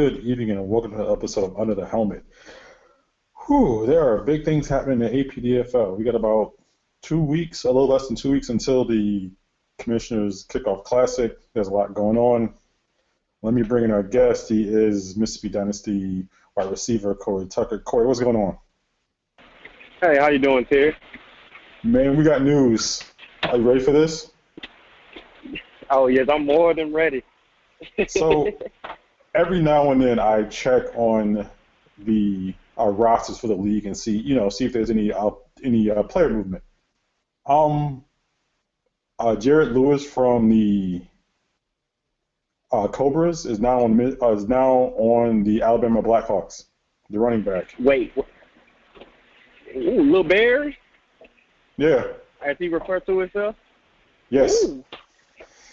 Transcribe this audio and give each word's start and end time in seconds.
Good 0.00 0.24
evening 0.24 0.50
and 0.52 0.66
welcome 0.66 0.92
to 0.92 0.96
the 0.96 1.12
episode 1.12 1.44
of 1.44 1.60
Under 1.60 1.74
the 1.74 1.84
Helmet. 1.84 2.24
Whew, 3.46 3.84
there 3.86 4.02
are 4.02 4.24
big 4.24 4.46
things 4.46 4.66
happening 4.66 5.02
in 5.02 5.12
APDFL. 5.12 5.94
We 5.94 6.04
got 6.04 6.14
about 6.14 6.52
two 7.02 7.22
weeks, 7.22 7.64
a 7.64 7.66
little 7.66 7.86
less 7.86 8.06
than 8.06 8.16
two 8.16 8.30
weeks 8.30 8.48
until 8.48 8.86
the 8.86 9.30
Commissioners 9.78 10.46
Kickoff 10.46 10.84
Classic. 10.84 11.36
There's 11.52 11.68
a 11.68 11.70
lot 11.70 11.92
going 11.92 12.16
on. 12.16 12.54
Let 13.42 13.52
me 13.52 13.60
bring 13.62 13.84
in 13.84 13.90
our 13.90 14.02
guest. 14.02 14.48
He 14.48 14.66
is 14.66 15.18
Mississippi 15.18 15.50
Dynasty 15.50 16.26
wide 16.56 16.70
receiver 16.70 17.14
Corey 17.14 17.44
Tucker. 17.44 17.78
Corey, 17.80 18.06
what's 18.06 18.20
going 18.20 18.36
on? 18.36 18.56
Hey, 20.00 20.16
how 20.16 20.28
you 20.28 20.38
doing, 20.38 20.64
Terry? 20.64 20.96
Man, 21.82 22.16
we 22.16 22.24
got 22.24 22.40
news. 22.40 23.02
Are 23.42 23.58
you 23.58 23.68
ready 23.68 23.80
for 23.80 23.92
this? 23.92 24.32
Oh 25.90 26.06
yes, 26.06 26.26
I'm 26.32 26.46
more 26.46 26.72
than 26.72 26.90
ready. 26.90 27.22
So 28.08 28.50
every 29.34 29.60
now 29.60 29.92
and 29.92 30.00
then 30.00 30.18
I 30.18 30.44
check 30.44 30.84
on 30.94 31.48
the 31.98 32.54
uh, 32.78 32.86
rosters 32.86 33.38
for 33.38 33.46
the 33.46 33.54
league 33.54 33.86
and 33.86 33.96
see, 33.96 34.16
you 34.16 34.34
know, 34.34 34.48
see 34.48 34.64
if 34.64 34.72
there's 34.72 34.90
any 34.90 35.12
uh, 35.12 35.30
any 35.62 35.90
uh, 35.90 36.02
player 36.02 36.30
movement. 36.30 36.62
Um, 37.46 38.04
uh, 39.18 39.36
Jared 39.36 39.72
Lewis 39.72 40.04
from 40.04 40.48
the 40.48 41.02
uh, 42.72 42.88
Cobras 42.88 43.46
is 43.46 43.60
now 43.60 43.82
on 43.82 44.00
uh, 44.22 44.32
is 44.32 44.48
now 44.48 44.72
on 44.96 45.42
the 45.42 45.62
Alabama 45.62 46.02
Blackhawks, 46.02 46.66
the 47.10 47.18
running 47.18 47.42
back. 47.42 47.74
Wait, 47.78 48.12
Ooh, 49.76 50.02
little 50.02 50.24
Bear? 50.24 50.74
Yeah. 51.76 52.04
as 52.44 52.56
he 52.58 52.68
referred 52.68 53.06
to 53.06 53.18
himself. 53.18 53.56
Yes. 54.30 54.64
Ooh, 54.64 54.84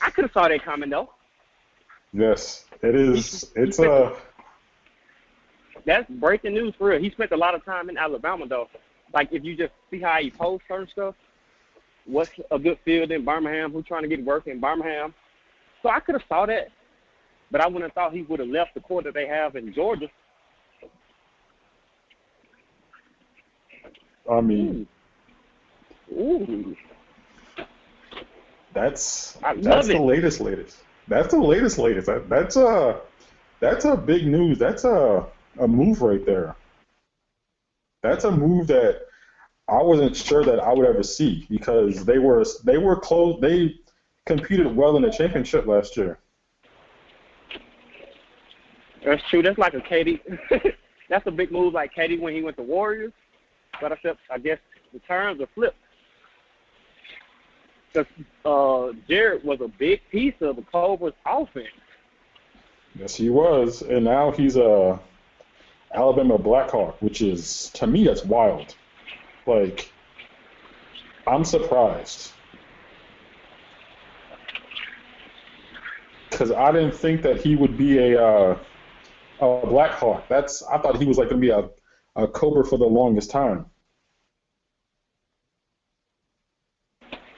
I 0.02 0.09
could 0.09 0.23
have 0.25 0.31
saw 0.31 0.47
that 0.47 0.64
coming 0.64 0.89
though. 0.89 1.09
Yes. 2.14 2.66
It 2.81 2.95
is. 2.95 3.52
It's 3.56 3.80
uh. 3.80 4.16
That's 5.86 6.09
breaking 6.09 6.53
news 6.53 6.73
for 6.78 6.89
real. 6.89 7.00
He 7.00 7.09
spent 7.11 7.31
a 7.31 7.38
lot 7.38 7.56
of 7.56 7.64
time 7.64 7.89
in 7.89 7.97
Alabama 7.97 8.45
though. 8.47 8.67
Like 9.14 9.30
if 9.31 9.44
you 9.44 9.56
just 9.56 9.72
see 9.89 10.02
how 10.02 10.20
he 10.20 10.30
posts 10.30 10.67
certain 10.67 10.88
stuff, 10.92 11.16
what's 12.05 12.31
a 12.52 12.59
good 12.59 12.78
field 12.83 13.11
in 13.11 13.23
Birmingham, 13.23 13.72
who's 13.72 13.86
trying 13.86 14.03
to 14.03 14.08
get 14.08 14.23
work 14.23 14.48
in 14.48 14.59
Birmingham. 14.59 15.14
So 15.81 15.89
I 15.89 16.00
could 16.00 16.16
have 16.16 16.23
saw 16.28 16.45
that, 16.45 16.70
but 17.52 17.61
I 17.61 17.67
wouldn't 17.67 17.83
have 17.83 17.94
thought 17.94 18.14
he 18.14 18.23
would 18.23 18.39
have 18.39 18.50
left 18.50 18.73
the 18.73 18.81
court 18.81 19.05
that 19.05 19.14
they 19.14 19.28
have 19.28 19.55
in 19.55 19.73
Georgia. 19.73 20.09
I 24.30 24.42
mean, 24.42 24.88
Ooh. 26.11 26.42
Ooh. 26.42 26.76
that's 28.73 29.38
I 29.42 29.55
that's 29.55 29.88
the 29.88 29.99
latest, 29.99 30.42
latest. 30.42 30.77
That's 31.08 31.34
the 31.34 31.40
latest, 31.40 31.78
latest. 31.78 32.08
That, 32.08 32.30
that's 32.30 32.56
a 32.56 33.00
that's 33.60 33.86
a 33.86 33.95
big 33.95 34.28
news. 34.28 34.60
That's 34.60 34.84
a 34.84 35.26
a 35.60 35.68
move 35.68 36.02
right 36.02 36.26
there. 36.26 36.56
That's 38.04 38.26
a 38.26 38.32
move 38.32 38.68
that 38.68 39.02
I 39.68 39.82
wasn't 39.82 40.16
sure 40.16 40.44
that 40.44 40.60
I 40.60 40.73
would 40.73 40.86
ever 40.86 41.04
see 41.04 41.45
because 41.50 42.06
they 42.06 42.20
were 42.20 42.45
they 42.64 42.78
were 42.78 43.00
close. 43.00 43.40
They 43.42 43.76
competed 44.26 44.76
well 44.76 44.95
in 44.98 45.04
the 45.04 45.10
championship 45.10 45.66
last 45.66 45.98
year. 45.98 46.20
That's 49.06 49.24
true. 49.30 49.42
That's 49.42 49.58
like 49.58 49.74
a 49.74 49.80
KD. 49.80 50.20
that's 51.10 51.26
a 51.28 51.32
big 51.32 51.52
move 51.52 51.74
like 51.74 51.94
KD 51.95 52.20
when 52.20 52.34
he 52.34 52.42
went 52.42 52.58
to 52.58 52.64
Warriors. 52.64 53.14
But 53.80 53.92
except 53.92 54.20
I 54.30 54.38
guess 54.38 54.60
the 54.94 55.00
terms 55.00 55.42
are 55.42 55.48
flipped. 55.56 55.78
Because 57.97 58.13
uh, 58.45 58.93
Jared 59.08 59.43
was 59.43 59.61
a 59.61 59.67
big 59.67 60.02
piece 60.11 60.35
of 60.41 60.55
the 60.55 60.61
Cobras 60.61 61.13
offense. 61.25 61.67
Yes, 62.99 63.15
he 63.15 63.30
was, 63.30 63.81
and 63.81 64.05
now 64.05 64.31
he's 64.31 64.55
a 64.55 64.99
Alabama 65.93 66.37
Blackhawk, 66.37 67.02
which 67.02 67.21
is 67.21 67.69
to 67.75 67.87
me 67.87 68.05
that's 68.05 68.23
wild. 68.23 68.75
Like, 69.45 69.91
I'm 71.25 71.43
surprised 71.43 72.31
because 76.29 76.52
I 76.52 76.71
didn't 76.71 76.95
think 76.95 77.21
that 77.23 77.41
he 77.41 77.55
would 77.55 77.77
be 77.77 77.97
a 77.97 78.21
uh, 78.21 78.58
a 79.39 79.67
Blackhawk. 79.67 80.27
That's 80.27 80.64
I 80.64 80.77
thought 80.77 80.97
he 80.97 81.05
was 81.05 81.17
like 81.17 81.29
gonna 81.29 81.41
be 81.41 81.49
a 81.49 81.69
a 82.15 82.27
Cobra 82.27 82.65
for 82.65 82.77
the 82.77 82.85
longest 82.85 83.31
time. 83.31 83.65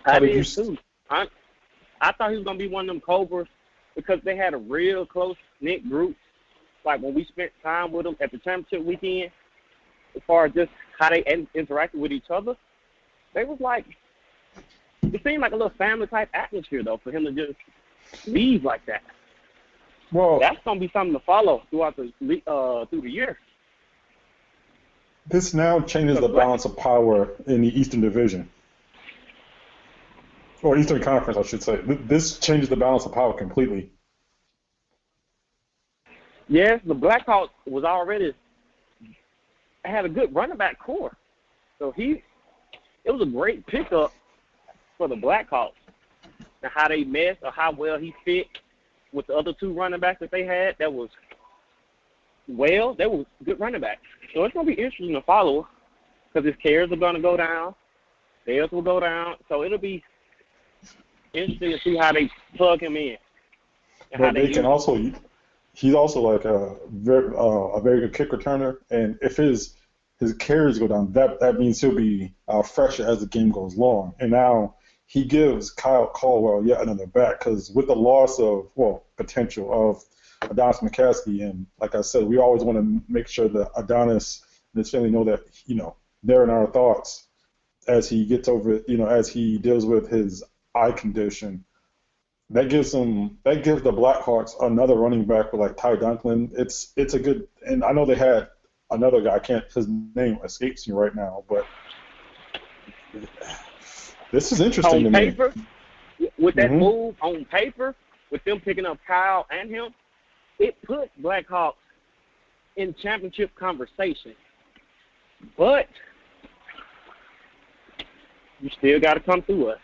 I 0.06 0.14
How 0.14 0.20
did 0.20 0.36
you- 0.36 0.44
too. 0.44 0.78
I 1.10 1.28
I 2.02 2.12
thought 2.14 2.32
he 2.32 2.38
was 2.38 2.46
gonna 2.46 2.58
be 2.58 2.68
one 2.68 2.86
of 2.90 2.96
them 2.96 3.02
Cobras 3.02 3.48
because 3.96 4.20
they 4.24 4.36
had 4.36 4.54
a 4.54 4.58
real 4.58 5.06
close 5.06 5.36
knit 5.60 5.88
group. 5.90 6.16
Like 6.86 7.02
when 7.02 7.14
we 7.14 7.26
spent 7.26 7.52
time 7.62 7.92
with 7.92 8.06
them 8.06 8.16
at 8.22 8.32
the 8.32 8.38
championship 8.38 8.86
weekend, 8.86 9.32
as 10.16 10.22
far 10.26 10.46
as 10.46 10.54
just 10.54 10.72
how 10.98 11.10
they 11.10 11.24
in- 11.26 11.48
interacted 11.56 11.96
with 11.96 12.12
each 12.12 12.30
other, 12.30 12.56
they 13.34 13.44
was 13.44 13.60
like 13.60 13.86
it 15.02 15.22
seemed 15.24 15.42
like 15.42 15.52
a 15.52 15.56
little 15.56 15.74
family 15.78 16.08
type 16.08 16.30
atmosphere 16.34 16.84
though 16.84 16.98
for 16.98 17.12
him 17.12 17.26
to 17.26 17.32
just 17.32 17.58
leave 18.28 18.64
like 18.64 18.86
that. 18.86 19.02
Well, 20.12 20.40
That's 20.40 20.58
gonna 20.64 20.80
be 20.80 20.90
something 20.94 21.14
to 21.14 21.20
follow 21.26 21.64
throughout 21.70 21.96
the 21.98 22.42
uh 22.48 22.86
through 22.86 23.02
the 23.02 23.12
year. 23.12 23.38
this 25.28 25.54
now 25.54 25.80
changes 25.82 26.20
the 26.20 26.30
balance 26.30 26.66
of 26.66 26.76
power 26.78 27.30
in 27.46 27.62
the 27.62 27.80
Eastern 27.80 28.02
Division. 28.02 28.50
Or 30.62 30.78
Eastern 30.78 31.02
Conference, 31.02 31.38
I 31.38 31.44
should 31.44 31.64
say. 31.64 31.78
This 31.86 32.38
changes 32.40 32.70
the 32.70 32.76
balance 32.76 33.06
of 33.06 33.14
power 33.14 33.34
completely. 33.34 33.92
Yes, 36.50 36.82
the 36.86 36.96
Blackhawks 36.96 37.50
was 37.66 37.84
already 37.84 38.34
had 39.86 40.06
a 40.06 40.10
good 40.10 40.34
running 40.34 40.58
back 40.58 40.80
core. 40.80 41.16
So 41.78 41.92
he 41.92 42.24
it 43.06 43.12
was 43.12 43.22
a 43.22 43.26
great 43.26 43.66
pickup 43.68 44.12
for 44.98 45.08
the 45.08 45.16
Blackhawks. 45.16 45.74
And 46.62 46.72
how 46.74 46.90
they 46.90 47.06
meshed 47.06 47.42
or 47.44 47.52
how 47.52 47.72
well 47.72 47.98
he 47.98 48.14
fit 48.26 48.48
with 49.14 49.28
the 49.28 49.36
other 49.36 49.54
two 49.54 49.72
running 49.72 50.00
backs 50.00 50.20
that 50.20 50.32
they 50.32 50.44
had, 50.44 50.76
that 50.80 50.92
was 50.92 51.10
well, 52.48 52.96
they 52.96 53.06
were 53.06 53.26
good 53.46 53.60
running 53.60 53.82
backs. 53.82 54.02
So 54.34 54.44
it's 54.44 54.54
gonna 54.54 54.66
be 54.66 54.74
interesting 54.74 55.14
to 55.14 55.22
follow 55.22 55.68
because 56.34 56.46
his 56.46 56.56
cares 56.62 56.92
are 56.92 56.98
gonna 56.98 57.22
go 57.22 57.38
down, 57.38 57.76
theirs 58.46 58.72
will 58.72 58.82
go 58.82 59.00
down. 59.00 59.36
So 59.48 59.64
it'll 59.64 59.78
be 59.78 60.04
interesting 61.34 61.72
to 61.72 61.80
see 61.80 61.96
how 61.98 62.12
they 62.12 62.30
plug 62.56 62.82
him 62.82 62.96
in. 62.98 63.18
But 64.18 64.34
they 64.34 64.48
use 64.48 64.58
can 64.58 64.66
also 64.66 65.12
he's 65.74 65.94
also 65.94 66.22
like 66.22 66.46
a 66.46 66.76
very 66.90 67.36
uh, 67.36 67.40
a 67.40 67.82
very 67.82 68.02
good 68.02 68.14
kick 68.14 68.32
returner, 68.32 68.78
and 68.90 69.18
if 69.22 69.38
his 69.38 69.76
his 70.20 70.34
carries 70.34 70.80
go 70.80 70.88
down, 70.88 71.14
that 71.14 71.40
that 71.40 71.60
means 71.60 71.80
he'll 71.80 71.96
be 71.96 72.34
uh, 72.48 72.62
fresher 72.62 73.08
as 73.08 73.22
the 73.22 73.28
game 73.28 73.52
goes 73.52 73.76
long. 73.76 74.14
And 74.20 74.32
now 74.32 74.76
he 75.06 75.26
gives 75.26 75.72
Kyle 75.72 76.08
Caldwell 76.08 76.66
yet 76.66 76.82
another 76.82 77.08
back 77.08 77.40
because 77.40 77.72
with 77.72 77.88
the 77.88 77.96
loss 77.96 78.40
of 78.40 78.70
well 78.76 79.06
potential 79.18 79.90
of 79.90 80.04
Adonis 80.50 80.78
McCaskey, 80.78 81.50
and 81.50 81.68
like 81.80 81.96
I 81.96 82.02
said, 82.02 82.24
we 82.24 82.38
always 82.38 82.64
want 82.64 82.78
to 82.78 83.02
make 83.12 83.28
sure 83.28 83.48
that 83.50 83.72
Adonis 83.76 84.44
and 84.74 84.80
his 84.80 84.90
family 84.90 85.10
know 85.10 85.24
that 85.24 85.42
you 85.66 85.76
know 85.76 85.96
they're 86.24 86.44
in 86.44 86.50
our 86.50 86.68
thoughts 86.68 87.28
as 87.88 88.10
he 88.10 88.26
gets 88.26 88.48
over 88.48 88.82
you 88.88 88.98
know 88.98 89.08
as 89.08 89.30
he 89.30 89.58
deals 89.58 89.86
with 89.86 90.10
his 90.10 90.44
eye 90.80 90.92
condition 90.92 91.64
that 92.50 92.70
gives 92.70 92.92
them 92.92 93.38
that 93.44 93.64
gives 93.64 93.84
the 93.84 93.92
Blackhawks 93.92 94.52
another 94.62 94.96
running 94.96 95.26
back 95.26 95.52
with 95.52 95.62
like 95.62 95.78
Ty 95.78 95.98
Dunklin. 95.98 96.50
It's 96.58 96.94
it's 96.96 97.14
a 97.14 97.20
good 97.20 97.48
and 97.66 97.84
I 97.84 97.92
know 97.92 98.06
they 98.06 98.16
had 98.16 98.50
another 98.92 99.22
guy. 99.22 99.36
I 99.36 99.40
can't 99.40 99.66
his 99.72 99.88
name 99.88 100.40
escapes 100.44 100.88
me 100.88 100.94
right 100.94 101.14
now, 101.14 101.44
but 101.48 101.66
this 104.32 104.52
is 104.52 104.62
interesting 104.62 105.06
on 105.06 105.12
to 105.12 105.20
me. 105.20 105.32
paper, 105.32 105.54
with 106.38 106.56
that 106.56 106.72
Mhm. 106.72 106.80
move 106.80 107.16
on 107.22 107.46
paper, 107.46 107.96
with 108.32 108.44
them 108.46 108.60
picking 108.60 108.86
up 108.86 108.98
Kyle 109.06 109.46
and 109.52 109.70
him, 109.70 109.94
it 110.58 110.82
put 110.82 111.10
Blackhawks 111.22 111.76
in 112.76 112.94
championship 112.96 113.54
conversation. 113.56 114.36
But 115.58 115.88
you 118.60 118.70
still 118.72 119.00
got 119.00 119.14
to 119.14 119.20
come 119.20 119.42
through 119.42 119.70
us. 119.70 119.80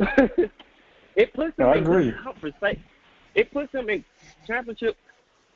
it 1.16 1.32
puts 1.34 1.56
them 1.56 1.68
I 1.68 1.74
in 1.76 1.82
agree. 1.82 2.12
conversa- 2.12 2.78
it 3.34 3.52
puts 3.52 3.70
them 3.72 3.88
in 3.90 4.04
championship 4.46 4.96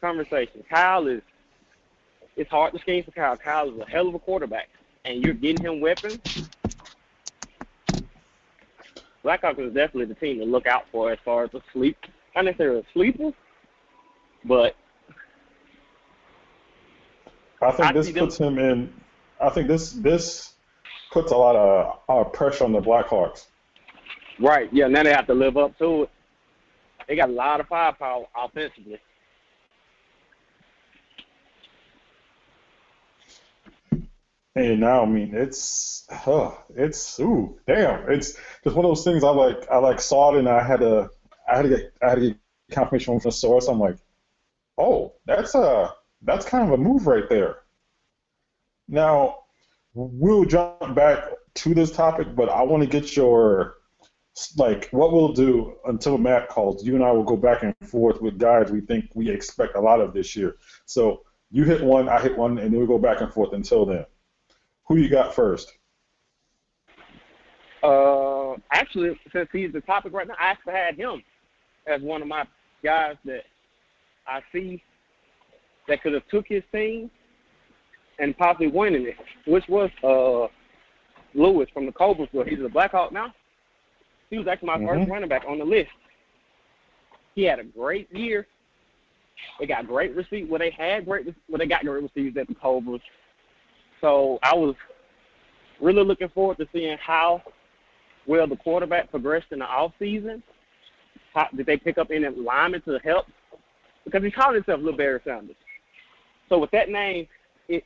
conversation. 0.00 0.62
Kyle 0.68 1.06
is 1.06 1.22
it's 2.36 2.50
hard 2.50 2.72
to 2.74 2.78
scheme 2.80 3.04
for 3.04 3.10
Kyle. 3.12 3.36
Kyle 3.36 3.70
is 3.72 3.80
a 3.80 3.86
hell 3.90 4.08
of 4.08 4.14
a 4.14 4.18
quarterback, 4.18 4.68
and 5.04 5.24
you're 5.24 5.34
getting 5.34 5.64
him 5.64 5.80
weapons. 5.80 6.18
Blackhawks 9.24 9.58
is 9.60 9.72
definitely 9.72 10.04
the 10.06 10.14
team 10.14 10.38
to 10.40 10.44
look 10.44 10.66
out 10.66 10.84
for 10.92 11.10
as 11.10 11.18
far 11.24 11.44
as 11.44 11.54
a 11.54 11.62
sleep, 11.72 11.96
not 12.36 12.44
necessarily 12.44 12.80
a 12.80 12.84
sleeper, 12.92 13.32
but 14.44 14.76
I 17.62 17.70
think 17.70 17.88
I 17.88 17.92
this 17.92 18.06
see 18.06 18.12
them- 18.12 18.26
puts 18.26 18.36
him 18.38 18.58
in. 18.58 18.92
I 19.40 19.48
think 19.48 19.68
this 19.68 19.92
this 19.92 20.52
puts 21.10 21.32
a 21.32 21.36
lot 21.36 21.56
of 21.56 21.98
uh, 22.08 22.24
pressure 22.30 22.64
on 22.64 22.72
the 22.72 22.80
Blackhawks. 22.80 23.46
Right, 24.40 24.68
yeah. 24.72 24.88
Now 24.88 25.02
they 25.02 25.12
have 25.12 25.26
to 25.26 25.34
live 25.34 25.56
up 25.56 25.76
to 25.78 26.04
it. 26.04 26.10
They 27.08 27.16
got 27.16 27.28
a 27.28 27.32
lot 27.32 27.60
of 27.60 27.68
firepower 27.68 28.26
offensively. 28.36 28.98
And 34.56 34.80
now, 34.80 35.02
I 35.02 35.06
mean, 35.06 35.34
it's, 35.34 36.06
huh, 36.10 36.52
it's, 36.76 37.18
ooh, 37.18 37.58
damn, 37.66 38.08
it's 38.08 38.34
just 38.62 38.76
one 38.76 38.84
of 38.84 38.90
those 38.90 39.02
things. 39.02 39.24
I 39.24 39.30
like, 39.30 39.68
I 39.68 39.78
like 39.78 40.00
saw 40.00 40.32
it, 40.32 40.38
and 40.38 40.48
I 40.48 40.62
had 40.62 40.78
to, 40.78 41.10
I 41.50 41.56
had 41.56 41.62
to 41.62 41.68
get, 41.68 41.92
I 42.00 42.08
had 42.10 42.14
to 42.14 42.20
get 42.20 42.36
confirmation 42.70 43.18
from 43.18 43.28
the 43.28 43.32
source. 43.32 43.66
I'm 43.66 43.80
like, 43.80 43.96
oh, 44.78 45.14
that's 45.26 45.56
a, 45.56 45.92
that's 46.22 46.46
kind 46.46 46.64
of 46.68 46.78
a 46.78 46.82
move 46.82 47.08
right 47.08 47.28
there. 47.28 47.58
Now, 48.86 49.40
we'll 49.92 50.44
jump 50.44 50.94
back 50.94 51.24
to 51.54 51.74
this 51.74 51.90
topic, 51.90 52.36
but 52.36 52.48
I 52.48 52.62
want 52.62 52.84
to 52.84 52.88
get 52.88 53.16
your, 53.16 53.74
like, 54.56 54.88
what 54.90 55.12
we'll 55.12 55.32
do 55.32 55.74
until 55.86 56.18
Matt 56.18 56.48
calls. 56.48 56.84
You 56.84 56.94
and 56.94 57.04
I 57.04 57.12
will 57.12 57.24
go 57.24 57.36
back 57.36 57.62
and 57.62 57.74
forth 57.84 58.20
with 58.20 58.38
guys 58.38 58.70
we 58.70 58.80
think 58.80 59.10
we 59.14 59.30
expect 59.30 59.76
a 59.76 59.80
lot 59.80 60.00
of 60.00 60.12
this 60.12 60.34
year. 60.34 60.56
So 60.86 61.22
you 61.50 61.64
hit 61.64 61.82
one, 61.82 62.08
I 62.08 62.20
hit 62.20 62.36
one, 62.36 62.58
and 62.58 62.72
then 62.72 62.80
we 62.80 62.86
go 62.86 62.98
back 62.98 63.20
and 63.20 63.32
forth 63.32 63.52
until 63.52 63.86
then. 63.86 64.04
Who 64.86 64.96
you 64.96 65.08
got 65.08 65.34
first? 65.34 65.72
Uh, 67.82 68.54
actually, 68.72 69.18
since 69.32 69.48
he's 69.52 69.72
the 69.72 69.80
topic 69.82 70.12
right 70.12 70.26
now, 70.26 70.34
I 70.40 70.50
actually 70.50 70.72
had 70.72 70.96
him 70.96 71.22
as 71.86 72.00
one 72.02 72.22
of 72.22 72.28
my 72.28 72.44
guys 72.82 73.16
that 73.24 73.42
I 74.26 74.40
see 74.52 74.82
that 75.86 76.02
could 76.02 76.14
have 76.14 76.26
took 76.28 76.46
his 76.48 76.62
team 76.72 77.10
and 78.18 78.36
possibly 78.36 78.68
winning 78.68 79.06
it, 79.06 79.16
which 79.46 79.64
was 79.68 79.90
uh 80.02 80.48
Lewis 81.34 81.68
from 81.74 81.86
the 81.86 81.92
Cobras. 81.92 82.28
He's 82.48 82.60
a 82.60 82.68
Blackhawk 82.68 83.12
now. 83.12 83.34
He 84.34 84.38
was 84.38 84.48
actually 84.48 84.66
my 84.66 84.78
Mhm. 84.78 84.88
first 84.88 85.08
running 85.08 85.28
back 85.28 85.44
on 85.46 85.60
the 85.60 85.64
list. 85.64 85.92
He 87.36 87.44
had 87.44 87.60
a 87.60 87.64
great 87.64 88.12
year. 88.12 88.48
They 89.60 89.66
got 89.66 89.86
great 89.86 90.12
receivers. 90.16 90.50
Well, 90.50 90.58
they 90.58 90.70
had 90.70 91.04
great. 91.04 91.26
Well, 91.48 91.58
they 91.58 91.66
got 91.66 91.84
great 91.84 92.02
receivers 92.02 92.36
at 92.36 92.48
the 92.48 92.54
Cobras. 92.56 93.00
So 94.00 94.40
I 94.42 94.56
was 94.56 94.74
really 95.80 96.02
looking 96.02 96.30
forward 96.30 96.56
to 96.58 96.68
seeing 96.72 96.98
how 96.98 97.42
well 98.26 98.48
the 98.48 98.56
quarterback 98.56 99.08
progressed 99.10 99.52
in 99.52 99.60
the 99.60 99.66
off 99.66 99.92
season. 100.00 100.42
How, 101.32 101.48
did 101.54 101.66
they 101.66 101.76
pick 101.76 101.96
up 101.96 102.10
any 102.10 102.28
linemen 102.28 102.80
to 102.82 102.98
help? 103.04 103.26
Because 104.04 104.24
he 104.24 104.32
called 104.32 104.56
himself 104.56 104.80
Little 104.80 104.98
Barry 104.98 105.20
Sanders. 105.22 105.56
So 106.48 106.58
with 106.58 106.72
that 106.72 106.88
name, 106.88 107.28
it 107.68 107.84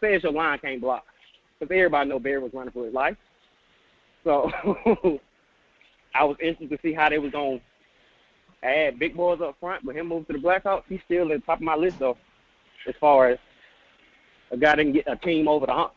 says 0.00 0.22
your 0.22 0.30
line 0.30 0.60
can't 0.60 0.80
block. 0.80 1.06
Because 1.58 1.74
everybody 1.74 2.08
know 2.08 2.20
Barry 2.20 2.38
was 2.38 2.54
running 2.54 2.72
for 2.72 2.84
his 2.84 2.94
life. 2.94 3.16
So 4.22 4.48
I 6.14 6.24
was 6.24 6.36
interested 6.40 6.70
to 6.70 6.78
see 6.82 6.92
how 6.92 7.08
they 7.08 7.18
was 7.18 7.32
going 7.32 7.60
to 7.60 8.66
add 8.66 8.98
big 8.98 9.16
boys 9.16 9.40
up 9.40 9.56
front. 9.60 9.84
But 9.84 9.96
him 9.96 10.08
moving 10.08 10.26
to 10.26 10.32
the 10.34 10.38
Blackhawks, 10.38 10.84
he's 10.88 11.00
still 11.04 11.32
at 11.32 11.40
the 11.40 11.46
top 11.46 11.58
of 11.58 11.62
my 11.62 11.74
list, 11.74 11.98
though, 11.98 12.16
as 12.86 12.94
far 13.00 13.30
as 13.30 13.38
a 14.50 14.56
guy 14.56 14.76
that 14.76 14.82
can 14.82 14.92
get 14.92 15.04
a 15.06 15.16
team 15.16 15.48
over 15.48 15.66
the 15.66 15.72
hump. 15.72 15.92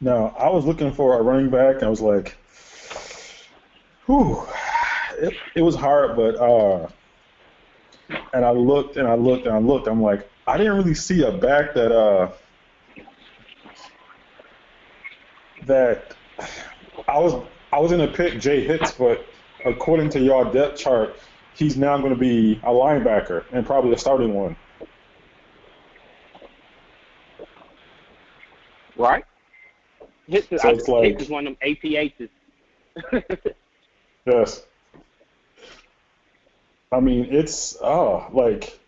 Now, 0.00 0.34
I 0.38 0.48
was 0.48 0.64
looking 0.64 0.92
for 0.92 1.18
a 1.18 1.22
running 1.22 1.50
back. 1.50 1.82
I 1.82 1.88
was 1.88 2.00
like, 2.00 2.36
whew, 4.06 4.46
it, 5.18 5.34
it 5.54 5.62
was 5.62 5.74
hard, 5.74 6.16
but, 6.16 6.36
uh, 6.36 6.88
and 8.34 8.44
I 8.44 8.50
looked 8.50 8.96
and 8.96 9.08
I 9.08 9.14
looked 9.14 9.46
and 9.46 9.54
I 9.54 9.58
looked. 9.58 9.86
I'm 9.86 10.02
like, 10.02 10.28
I 10.46 10.58
didn't 10.58 10.76
really 10.76 10.94
see 10.94 11.22
a 11.22 11.32
back 11.32 11.72
that, 11.74 11.90
uh, 11.90 12.30
that 15.64 16.14
I 17.08 17.18
was, 17.18 17.42
I 17.72 17.78
was 17.78 17.90
to 17.90 18.08
pick 18.08 18.40
Jay 18.40 18.64
Hicks, 18.64 18.92
but 18.92 19.24
according 19.64 20.10
to 20.10 20.20
your 20.20 20.44
depth 20.44 20.78
chart, 20.78 21.16
he's 21.54 21.76
now 21.76 21.96
going 21.98 22.12
to 22.12 22.18
be 22.18 22.60
a 22.62 22.70
linebacker 22.70 23.44
and 23.52 23.64
probably 23.66 23.92
a 23.92 23.98
starting 23.98 24.34
one. 24.34 24.56
Right? 28.96 29.24
Hicks 30.26 30.50
is, 30.52 30.62
So 30.62 30.68
I, 30.68 30.72
like- 30.72 31.04
Hicks 31.10 31.22
is 31.24 31.28
one 31.28 31.46
of 31.46 31.56
them 31.58 31.68
APHs. 31.76 32.28
Yes. 34.26 34.64
I 36.90 37.00
mean, 37.00 37.26
it's 37.30 37.76
oh 37.82 38.26
like. 38.32 38.78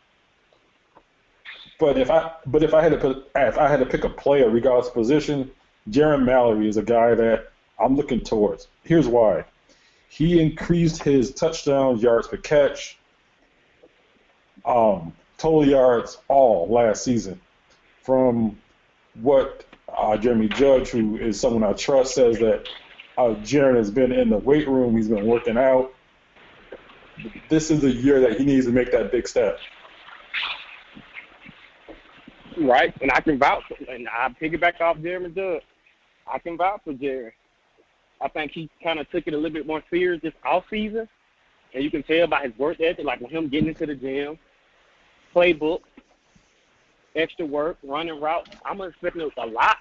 But 1.78 1.99
if 1.99 2.10
I 2.10 2.32
but 2.46 2.62
if 2.62 2.72
I 2.72 2.82
had 2.82 2.92
to 2.92 2.99
put 2.99 3.31
if 3.34 3.58
I 3.58 3.69
had 3.69 3.81
to 3.81 3.87
pick 3.87 4.04
a 4.04 4.08
player 4.08 4.49
regardless 4.49 4.87
of 4.88 4.94
position, 4.94 5.50
Jaron 5.91 6.25
Mallory 6.25 6.69
is 6.69 6.77
a 6.77 6.83
guy 6.83 7.15
that 7.15 7.53
I'm 7.79 7.97
looking 7.97 8.21
towards. 8.21 8.69
Here's 8.85 9.06
why. 9.06 9.44
He 10.09 10.41
increased 10.41 11.03
his 11.03 11.33
touchdowns, 11.33 12.03
yards 12.03 12.29
per 12.29 12.37
catch, 12.37 12.99
um, 14.65 15.12
total 15.38 15.67
yards 15.67 16.19
all 16.29 16.69
last 16.69 17.05
season. 17.05 17.41
From 18.03 18.56
what 19.21 19.65
uh, 19.94 20.17
Jeremy 20.17 20.49
Judge, 20.49 20.88
who 20.88 21.17
is 21.17 21.38
someone 21.38 21.65
I 21.65 21.73
trust, 21.73 22.15
says 22.15 22.38
that 22.38 22.69
uh, 23.19 23.35
Jaron 23.43 23.77
has 23.77 23.91
been 23.91 24.12
in 24.12 24.31
the 24.31 24.38
weight 24.38 24.69
room. 24.69 24.97
He's 24.97 25.09
been 25.09 25.27
working 25.27 25.59
out. 25.59 25.93
This 27.49 27.71
is 27.71 27.81
the 27.81 27.90
year 27.90 28.21
that 28.21 28.38
he 28.38 28.45
needs 28.45 28.66
to 28.66 28.73
make 28.73 28.93
that 28.93 29.11
big 29.11 29.26
step. 29.26 29.59
right? 32.59 32.95
And 33.00 33.11
I 33.12 33.21
can 33.21 33.38
vouch, 33.38 33.64
and 33.88 34.09
I 34.09 34.28
piggyback 34.40 34.81
off 34.81 35.00
Jeremy 35.00 35.31
Judge. 35.31 35.62
I 36.30 36.38
can 36.38 36.56
vouch 36.56 36.80
for 36.85 36.92
Jerry. 36.92 37.33
I 38.21 38.28
think 38.28 38.52
he 38.52 38.71
kind 38.83 38.99
of 38.99 39.11
took 39.11 39.26
it 39.26 39.35
a 39.35 39.37
little 39.37 39.50
bit 39.50 39.66
more 39.66 39.83
serious 39.90 40.23
this 40.23 40.33
off 40.45 40.64
season, 40.71 41.09
and 41.75 41.85
you 41.85 41.90
can 41.90 42.02
tell 42.02 42.26
by 42.26 42.42
his 42.45 42.59
work 42.59 42.80
ethic, 42.80 43.04
like 43.04 43.21
with 43.21 43.30
him 43.30 43.49
getting 43.49 43.68
into 43.68 43.87
the 43.87 43.95
gym, 43.95 44.38
playbook, 45.35 45.80
extra 47.14 47.45
work, 47.45 47.76
running 47.83 48.21
routes. 48.21 48.50
I'm 48.64 48.80
expecting 48.80 49.30
a 49.37 49.47
lot 49.47 49.76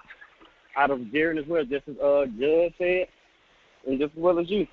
out 0.75 0.91
of 0.91 0.99
Jaron 0.99 1.39
as 1.39 1.47
well, 1.47 1.63
just 1.63 1.87
as 1.87 1.97
uh, 1.97 2.25
Judge 2.39 2.73
said, 2.77 3.07
and 3.87 3.99
just 3.99 4.13
as 4.13 4.21
well 4.21 4.39
as 4.39 4.49
you. 4.49 4.67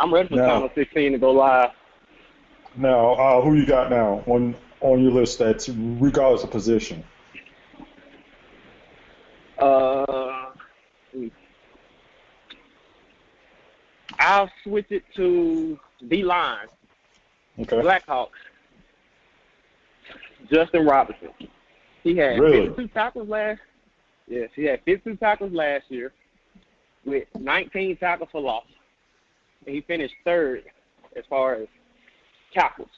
I'm 0.00 0.12
ready 0.12 0.28
for 0.28 0.36
Now- 0.36 0.46
Channel 0.46 0.70
16 0.74 1.12
to 1.12 1.18
go 1.18 1.30
live. 1.32 1.70
Now, 2.76 3.14
uh, 3.14 3.40
who 3.42 3.54
you 3.54 3.66
got 3.66 3.90
now 3.90 4.22
on 4.26 4.54
on 4.80 5.02
your 5.02 5.10
list? 5.10 5.38
That's 5.40 5.68
regardless 5.68 6.44
of 6.44 6.50
position. 6.50 7.02
Uh, 9.58 10.50
I'll 14.18 14.50
switch 14.64 14.86
it 14.90 15.02
to 15.16 15.78
D 16.08 16.22
line, 16.22 16.66
Okay. 17.60 17.76
Blackhawks. 17.76 18.30
Justin 20.52 20.86
Robinson. 20.86 21.28
He 22.04 22.16
had 22.16 22.38
Really? 22.38 22.68
52 22.68 22.88
tackles 22.88 23.28
last. 23.28 23.60
Yes, 24.28 24.50
he 24.54 24.64
had 24.64 24.82
52 24.84 25.16
tackles 25.16 25.52
last 25.52 25.84
year, 25.90 26.12
with 27.04 27.24
19 27.38 27.96
tackles 27.96 28.28
for 28.30 28.40
loss, 28.40 28.64
and 29.66 29.74
he 29.74 29.80
finished 29.82 30.14
third 30.24 30.64
as 31.16 31.24
far 31.28 31.54
as 31.56 31.66
tackles. 32.54 32.88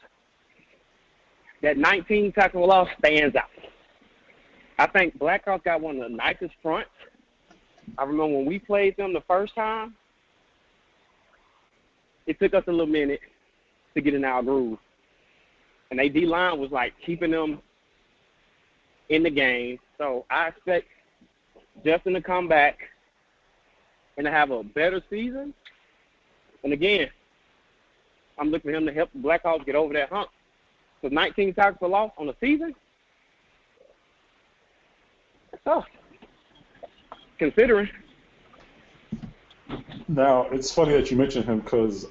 That 1.62 1.76
19 1.76 2.33
tackle 2.33 2.62
for 2.62 2.67
loss 2.69 2.88
stands 2.99 3.37
out. 3.37 3.50
I 4.81 4.87
think 4.87 5.19
Blackhawks 5.19 5.65
got 5.65 5.83
one 5.83 6.01
of 6.01 6.11
the 6.11 6.17
nicest 6.17 6.55
fronts. 6.63 6.89
I 7.99 8.05
remember 8.05 8.39
when 8.39 8.47
we 8.47 8.59
played 8.59 8.97
them 8.97 9.13
the 9.13 9.21
first 9.29 9.55
time, 9.55 9.95
it 12.27 12.39
took 12.39 12.55
us 12.55 12.65
a 12.67 12.71
little 12.71 12.87
minute 12.87 13.21
to 13.95 14.01
get 14.01 14.15
in 14.15 14.25
our 14.25 14.43
groove. 14.43 14.79
And 15.91 16.01
they 16.01 16.09
D 16.09 16.25
line 16.25 16.59
was 16.59 16.71
like 16.71 16.95
keeping 17.05 17.31
them 17.31 17.61
in 19.11 19.23
the 19.23 19.29
game. 19.29 19.79
So 19.99 20.25
I 20.31 20.49
expect 20.49 20.87
Justin 21.85 22.15
to 22.15 22.23
come 22.23 22.49
back 22.49 22.79
and 24.17 24.25
to 24.25 24.31
have 24.31 24.51
a 24.51 24.63
better 24.63 25.03
season. 25.11 25.53
And 26.65 26.73
again, 26.73 27.11
I'm 28.39 28.51
looking 28.51 28.71
for 28.71 28.75
him 28.75 28.87
to 28.87 28.95
help 28.95 29.11
the 29.13 29.19
Blackhawks 29.19 29.67
get 29.67 29.75
over 29.75 29.93
that 29.93 30.09
hump. 30.09 30.31
So 31.03 31.09
19 31.09 31.53
tackles 31.53 31.77
for 31.81 31.89
loss 31.91 32.13
on 32.17 32.29
the 32.29 32.37
season, 32.41 32.75
tough. 35.64 35.87
Considering. 37.38 37.88
Now 40.09 40.49
it's 40.50 40.73
funny 40.73 40.93
that 40.93 41.11
you 41.11 41.17
mentioned 41.17 41.45
him 41.45 41.61
because 41.61 42.07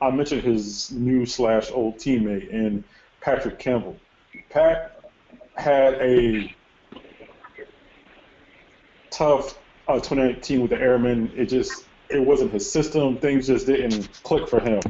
I 0.00 0.10
mentioned 0.10 0.42
his 0.42 0.90
new 0.92 1.26
slash 1.26 1.70
old 1.70 1.96
teammate 1.96 2.48
in 2.50 2.84
Patrick 3.20 3.58
Campbell. 3.58 3.96
Pat 4.48 5.00
had 5.56 5.94
a 5.94 6.54
tough 9.10 9.58
uh, 9.88 9.94
2019 9.94 10.62
with 10.62 10.70
the 10.70 10.80
Airmen. 10.80 11.32
It 11.36 11.46
just 11.46 11.84
it 12.08 12.20
wasn't 12.20 12.52
his 12.52 12.70
system. 12.70 13.18
Things 13.18 13.46
just 13.46 13.66
didn't 13.66 14.22
click 14.22 14.48
for 14.48 14.60
him. 14.60 14.80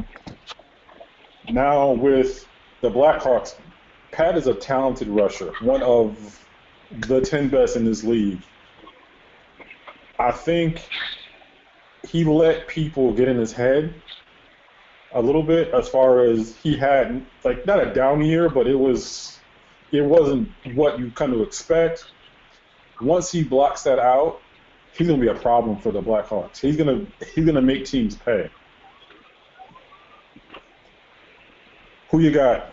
Now 1.48 1.92
with 1.92 2.46
the 2.80 2.90
Blackhawks, 2.90 3.56
Pat 4.12 4.36
is 4.36 4.46
a 4.46 4.54
talented 4.54 5.08
rusher, 5.08 5.52
one 5.60 5.82
of 5.82 6.40
the 6.90 7.20
10 7.20 7.48
best 7.48 7.76
in 7.76 7.84
this 7.84 8.02
league. 8.04 8.40
I 10.18 10.32
think 10.32 10.88
he 12.08 12.24
let 12.24 12.66
people 12.68 13.12
get 13.12 13.28
in 13.28 13.36
his 13.36 13.52
head 13.52 13.94
a 15.12 15.20
little 15.20 15.42
bit 15.42 15.72
as 15.74 15.88
far 15.88 16.24
as 16.24 16.56
he 16.56 16.76
had 16.76 17.24
like 17.44 17.66
not 17.66 17.84
a 17.84 17.92
down 17.92 18.22
year, 18.22 18.48
but 18.48 18.66
it 18.66 18.78
was 18.78 19.38
it 19.92 20.02
wasn't 20.02 20.48
what 20.74 20.98
you 20.98 21.10
kind 21.12 21.32
of 21.32 21.40
expect. 21.40 22.04
Once 23.00 23.32
he 23.32 23.42
blocks 23.42 23.82
that 23.82 23.98
out, 23.98 24.40
he's 24.92 25.08
gonna 25.08 25.20
be 25.20 25.28
a 25.28 25.34
problem 25.34 25.78
for 25.78 25.90
the 25.90 26.00
Blackhawks. 26.00 26.58
He's 26.58 26.76
gonna 26.76 27.06
he's 27.34 27.44
gonna 27.44 27.62
make 27.62 27.84
teams 27.84 28.16
pay. 28.16 28.50
Who 32.10 32.20
you 32.20 32.32
got? 32.32 32.72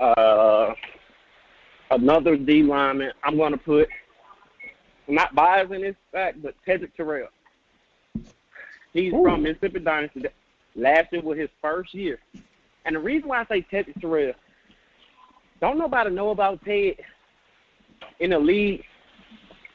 Uh, 0.00 0.74
another 1.90 2.36
D 2.36 2.62
lineman. 2.62 3.12
I'm 3.22 3.36
going 3.36 3.52
to 3.52 3.58
put. 3.58 3.88
I'm 5.08 5.14
not 5.14 5.34
biased 5.34 5.72
in 5.72 5.82
this 5.82 5.94
fact, 6.12 6.42
but 6.42 6.54
Tedrick 6.66 6.94
Terrell. 6.96 7.28
He's 8.92 9.12
Ooh. 9.12 9.22
from 9.22 9.42
Mississippi 9.42 9.80
Dynasty. 9.80 10.24
Last 10.74 11.12
year 11.12 11.22
was 11.22 11.38
his 11.38 11.50
first 11.62 11.94
year, 11.94 12.18
and 12.84 12.96
the 12.96 13.00
reason 13.00 13.28
why 13.28 13.40
I 13.40 13.46
say 13.46 13.66
Tedrick 13.70 14.00
Terrell, 14.00 14.34
don't 15.60 15.78
nobody 15.78 16.10
know 16.10 16.30
about 16.30 16.64
Ted 16.64 16.96
in 18.20 18.30
the 18.30 18.38
league. 18.38 18.82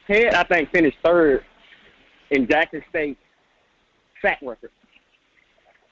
Ted, 0.06 0.34
I 0.34 0.44
think, 0.44 0.70
finished 0.70 0.98
third 1.04 1.44
in 2.30 2.46
Jackson 2.48 2.82
State 2.90 3.18
sack 4.20 4.38
record 4.42 4.70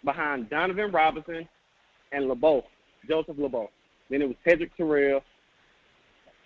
behind 0.05 0.49
Donovan 0.51 0.91
Robinson 0.91 1.49
and 2.13 2.29
LeBeau, 2.29 2.65
Joseph 3.09 3.37
LeBeau. 3.39 3.71
Then 4.09 4.23
it 4.23 4.29
was 4.29 4.37
Tedrick 4.47 4.71
Terrell. 4.77 5.23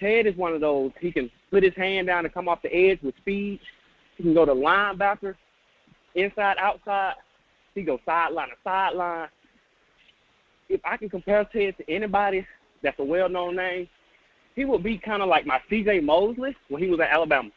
Ted 0.01 0.27
is 0.27 0.37
one 0.37 0.53
of 0.53 0.61
those, 0.61 0.93
he 1.01 1.13
can 1.13 1.31
put 1.51 1.63
his 1.63 1.75
hand 1.75 2.07
down 2.07 2.25
and 2.25 2.35
come 2.35 2.49
off 2.49 2.63
the 2.63 2.75
edge 2.75 3.01
with 3.03 3.17
speed. 3.17 3.61
He 4.17 4.23
can 4.23 4.35
go 4.35 4.45
to 4.45 4.53
linebacker, 4.53 5.35
inside, 6.15 6.57
outside. 6.59 7.15
He 7.75 7.83
goes 7.83 8.01
sideline 8.07 8.49
to 8.49 8.55
sideline. 8.63 9.29
If 10.69 10.81
I 10.85 10.97
can 10.97 11.09
compare 11.09 11.45
Ted 11.45 11.77
to 11.79 11.91
anybody 11.91 12.47
that's 12.83 12.99
a 12.99 13.05
well-known 13.05 13.57
name, 13.57 13.89
he 14.55 14.65
would 14.65 14.83
be 14.83 14.99
kind 14.99 15.23
of 15.23 15.29
like 15.29 15.47
my 15.47 15.61
C.J. 15.69 16.01
Mosley 16.01 16.57
when 16.69 16.83
he 16.83 16.89
was 16.89 17.01
at 17.01 17.11
Alabama. 17.11 17.51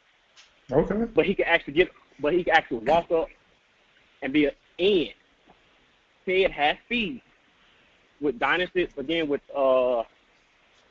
Okay. 0.71 1.05
But 1.13 1.25
he 1.25 1.35
could 1.35 1.45
actually 1.45 1.73
get, 1.73 1.89
but 2.19 2.33
he 2.33 2.43
could 2.43 2.53
actually 2.53 2.79
walk 2.79 3.11
up 3.11 3.27
and 4.21 4.33
be 4.33 4.45
an 4.45 4.51
end. 4.79 5.13
Ted 6.25 6.51
has 6.51 6.75
speed 6.85 7.21
with 8.19 8.39
Dynasty 8.39 8.87
again 8.97 9.29
with 9.29 9.41
uh 9.55 10.03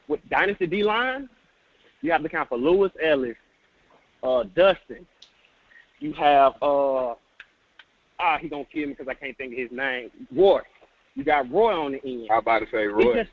with 0.09 0.21
Dynasty 0.31 0.67
D 0.67 0.83
line, 0.85 1.29
you 2.07 2.13
have 2.13 2.23
to 2.23 2.29
count 2.29 2.49
for 2.49 2.57
Lewis 2.57 2.93
Ellis, 3.03 3.37
uh, 4.23 4.45
Dustin. 4.55 5.05
You 5.99 6.13
have 6.13 6.53
uh 6.63 7.15
ah 8.21 8.39
he 8.41 8.49
gonna 8.49 8.65
kill 8.73 8.87
me 8.87 8.95
because 8.95 9.09
I 9.09 9.15
can't 9.15 9.37
think 9.37 9.53
of 9.53 9.59
his 9.59 9.73
name. 9.73 10.11
Roy. 10.35 10.61
You 11.17 11.25
got 11.25 11.51
Roy 11.51 11.73
on 11.73 11.93
the 11.93 12.05
end. 12.05 12.29
I'm 12.31 12.39
about 12.39 12.61
to 12.61 12.67
say 12.71 12.85
Roy. 12.85 13.19
It's 13.19 13.31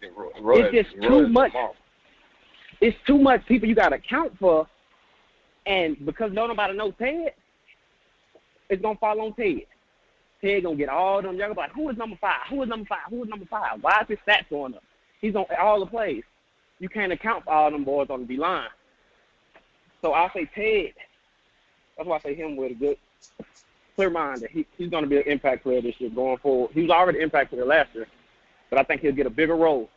just, 0.00 0.16
Roy, 0.40 0.62
it's 0.62 0.88
just 0.88 0.96
Roy 1.02 1.08
too 1.08 1.28
much. 1.28 1.52
It's 2.80 2.96
too 3.06 3.18
much 3.18 3.44
people 3.46 3.68
you 3.68 3.74
got 3.74 3.90
to 3.90 3.98
count 3.98 4.32
for, 4.38 4.66
and 5.66 5.96
because 6.06 6.32
no 6.32 6.46
nobody 6.46 6.76
knows 6.76 6.94
Ted, 6.98 7.32
it's 8.70 8.80
gonna 8.80 8.98
fall 8.98 9.20
on 9.20 9.34
Ted. 9.34 9.66
Ted 10.40 10.62
gonna 10.62 10.76
get 10.76 10.88
all 10.88 11.20
them 11.20 11.36
young 11.36 11.54
like, 11.54 11.72
who 11.72 11.90
is 11.90 11.98
number 11.98 12.16
five? 12.20 12.40
Who 12.48 12.62
is 12.62 12.68
number 12.68 12.86
five? 12.86 13.10
Who 13.10 13.22
is 13.22 13.28
number 13.28 13.46
five? 13.46 13.82
Why 13.82 14.00
is 14.00 14.08
his 14.08 14.18
stats 14.26 14.48
going 14.48 14.74
up? 14.74 14.82
He's 15.20 15.34
on 15.34 15.44
all 15.60 15.80
the 15.80 15.86
plays. 15.86 16.22
You 16.78 16.88
can't 16.88 17.12
account 17.12 17.44
for 17.44 17.50
all 17.50 17.70
them 17.70 17.84
boys 17.84 18.08
on 18.10 18.20
the 18.20 18.26
D 18.26 18.36
line. 18.36 18.68
So 20.02 20.12
I 20.12 20.30
say 20.34 20.48
Ted. 20.54 20.94
That's 21.96 22.08
why 22.08 22.16
I 22.16 22.20
say 22.20 22.34
him 22.34 22.56
with 22.56 22.72
a 22.72 22.74
good 22.74 22.98
clear 23.94 24.10
mind 24.10 24.40
that 24.40 24.50
he, 24.50 24.66
he's 24.76 24.90
going 24.90 25.04
to 25.04 25.08
be 25.08 25.16
an 25.16 25.22
impact 25.26 25.62
player 25.62 25.80
this 25.80 26.00
year 26.00 26.10
going 26.10 26.38
forward. 26.38 26.72
He 26.72 26.82
was 26.82 26.90
already 26.90 27.18
an 27.18 27.24
impact 27.24 27.50
player 27.50 27.64
last 27.64 27.94
year, 27.94 28.06
but 28.70 28.78
I 28.78 28.82
think 28.82 29.00
he'll 29.00 29.12
get 29.12 29.26
a 29.26 29.30
bigger 29.30 29.56
role. 29.56 29.88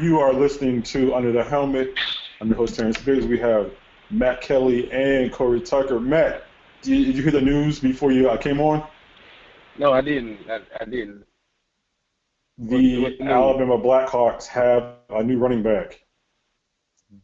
You 0.00 0.18
are 0.20 0.32
listening 0.32 0.82
to 0.84 1.14
Under 1.14 1.32
the 1.32 1.44
Helmet. 1.44 1.94
I'm 2.40 2.48
your 2.48 2.56
host, 2.56 2.76
Terrence 2.76 2.98
Biggs. 2.98 3.26
We 3.26 3.38
have 3.38 3.70
Matt 4.10 4.40
Kelly 4.40 4.90
and 4.90 5.30
Corey 5.32 5.60
Tucker. 5.60 6.00
Matt, 6.00 6.44
did 6.82 7.14
you 7.14 7.22
hear 7.22 7.32
the 7.32 7.40
news 7.40 7.78
before 7.78 8.10
you 8.10 8.28
uh, 8.28 8.36
came 8.36 8.60
on? 8.60 8.86
No, 9.78 9.92
I 9.92 10.00
didn't. 10.00 10.38
I, 10.50 10.60
I 10.80 10.84
didn't. 10.84 11.24
The 12.58 13.02
what, 13.02 13.12
what 13.20 13.28
Alabama 13.28 13.78
Blackhawks 13.78 14.46
have 14.46 14.94
a 15.10 15.22
new 15.22 15.38
running 15.38 15.62
back, 15.62 16.00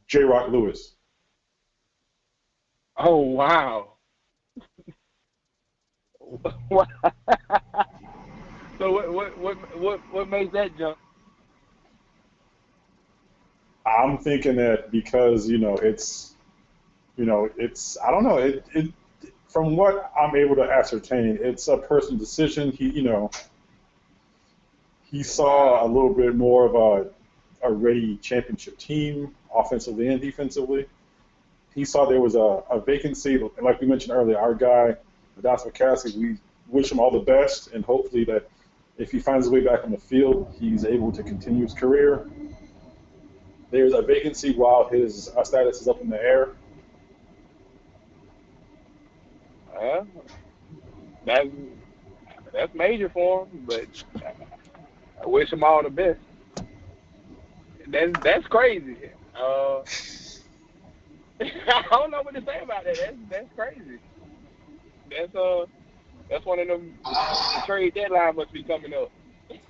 J. 0.07 0.25
Rock 0.25 0.51
Lewis. 0.51 0.95
Oh 2.99 3.17
wow! 3.21 3.93
so 8.79 8.93
what 8.93 9.13
what 9.13 9.39
what 9.39 9.79
what 9.79 10.01
what 10.13 10.29
made 10.29 10.53
that 10.53 10.77
jump? 10.77 10.99
I'm 13.87 14.19
thinking 14.19 14.57
that 14.57 14.91
because 14.91 15.49
you 15.49 15.59
know 15.59 15.77
it's, 15.77 16.35
you 17.17 17.25
know 17.25 17.49
it's 17.57 17.97
I 17.99 18.11
don't 18.11 18.25
know 18.25 18.37
it 18.37 18.65
it 18.75 18.93
from 19.53 19.77
what 19.77 20.11
I'm 20.19 20.35
able 20.35 20.57
to 20.57 20.63
ascertain, 20.63 21.39
it's 21.41 21.69
a 21.69 21.77
personal 21.77 22.19
decision. 22.19 22.73
He, 22.73 22.89
you 22.89 23.03
know, 23.03 23.31
he 25.05 25.23
saw 25.23 25.85
a 25.85 25.87
little 25.87 26.15
bit 26.15 26.35
more 26.35 26.65
of 26.65 26.75
a, 26.75 27.69
a 27.69 27.73
ready 27.73 28.17
championship 28.17 28.79
team, 28.79 29.35
offensively 29.55 30.09
and 30.09 30.21
defensively. 30.21 30.87
He 31.75 31.85
saw 31.85 32.07
there 32.07 32.21
was 32.21 32.35
a, 32.35 32.63
a 32.71 32.81
vacancy, 32.81 33.39
like 33.61 33.81
we 33.81 33.87
mentioned 33.87 34.13
earlier. 34.13 34.39
Our 34.39 34.55
guy, 34.55 34.97
Adonis 35.39 35.63
McCaskey, 35.63 36.17
we 36.17 36.39
wish 36.69 36.91
him 36.91 36.99
all 36.99 37.11
the 37.11 37.19
best, 37.19 37.73
and 37.73 37.85
hopefully 37.85 38.25
that 38.25 38.49
if 38.97 39.11
he 39.11 39.19
finds 39.19 39.47
his 39.47 39.53
way 39.53 39.61
back 39.61 39.85
on 39.85 39.91
the 39.91 39.99
field, 39.99 40.55
he's 40.59 40.85
able 40.85 41.13
to 41.13 41.23
continue 41.23 41.65
his 41.65 41.75
career. 41.75 42.27
There's 43.71 43.93
a 43.93 44.03
vacancy 44.03 44.55
while 44.55 44.89
his 44.89 45.31
uh, 45.37 45.45
status 45.45 45.81
is 45.81 45.89
up 45.89 46.01
in 46.01 46.09
the 46.09 46.23
air 46.23 46.51
Well, 49.83 50.09
that's 51.27 51.49
that's 52.53 52.75
major 52.75 53.11
for 53.11 53.47
him, 53.47 53.65
but 53.67 53.87
I 55.23 55.27
wish 55.29 55.53
him 55.53 55.65
all 55.65 55.83
the 55.83 55.91
best. 55.91 56.21
That's 57.89 58.13
that's 58.23 58.47
crazy. 58.49 58.99
Uh, 59.35 59.83
I 61.43 61.85
don't 61.91 62.11
know 62.13 62.23
what 62.23 62.35
to 62.35 62.43
say 62.43 62.61
about 62.63 62.85
that. 62.85 62.99
That's 62.99 63.17
that's 63.31 63.49
crazy. 63.57 64.01
That's 65.11 65.35
uh 65.37 65.67
that's 66.31 66.47
one 66.47 66.61
of 66.61 66.69
them. 66.69 66.99
The 67.55 67.63
trade 67.67 67.95
deadline 67.95 68.37
must 68.37 68.53
be 68.53 68.65
coming 68.65 68.95
up. 68.95 69.13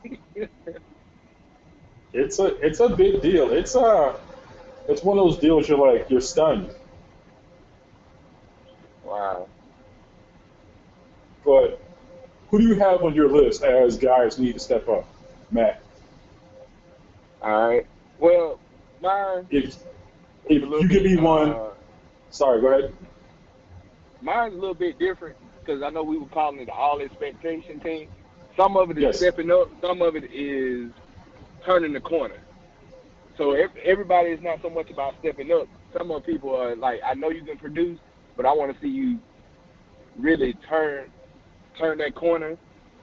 it's 2.14 2.38
a 2.40 2.46
it's 2.66 2.80
a 2.80 2.90
big 2.90 3.22
deal. 3.22 3.52
It's 3.52 3.74
a 3.76 3.80
uh, 3.80 4.16
it's 4.88 5.04
one 5.04 5.18
of 5.18 5.26
those 5.26 5.38
deals 5.40 5.68
you're 5.68 5.78
like 5.78 6.10
you're 6.10 6.20
stunned. 6.22 6.74
Wow. 9.04 9.51
But 11.44 11.80
who 12.50 12.58
do 12.58 12.64
you 12.66 12.74
have 12.74 13.02
on 13.02 13.14
your 13.14 13.28
list 13.28 13.62
as 13.62 13.96
guys 13.96 14.38
need 14.38 14.54
to 14.54 14.58
step 14.60 14.88
up, 14.88 15.06
Matt? 15.50 15.82
All 17.42 17.68
right. 17.68 17.86
Well, 18.18 18.60
mine. 19.00 19.46
If, 19.50 19.76
if 20.46 20.62
you 20.62 20.88
give 20.88 21.02
me 21.02 21.16
one, 21.16 21.50
uh, 21.50 21.70
sorry, 22.30 22.60
go 22.60 22.68
ahead. 22.68 22.94
Mine's 24.20 24.54
a 24.54 24.58
little 24.58 24.74
bit 24.74 24.98
different 24.98 25.36
because 25.58 25.82
I 25.82 25.90
know 25.90 26.02
we 26.04 26.18
were 26.18 26.26
calling 26.26 26.60
it 26.60 26.66
the 26.66 26.72
all 26.72 27.00
expectation 27.00 27.80
team. 27.80 28.08
Some 28.56 28.76
of 28.76 28.90
it 28.90 28.98
is 28.98 29.02
yes. 29.02 29.18
stepping 29.18 29.50
up. 29.50 29.68
Some 29.80 30.02
of 30.02 30.14
it 30.14 30.30
is 30.32 30.90
turning 31.64 31.92
the 31.92 32.00
corner. 32.00 32.38
So 33.36 33.52
everybody 33.82 34.30
is 34.30 34.42
not 34.42 34.60
so 34.62 34.68
much 34.68 34.90
about 34.90 35.14
stepping 35.20 35.50
up. 35.52 35.66
Some 35.96 36.10
of 36.10 36.24
people 36.24 36.54
are 36.54 36.76
like, 36.76 37.00
I 37.04 37.14
know 37.14 37.30
you 37.30 37.42
can 37.42 37.56
produce, 37.56 37.98
but 38.36 38.46
I 38.46 38.52
want 38.52 38.74
to 38.74 38.80
see 38.80 38.88
you 38.88 39.18
really 40.18 40.52
turn 40.68 41.10
turn 41.78 41.98
that 41.98 42.14
corner 42.14 42.56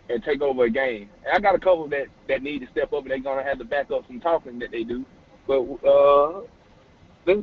and 0.09 0.23
take 0.23 0.41
over 0.41 0.65
a 0.65 0.69
game. 0.69 1.09
And 1.25 1.35
I 1.35 1.39
got 1.39 1.55
a 1.55 1.59
couple 1.59 1.87
that 1.89 2.07
that 2.27 2.41
need 2.43 2.59
to 2.59 2.67
step 2.71 2.93
up, 2.93 3.03
and 3.03 3.11
they're 3.11 3.19
gonna 3.19 3.43
have 3.43 3.59
to 3.59 3.65
back 3.65 3.91
up 3.91 4.05
some 4.07 4.19
talking 4.19 4.59
that 4.59 4.71
they 4.71 4.83
do. 4.83 5.05
But 5.47 5.61
uh, 5.87 6.41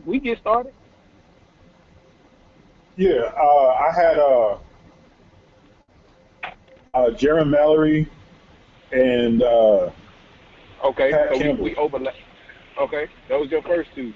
we 0.05 0.21
get 0.21 0.39
started. 0.39 0.73
Yeah, 2.97 3.31
uh, 3.37 3.77
I 3.79 3.93
had 3.95 4.19
uh, 4.19 4.59
uh, 6.95 7.11
Jaron 7.11 7.51
Mallory 7.51 8.09
and 8.93 9.43
uh, 9.43 9.91
okay, 10.85 11.11
Pat 11.11 11.29
so 11.31 11.37
we, 11.37 11.43
Campbell. 11.43 11.65
we 11.65 11.77
overlap. 11.77 12.15
Okay, 12.81 13.07
that 13.29 13.39
was 13.39 13.51
your 13.51 13.63
first 13.63 13.91
two. 13.95 14.13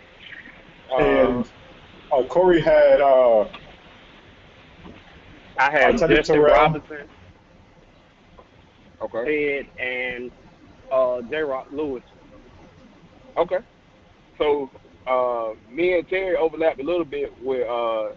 Uh, 0.91 0.97
and 0.97 1.51
uh, 2.13 2.23
Corey 2.25 2.61
had 2.61 3.01
uh, 3.01 3.47
I 5.61 5.71
had 5.71 5.99
Justin. 5.99 6.41
Robinson, 6.41 7.09
okay, 9.03 9.65
Ted, 9.65 9.87
and 9.87 10.31
uh, 10.93 11.21
J. 11.31 11.37
Rock 11.43 11.67
Lewis. 11.73 12.03
okay. 13.37 13.59
So 14.39 14.71
uh, 15.07 15.51
me 15.71 15.99
and 15.99 16.09
Terry 16.09 16.37
overlapped 16.37 16.81
a 16.81 16.85
little 16.85 17.05
bit 17.05 17.31
with 17.43 17.63
uh, 17.69 18.15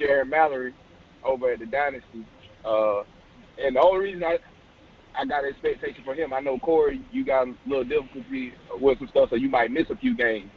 Jaron 0.00 0.28
Mallory 0.28 0.74
over 1.24 1.52
at 1.52 1.58
the 1.58 1.66
Dynasty. 1.66 2.24
Uh, 2.64 3.00
and 3.58 3.74
the 3.76 3.80
only 3.80 4.04
reason 4.04 4.22
I 4.24 4.38
I 5.20 5.24
got 5.26 5.44
expectation 5.44 6.04
for 6.04 6.14
him, 6.14 6.32
I 6.32 6.38
know 6.40 6.58
Corey, 6.60 7.00
you 7.10 7.24
got 7.24 7.48
a 7.48 7.54
little 7.66 7.84
difficulty 7.84 8.52
with 8.80 8.98
some 9.00 9.08
stuff, 9.08 9.30
so 9.30 9.36
you 9.36 9.48
might 9.48 9.72
miss 9.72 9.90
a 9.90 9.96
few 9.96 10.16
games. 10.16 10.50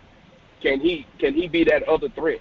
Can 0.61 0.79
he 0.79 1.07
can 1.19 1.33
he 1.33 1.47
be 1.47 1.63
that 1.63 1.81
other 1.89 2.09
threat 2.09 2.39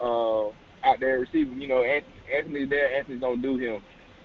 uh, 0.00 0.46
out 0.48 0.98
there 1.00 1.20
receiving? 1.20 1.60
You 1.60 1.68
know, 1.68 1.82
Ant- 1.82 2.06
Anthony's 2.36 2.70
there. 2.70 2.94
Anthony's 2.94 3.20
gonna 3.20 3.42
do 3.42 3.56
him. 3.56 3.82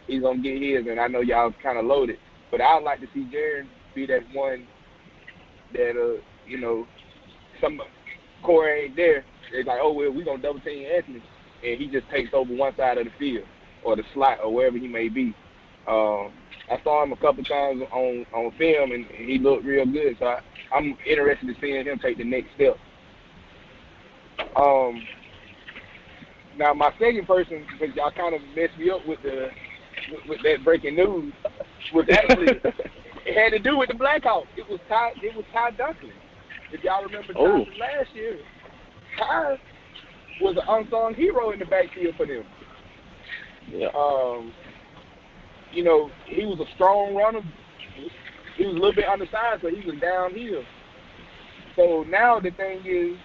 He's 0.07 0.21
gonna 0.21 0.41
get 0.41 0.61
his, 0.61 0.87
and 0.87 0.99
I 0.99 1.07
know 1.07 1.21
y'all 1.21 1.53
kind 1.61 1.77
of 1.77 1.85
loaded. 1.85 2.17
But 2.49 2.61
I'd 2.61 2.83
like 2.83 3.01
to 3.01 3.07
see 3.13 3.29
Jaron 3.33 3.67
be 3.93 4.05
that 4.07 4.21
one 4.33 4.65
that 5.73 5.91
uh 5.91 6.21
you 6.47 6.59
know 6.59 6.87
some 7.61 7.79
Corey 8.43 8.85
ain't 8.85 8.95
there. 8.95 9.25
It's 9.51 9.67
like, 9.67 9.79
oh 9.81 9.91
well, 9.91 10.11
we 10.11 10.23
gonna 10.23 10.41
double 10.41 10.59
team 10.61 10.85
Anthony, 10.93 11.21
and 11.63 11.79
he 11.79 11.87
just 11.87 12.09
takes 12.09 12.29
over 12.33 12.53
one 12.53 12.75
side 12.75 12.97
of 12.97 13.05
the 13.05 13.11
field 13.17 13.45
or 13.83 13.95
the 13.95 14.03
slot 14.13 14.39
or 14.43 14.53
wherever 14.53 14.77
he 14.77 14.87
may 14.87 15.09
be. 15.09 15.35
Um, 15.87 16.33
I 16.69 16.77
saw 16.83 17.03
him 17.03 17.13
a 17.13 17.17
couple 17.17 17.43
times 17.43 17.81
on 17.91 18.25
on 18.33 18.51
film, 18.57 18.91
and 18.91 19.05
he 19.05 19.39
looked 19.39 19.65
real 19.65 19.85
good. 19.85 20.17
So 20.19 20.25
I, 20.25 20.39
I'm 20.75 20.97
interested 21.09 21.49
in 21.49 21.55
seeing 21.61 21.85
him 21.85 21.99
take 21.99 22.17
the 22.17 22.25
next 22.25 22.49
step. 22.55 22.77
Um, 24.55 25.01
now 26.57 26.73
my 26.73 26.91
second 26.99 27.25
person, 27.27 27.65
because 27.71 27.95
y'all 27.95 28.11
kind 28.11 28.35
of 28.35 28.41
messed 28.55 28.77
me 28.77 28.89
up 28.89 29.05
with 29.07 29.21
the 29.23 29.49
with, 30.11 30.21
with 30.29 30.39
that 30.43 30.63
breaking 30.63 30.95
news, 30.95 31.33
was 31.93 32.05
actually 32.11 32.47
it 33.25 33.35
had 33.37 33.49
to 33.55 33.59
do 33.59 33.77
with 33.77 33.89
the 33.89 33.95
Blackhawks. 33.95 34.47
It 34.55 34.69
was 34.69 34.79
Ty. 34.89 35.11
It 35.21 35.35
was 35.35 35.45
Ty 35.53 35.71
Dunkley. 35.71 36.11
If 36.71 36.83
y'all 36.83 37.03
remember 37.03 37.33
Ty 37.33 37.39
Oh. 37.39 37.65
last 37.79 38.13
year, 38.13 38.39
Ty 39.17 39.57
was 40.41 40.57
an 40.57 40.63
unsung 40.67 41.13
hero 41.15 41.51
in 41.51 41.59
the 41.59 41.65
backfield 41.65 42.15
for 42.15 42.25
them. 42.25 42.43
Yeah. 43.71 43.87
Um, 43.95 44.53
you 45.71 45.83
know, 45.83 46.09
he 46.25 46.45
was 46.45 46.59
a 46.59 46.73
strong 46.75 47.15
runner. 47.15 47.41
He 48.55 48.65
was 48.65 48.75
a 48.75 48.79
little 48.79 48.95
bit 48.95 49.05
undersized, 49.05 49.61
but 49.61 49.73
he 49.73 49.85
was 49.85 49.99
downhill. 49.99 50.63
So 51.75 52.05
now 52.09 52.39
the 52.39 52.51
thing 52.51 52.81
is, 52.85 53.17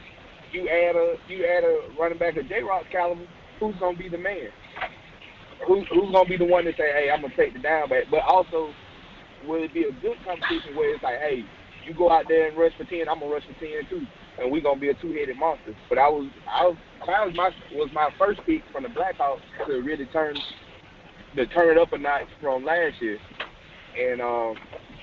you 0.53 0.69
add 0.69 0.97
a 0.97 1.17
you 1.29 1.45
add 1.45 1.65
a 1.65 1.81
running 1.99 2.19
back 2.19 2.37
of 2.37 2.49
J 2.49 2.63
Rock 2.63 2.85
caliber, 2.91 3.27
who's 3.61 3.75
gonna 3.81 3.97
be 3.97 4.09
the 4.09 4.19
man? 4.19 4.49
Who, 5.67 5.85
who's 5.93 6.11
gonna 6.13 6.29
be 6.29 6.37
the 6.37 6.45
one 6.45 6.65
to 6.65 6.73
say, 6.73 6.91
hey, 6.93 7.11
I'm 7.13 7.23
gonna 7.23 7.37
take 7.37 7.53
the 7.55 7.61
down 7.61 7.89
back? 7.89 8.05
But 8.11 8.23
also, 8.23 8.73
will 9.47 9.63
it 9.63 9.73
be 9.73 9.85
a 9.85 9.93
good 10.03 10.19
competition 10.25 10.75
where 10.75 10.95
it's 10.95 11.03
like, 11.03 11.19
hey, 11.19 11.45
you 11.87 11.95
go 11.95 12.11
out 12.11 12.25
there 12.29 12.49
and 12.49 12.57
rush 12.57 12.73
for 12.77 12.85
ten, 12.85 13.09
I'm 13.09 13.21
gonna 13.21 13.33
rush 13.33 13.47
for 13.47 13.59
ten 13.61 13.87
too, 13.89 14.07
and 14.41 14.51
we're 14.51 14.63
gonna 14.63 14.81
be 14.81 14.91
a 14.91 14.95
two-headed 14.95 15.37
monster. 15.37 15.75
But 15.89 15.99
I 15.99 16.09
was, 16.09 16.31
I 16.49 16.67
was, 16.67 16.77
was 17.07 17.33
my 17.37 17.51
was 17.77 17.91
my 17.93 18.09
first 18.19 18.41
pick 18.47 18.63
from 18.73 18.85
the 18.85 18.89
Blackhawks 18.89 19.41
to 19.67 19.73
really 19.83 20.07
turn, 20.07 20.35
to 21.37 21.47
turn 21.47 21.77
it 21.77 21.81
up 21.81 21.93
a 21.93 21.99
notch 21.99 22.27
from 22.41 22.65
last 22.65 23.01
year. 23.01 23.19
And 23.99 24.21
um, 24.21 24.55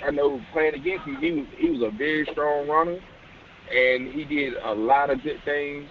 I 0.05 0.11
know 0.11 0.41
playing 0.51 0.75
against 0.75 1.05
him, 1.05 1.17
he 1.21 1.31
was 1.31 1.45
he 1.57 1.69
was 1.69 1.93
a 1.93 1.97
very 1.97 2.27
strong 2.31 2.67
runner, 2.67 2.99
and 3.73 4.11
he 4.11 4.23
did 4.25 4.53
a 4.63 4.73
lot 4.73 5.09
of 5.09 5.21
good 5.23 5.39
things, 5.45 5.87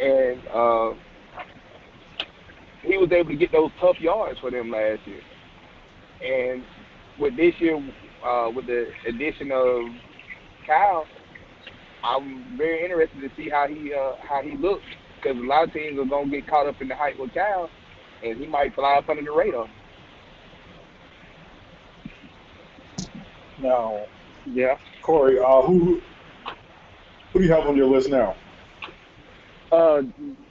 and 0.00 0.40
uh, 0.48 0.94
he 2.82 2.96
was 2.96 3.10
able 3.12 3.30
to 3.30 3.36
get 3.36 3.52
those 3.52 3.70
tough 3.80 4.00
yards 4.00 4.38
for 4.40 4.50
them 4.50 4.70
last 4.70 5.00
year. 5.06 5.22
And 6.24 6.64
with 7.18 7.36
this 7.36 7.54
year, 7.58 7.76
uh, 8.24 8.50
with 8.54 8.66
the 8.66 8.90
addition 9.06 9.50
of 9.52 9.84
Kyle, 10.66 11.06
I'm 12.04 12.56
very 12.56 12.84
interested 12.84 13.20
to 13.20 13.30
see 13.36 13.48
how 13.48 13.66
he 13.66 13.92
uh, 13.92 14.12
how 14.26 14.42
he 14.42 14.56
looks 14.56 14.84
because 15.16 15.36
a 15.36 15.46
lot 15.46 15.64
of 15.64 15.72
teams 15.72 15.98
are 15.98 16.04
gonna 16.04 16.30
get 16.30 16.46
caught 16.46 16.66
up 16.66 16.80
in 16.80 16.88
the 16.88 16.94
hype 16.94 17.18
with 17.18 17.34
Kyle, 17.34 17.68
and 18.22 18.38
he 18.38 18.46
might 18.46 18.74
fly 18.74 18.96
up 18.96 19.08
under 19.08 19.22
the 19.22 19.32
radar. 19.32 19.68
now 23.60 24.06
Yeah. 24.46 24.76
Corey. 25.02 25.38
Uh, 25.38 25.62
who 25.62 26.00
who 27.36 27.42
do 27.42 27.48
you 27.48 27.52
have 27.52 27.66
on 27.66 27.76
your 27.76 27.86
list 27.86 28.08
now? 28.08 28.34
Uh, 29.70 30.00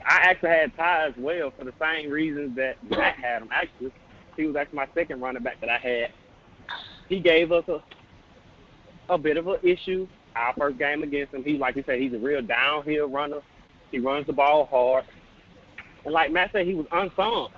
I 0.04 0.18
actually 0.22 0.50
had 0.50 0.76
Ty 0.76 1.08
as 1.08 1.14
well 1.18 1.52
for 1.58 1.64
the 1.64 1.72
same 1.80 2.10
reasons 2.10 2.54
that 2.54 2.76
Matt 2.88 3.16
had 3.16 3.42
him. 3.42 3.48
Actually, 3.50 3.92
he 4.36 4.46
was 4.46 4.54
actually 4.54 4.76
my 4.76 4.86
second 4.94 5.20
running 5.20 5.42
back 5.42 5.60
that 5.60 5.68
I 5.68 5.78
had. 5.78 6.12
He 7.08 7.18
gave 7.18 7.50
us 7.50 7.64
a 7.66 7.82
a 9.08 9.18
bit 9.18 9.36
of 9.36 9.48
an 9.48 9.58
issue 9.64 10.06
our 10.36 10.52
first 10.56 10.78
game 10.78 11.02
against 11.02 11.34
him. 11.34 11.42
He, 11.42 11.56
like 11.58 11.74
you 11.74 11.82
said, 11.86 11.98
he's 11.98 12.12
a 12.12 12.18
real 12.18 12.42
downhill 12.42 13.08
runner. 13.08 13.40
He 13.90 13.98
runs 13.98 14.26
the 14.28 14.32
ball 14.32 14.66
hard, 14.66 15.04
and 16.04 16.14
like 16.14 16.30
Matt 16.30 16.52
said, 16.52 16.66
he 16.66 16.74
was 16.74 16.86
unsung. 16.92 17.48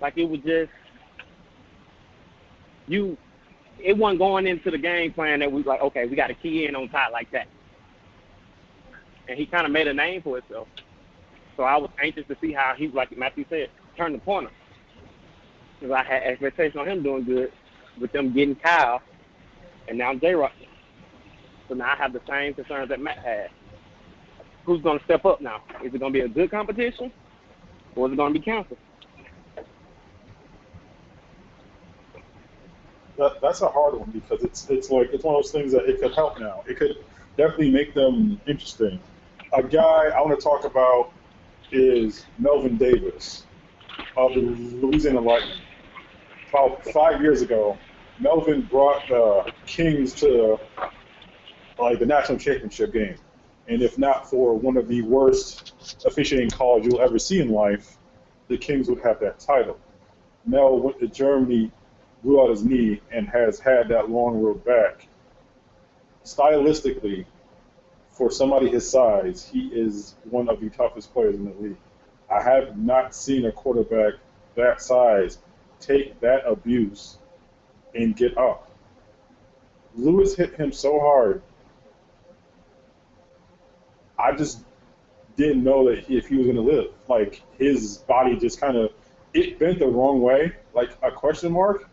Like 0.00 0.16
it 0.16 0.24
was 0.24 0.40
just 0.46 0.70
you. 2.86 3.18
It 3.78 3.98
wasn't 3.98 4.20
going 4.20 4.46
into 4.46 4.70
the 4.70 4.78
game 4.78 5.12
plan 5.12 5.40
that 5.40 5.52
we 5.52 5.62
like, 5.62 5.82
okay, 5.82 6.06
we 6.06 6.16
got 6.16 6.28
to 6.28 6.34
key 6.34 6.66
in 6.66 6.74
on 6.74 6.88
Ty 6.88 7.10
like 7.10 7.30
that 7.32 7.46
and 9.30 9.38
he 9.38 9.46
kind 9.46 9.64
of 9.64 9.70
made 9.70 9.86
a 9.86 9.94
name 9.94 10.20
for 10.22 10.36
himself. 10.40 10.66
So 11.56 11.62
I 11.62 11.76
was 11.76 11.88
anxious 12.02 12.26
to 12.26 12.36
see 12.40 12.52
how 12.52 12.74
he, 12.76 12.88
like 12.88 13.16
Matthew 13.16 13.44
said, 13.48 13.70
turn 13.96 14.12
the 14.12 14.18
corner. 14.18 14.50
Because 15.78 15.94
I 15.94 16.02
had 16.02 16.24
expectations 16.24 16.76
on 16.76 16.88
him 16.88 17.02
doing 17.02 17.24
good 17.24 17.52
with 18.00 18.10
them 18.10 18.32
getting 18.32 18.56
Kyle, 18.56 19.00
and 19.88 19.96
now 19.96 20.14
J 20.14 20.34
Rock. 20.34 20.52
So 21.68 21.74
now 21.74 21.92
I 21.92 21.96
have 21.96 22.12
the 22.12 22.20
same 22.28 22.54
concerns 22.54 22.88
that 22.88 23.00
Matt 23.00 23.18
had. 23.18 23.50
Who's 24.64 24.82
going 24.82 24.98
to 24.98 25.04
step 25.04 25.24
up 25.24 25.40
now? 25.40 25.62
Is 25.84 25.94
it 25.94 25.98
going 25.98 26.12
to 26.12 26.18
be 26.18 26.24
a 26.24 26.28
good 26.28 26.50
competition, 26.50 27.12
or 27.94 28.08
is 28.08 28.12
it 28.12 28.16
going 28.16 28.32
to 28.32 28.38
be 28.38 28.44
canceled? 28.44 28.78
That, 33.16 33.40
that's 33.40 33.60
a 33.60 33.68
hard 33.68 33.94
one 33.94 34.10
because 34.10 34.42
it's 34.42 34.68
it's 34.70 34.90
like 34.90 35.10
it's 35.12 35.22
one 35.22 35.36
of 35.36 35.42
those 35.42 35.52
things 35.52 35.72
that 35.72 35.88
it 35.88 36.00
could 36.00 36.14
help 36.14 36.40
now. 36.40 36.64
It 36.66 36.78
could 36.78 36.96
definitely 37.36 37.70
make 37.70 37.94
them 37.94 38.40
interesting. 38.46 38.98
A 39.52 39.64
guy 39.64 40.06
I 40.14 40.20
want 40.20 40.38
to 40.38 40.42
talk 40.42 40.64
about 40.64 41.12
is 41.72 42.24
Melvin 42.38 42.76
Davis 42.76 43.46
of 44.16 44.32
the 44.34 44.42
Louisiana 44.42 45.20
Lightning. 45.20 45.58
About 46.50 46.84
five 46.86 47.20
years 47.20 47.42
ago, 47.42 47.76
Melvin 48.20 48.62
brought 48.62 49.02
the 49.08 49.52
Kings 49.66 50.14
to 50.14 50.56
like 51.80 51.98
the 51.98 52.06
national 52.06 52.38
championship 52.38 52.92
game, 52.92 53.16
and 53.66 53.82
if 53.82 53.98
not 53.98 54.30
for 54.30 54.54
one 54.54 54.76
of 54.76 54.86
the 54.86 55.02
worst 55.02 56.04
officiating 56.06 56.50
calls 56.50 56.86
you'll 56.86 57.00
ever 57.00 57.18
see 57.18 57.40
in 57.40 57.48
life, 57.48 57.96
the 58.46 58.56
Kings 58.56 58.88
would 58.88 59.00
have 59.00 59.18
that 59.18 59.40
title. 59.40 59.80
Mel 60.46 60.78
went 60.78 61.00
to 61.00 61.08
Germany 61.08 61.72
blew 62.22 62.40
out 62.40 62.50
his 62.50 62.64
knee 62.64 63.00
and 63.10 63.28
has 63.28 63.58
had 63.58 63.88
that 63.88 64.10
long 64.10 64.40
road 64.40 64.64
back. 64.64 65.08
Stylistically, 66.24 67.24
for 68.20 68.30
somebody 68.30 68.68
his 68.68 68.86
size, 68.86 69.48
he 69.50 69.68
is 69.68 70.14
one 70.28 70.50
of 70.50 70.60
the 70.60 70.68
toughest 70.68 71.10
players 71.14 71.36
in 71.36 71.46
the 71.46 71.54
league. 71.58 71.76
I 72.30 72.42
have 72.42 72.76
not 72.76 73.14
seen 73.14 73.46
a 73.46 73.52
quarterback 73.52 74.12
that 74.56 74.82
size 74.82 75.38
take 75.80 76.20
that 76.20 76.46
abuse 76.46 77.16
and 77.94 78.14
get 78.14 78.36
up. 78.36 78.70
Lewis 79.94 80.36
hit 80.36 80.54
him 80.54 80.70
so 80.70 81.00
hard. 81.00 81.40
I 84.18 84.32
just 84.32 84.64
didn't 85.36 85.64
know 85.64 85.88
that 85.88 86.00
he, 86.00 86.18
if 86.18 86.28
he 86.28 86.36
was 86.36 86.44
going 86.44 86.56
to 86.56 86.62
live. 86.62 86.92
Like 87.08 87.40
his 87.56 87.96
body 88.06 88.36
just 88.36 88.60
kind 88.60 88.76
of 88.76 88.92
it 89.32 89.58
bent 89.58 89.78
the 89.78 89.86
wrong 89.86 90.20
way, 90.20 90.52
like 90.74 90.90
a 91.02 91.10
question 91.10 91.52
mark, 91.52 91.88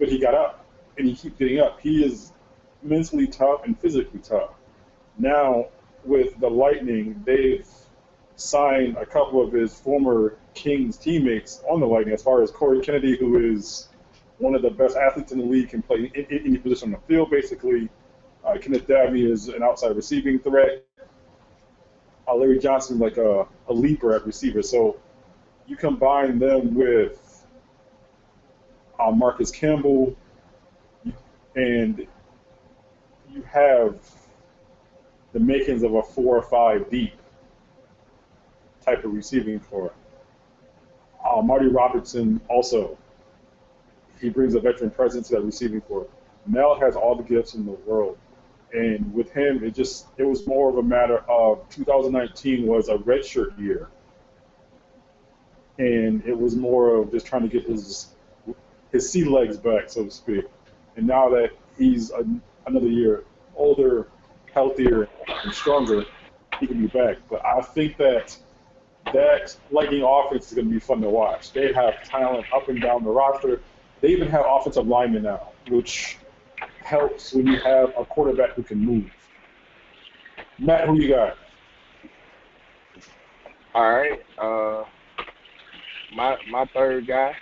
but 0.00 0.08
he 0.08 0.18
got 0.18 0.34
up 0.34 0.66
and 0.98 1.06
he 1.06 1.14
keeps 1.14 1.38
getting 1.38 1.60
up. 1.60 1.78
He 1.80 2.04
is 2.04 2.32
mentally 2.82 3.26
tough 3.26 3.64
and 3.64 3.78
physically 3.78 4.20
tough. 4.20 4.50
Now, 5.18 5.66
with 6.04 6.38
the 6.40 6.48
Lightning, 6.48 7.22
they've 7.24 7.66
signed 8.36 8.96
a 8.96 9.06
couple 9.06 9.42
of 9.42 9.52
his 9.52 9.78
former 9.78 10.36
Kings 10.54 10.96
teammates 10.96 11.62
on 11.68 11.80
the 11.80 11.86
Lightning, 11.86 12.14
as 12.14 12.22
far 12.22 12.42
as 12.42 12.50
Corey 12.50 12.80
Kennedy, 12.80 13.16
who 13.16 13.54
is 13.54 13.88
one 14.38 14.54
of 14.54 14.62
the 14.62 14.70
best 14.70 14.96
athletes 14.96 15.32
in 15.32 15.38
the 15.38 15.44
league, 15.44 15.68
can 15.68 15.82
play 15.82 16.10
in 16.14 16.26
any 16.30 16.58
position 16.58 16.92
on 16.92 17.00
the 17.00 17.06
field, 17.06 17.30
basically. 17.30 17.88
Uh, 18.44 18.58
Kenneth 18.60 18.88
Dabney 18.88 19.24
is 19.30 19.48
an 19.48 19.62
outside 19.62 19.94
receiving 19.94 20.38
threat. 20.38 20.84
Uh, 22.26 22.34
Larry 22.34 22.58
Johnson 22.58 22.98
like 22.98 23.16
a, 23.16 23.46
a 23.68 23.72
leaper 23.72 24.14
at 24.14 24.26
receiver. 24.26 24.62
So 24.62 24.96
you 25.66 25.76
combine 25.76 26.38
them 26.38 26.74
with 26.74 27.46
uh, 28.98 29.10
Marcus 29.10 29.50
Campbell, 29.50 30.16
and 31.54 32.06
you 33.34 33.42
have 33.42 33.96
the 35.32 35.40
makings 35.40 35.82
of 35.82 35.94
a 35.94 36.02
four 36.02 36.36
or 36.36 36.42
five 36.42 36.90
deep 36.90 37.14
type 38.84 39.04
of 39.04 39.12
receiving 39.12 39.60
core. 39.60 39.92
Uh, 41.24 41.40
Marty 41.40 41.68
Robertson 41.68 42.40
also, 42.48 42.98
he 44.20 44.28
brings 44.28 44.54
a 44.54 44.60
veteran 44.60 44.90
presence 44.90 45.28
to 45.28 45.36
that 45.36 45.42
receiving 45.42 45.80
core. 45.82 46.06
Mel 46.46 46.78
has 46.78 46.96
all 46.96 47.14
the 47.14 47.22
gifts 47.22 47.54
in 47.54 47.64
the 47.64 47.72
world. 47.72 48.18
And 48.72 49.12
with 49.12 49.30
him, 49.32 49.62
it 49.62 49.74
just 49.74 50.06
it 50.16 50.24
was 50.24 50.46
more 50.46 50.70
of 50.70 50.78
a 50.78 50.82
matter 50.82 51.18
of 51.28 51.68
2019 51.68 52.66
was 52.66 52.88
a 52.88 52.96
redshirt 52.96 53.58
year, 53.60 53.88
and 55.76 56.24
it 56.24 56.38
was 56.38 56.56
more 56.56 56.96
of 56.96 57.10
just 57.10 57.26
trying 57.26 57.42
to 57.42 57.48
get 57.48 57.64
his 57.68 58.14
his 58.90 59.10
sea 59.10 59.24
legs 59.24 59.58
back, 59.58 59.90
so 59.90 60.06
to 60.06 60.10
speak. 60.10 60.46
And 60.96 61.06
now 61.06 61.28
that 61.28 61.50
he's 61.76 62.10
a, 62.12 62.24
another 62.66 62.88
year 62.88 63.24
older, 63.56 64.08
healthier, 64.52 65.08
and 65.44 65.52
stronger, 65.52 66.04
he 66.60 66.66
can 66.66 66.80
be 66.80 66.86
back. 66.86 67.18
But 67.28 67.44
I 67.44 67.60
think 67.60 67.96
that 67.98 68.36
that 69.12 69.56
Lightning 69.70 70.02
offense 70.02 70.48
is 70.48 70.54
going 70.54 70.68
to 70.68 70.72
be 70.72 70.80
fun 70.80 71.00
to 71.00 71.08
watch. 71.08 71.52
They 71.52 71.72
have 71.72 72.02
talent 72.04 72.46
up 72.54 72.68
and 72.68 72.80
down 72.80 73.04
the 73.04 73.10
roster. 73.10 73.60
They 74.00 74.08
even 74.08 74.28
have 74.28 74.44
offensive 74.46 74.86
linemen 74.86 75.24
now, 75.24 75.48
which 75.68 76.18
helps 76.84 77.32
when 77.32 77.46
you 77.46 77.58
have 77.60 77.92
a 77.98 78.04
quarterback 78.04 78.50
who 78.52 78.62
can 78.62 78.78
move. 78.78 79.10
Matt, 80.58 80.86
who 80.86 81.00
you 81.00 81.08
got? 81.08 81.36
All 83.74 83.90
right. 83.90 84.22
Uh, 84.38 84.84
my 86.14 86.36
my 86.50 86.66
third 86.74 87.06
guy 87.06 87.34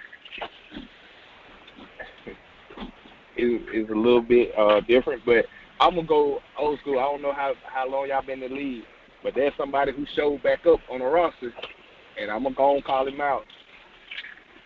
is 3.41 3.61
is 3.73 3.91
a 3.91 3.95
little 3.95 4.23
bit 4.23 4.53
uh, 4.59 4.81
different, 4.81 5.23
but 5.25 5.47
I'm 5.81 5.95
gonna 5.95 6.07
go 6.07 6.41
old 6.59 6.79
school. 6.81 6.99
I 6.99 7.05
don't 7.05 7.23
know 7.23 7.33
how 7.33 7.55
how 7.65 7.89
long 7.89 8.09
y'all 8.09 8.25
been 8.25 8.43
in 8.43 8.51
the 8.51 8.57
league, 8.57 8.85
but 9.23 9.35
there's 9.35 9.53
somebody 9.57 9.93
who 9.93 10.05
showed 10.15 10.43
back 10.43 10.67
up 10.67 10.81
on 10.91 11.01
the 11.01 11.07
roster, 11.07 11.53
and 12.21 12.31
I'm 12.31 12.43
gonna 12.43 12.55
go 12.55 12.75
and 12.75 12.85
call 12.85 13.07
him 13.07 13.21
out. 13.21 13.45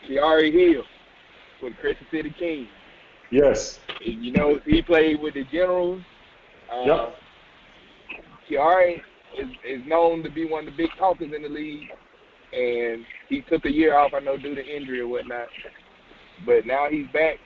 Tiari 0.08 0.52
Hill 0.52 0.82
with 1.62 1.74
Crescent 1.80 2.06
City 2.10 2.34
Kings. 2.38 2.68
Yes. 3.30 3.80
And, 4.04 4.24
You 4.24 4.32
know, 4.32 4.60
he 4.66 4.82
played 4.82 5.20
with 5.20 5.34
the 5.34 5.44
Generals. 5.44 6.02
Uh, 6.72 6.82
yep. 6.84 7.14
Tiari 8.48 9.00
is, 9.38 9.48
is 9.66 9.87
known 9.87 10.22
to 10.22 10.30
be 10.30 10.44
one 10.44 10.66
of 10.68 10.76
the 10.76 10.76
big 10.76 10.90
talkers 10.98 11.32
in 11.34 11.42
the 11.42 11.48
league, 11.48 11.88
and 12.52 13.04
he 13.28 13.42
took 13.42 13.64
a 13.64 13.72
year 13.72 13.96
off, 13.96 14.12
I 14.14 14.20
know, 14.20 14.37
due 14.37 14.54
to 14.54 14.64
injury 14.64 15.00
or 15.00 15.08
whatnot. 15.08 15.48
But 16.46 16.66
now 16.66 16.88
he's 16.90 17.06
back. 17.12 17.38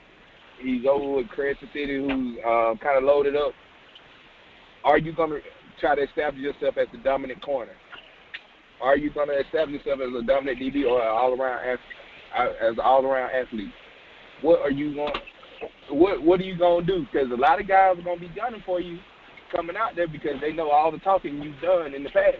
He's 0.61 0.85
over 0.89 1.17
with 1.17 1.29
Crescent 1.29 1.71
City, 1.73 1.97
who's 1.97 2.39
uh, 2.41 2.75
kind 2.83 2.99
of 2.99 3.05
loaded 3.05 3.37
up. 3.37 3.53
Are 4.85 4.99
you 4.99 5.13
going 5.13 5.31
to 5.31 5.41
try 5.81 5.95
to 5.95 6.03
establish 6.03 6.43
yourself 6.43 6.77
as 6.79 6.89
the 6.93 6.99
dominant 6.99 7.43
corner? 7.43 7.73
Are 8.81 8.97
you 8.97 9.13
going 9.13 9.29
to 9.29 9.39
establish 9.39 9.85
yourself 9.85 10.01
as 10.01 10.23
a 10.23 10.27
dominant 10.27 10.59
DB 10.59 10.89
or 10.89 11.03
an 11.03 11.09
all-around 11.09 11.69
as 11.69 11.79
as 12.37 12.73
an 12.73 12.81
all-around 12.81 13.31
athlete? 13.31 13.73
What 14.43 14.61
are 14.61 14.71
you 14.71 14.95
going? 14.95 15.15
What 15.91 16.23
What 16.23 16.41
are 16.41 16.45
you 16.45 16.57
going 16.57 16.87
to 16.87 16.93
do? 16.93 17.07
Because 17.13 17.31
a 17.33 17.41
lot 17.41 17.61
of 17.61 17.67
guys 17.67 17.99
are 17.99 18.03
going 18.03 18.21
to 18.21 18.29
be 18.29 18.35
gunning 18.35 18.63
for 18.65 18.81
you 18.81 18.99
coming 19.55 19.77
out 19.77 19.97
there 19.97 20.09
because 20.09 20.41
they 20.41 20.53
know 20.53 20.71
all 20.71 20.93
the 20.93 20.99
talking 20.99 21.43
you've 21.43 21.61
done 21.61 21.95
in 21.95 22.05
the 22.05 22.11
past. 22.11 22.37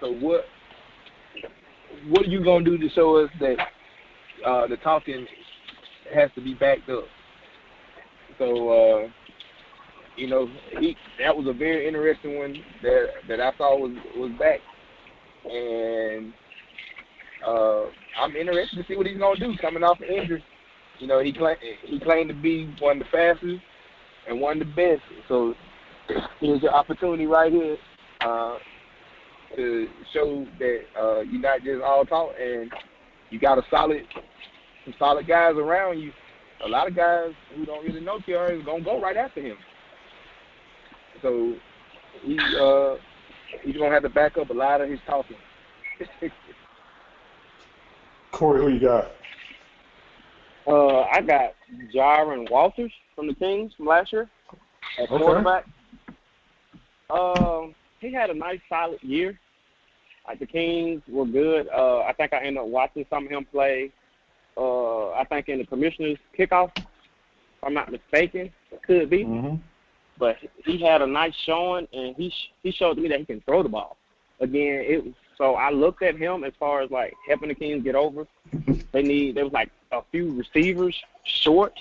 So 0.00 0.12
what 0.12 0.44
what 2.08 2.26
are 2.26 2.30
you 2.30 2.42
gonna 2.42 2.64
do 2.64 2.78
to 2.78 2.88
show 2.90 3.16
us 3.22 3.30
that 3.40 3.56
uh, 4.46 4.66
the 4.66 4.76
talking 4.78 5.26
has 6.14 6.30
to 6.34 6.40
be 6.40 6.54
backed 6.54 6.88
up? 6.88 7.04
So 8.38 8.68
uh, 8.70 9.08
you 10.16 10.28
know, 10.28 10.48
he 10.78 10.96
that 11.18 11.36
was 11.36 11.46
a 11.46 11.52
very 11.52 11.86
interesting 11.86 12.38
one 12.38 12.56
that 12.82 13.06
that 13.28 13.40
I 13.40 13.52
thought 13.56 13.80
was 13.80 13.96
was 14.16 14.32
back, 14.38 14.60
and 15.44 16.32
uh, 17.46 17.84
I'm 18.20 18.36
interested 18.36 18.76
to 18.76 18.84
see 18.86 18.96
what 18.96 19.06
he's 19.06 19.18
gonna 19.18 19.38
do 19.38 19.56
coming 19.60 19.82
off 19.82 19.98
the 19.98 20.12
injury. 20.12 20.44
You 20.98 21.06
know, 21.06 21.20
he 21.20 21.32
claimed 21.32 21.58
he 21.84 21.98
claimed 22.00 22.28
to 22.28 22.34
be 22.34 22.74
one 22.80 22.98
of 22.98 23.04
the 23.04 23.10
fastest 23.10 23.62
and 24.28 24.40
one 24.40 24.60
of 24.60 24.68
the 24.68 24.74
best. 24.74 25.02
So 25.28 25.54
here's 26.40 26.62
your 26.62 26.74
opportunity 26.74 27.26
right 27.26 27.52
here 27.52 27.76
uh, 28.20 28.56
to 29.56 29.88
show 30.12 30.46
that 30.58 30.80
uh, 30.98 31.20
you're 31.20 31.40
not 31.40 31.62
just 31.62 31.82
all 31.82 32.04
talk 32.04 32.32
and 32.40 32.70
you 33.30 33.38
got 33.38 33.58
a 33.58 33.62
solid, 33.70 34.02
some 34.84 34.94
solid 34.98 35.26
guys 35.26 35.54
around 35.56 35.98
you. 35.98 36.12
A 36.64 36.68
lot 36.68 36.88
of 36.88 36.94
guys 36.94 37.32
who 37.54 37.64
don't 37.64 37.84
really 37.84 38.00
know 38.00 38.18
Tiari 38.18 38.58
is 38.58 38.64
gonna 38.64 38.84
go 38.84 39.00
right 39.00 39.16
after 39.16 39.40
him. 39.40 39.56
So 41.22 41.54
he 42.22 42.38
uh, 42.60 42.96
he's 43.62 43.76
gonna 43.76 43.92
have 43.92 44.02
to 44.02 44.08
back 44.08 44.36
up 44.36 44.50
a 44.50 44.54
lot 44.54 44.80
of 44.80 44.88
his 44.88 45.00
talking. 45.06 45.36
Corey, 48.32 48.60
who 48.60 48.68
you 48.68 48.80
got? 48.80 49.12
Uh, 50.66 51.00
I 51.02 51.20
got 51.20 51.54
Jaron 51.94 52.50
Walters 52.50 52.92
from 53.16 53.26
the 53.26 53.34
Kings 53.34 53.72
from 53.76 53.86
last 53.86 54.12
year 54.12 54.28
at 54.98 55.10
okay. 55.10 55.22
quarterback. 55.22 55.66
Um, 57.10 57.74
he 58.00 58.12
had 58.12 58.30
a 58.30 58.34
nice 58.34 58.60
solid 58.68 59.02
year. 59.02 59.38
Like 60.26 60.38
the 60.38 60.46
Kings 60.46 61.02
were 61.08 61.26
good. 61.26 61.68
Uh, 61.68 62.00
I 62.00 62.12
think 62.12 62.32
I 62.32 62.38
ended 62.38 62.58
up 62.58 62.68
watching 62.68 63.04
some 63.10 63.26
of 63.26 63.32
him 63.32 63.46
play. 63.50 63.90
Uh, 64.56 65.10
I 65.12 65.24
think 65.24 65.48
in 65.48 65.58
the 65.58 65.66
commissioner's 65.66 66.18
kickoff, 66.38 66.70
if 66.76 66.84
I'm 67.62 67.74
not 67.74 67.90
mistaken, 67.90 68.52
could 68.82 69.10
be. 69.10 69.24
Mm-hmm. 69.24 69.56
But 70.18 70.36
he 70.64 70.78
had 70.78 71.00
a 71.00 71.06
nice 71.06 71.34
showing, 71.34 71.88
and 71.92 72.14
he 72.16 72.32
he 72.62 72.70
showed 72.70 72.98
me 72.98 73.08
that 73.08 73.20
he 73.20 73.24
can 73.24 73.40
throw 73.40 73.62
the 73.62 73.68
ball. 73.68 73.96
Again, 74.40 74.84
it 74.86 75.04
was 75.04 75.14
so 75.40 75.54
I 75.54 75.70
looked 75.70 76.02
at 76.02 76.16
him 76.16 76.44
as 76.44 76.52
far 76.58 76.82
as 76.82 76.90
like 76.90 77.14
helping 77.26 77.48
the 77.48 77.54
Kings 77.54 77.82
get 77.82 77.94
over. 77.94 78.26
they 78.92 79.02
need 79.02 79.36
there 79.36 79.44
was 79.44 79.52
like 79.54 79.70
a 79.90 80.02
few 80.10 80.32
receivers 80.32 80.94
short, 81.24 81.80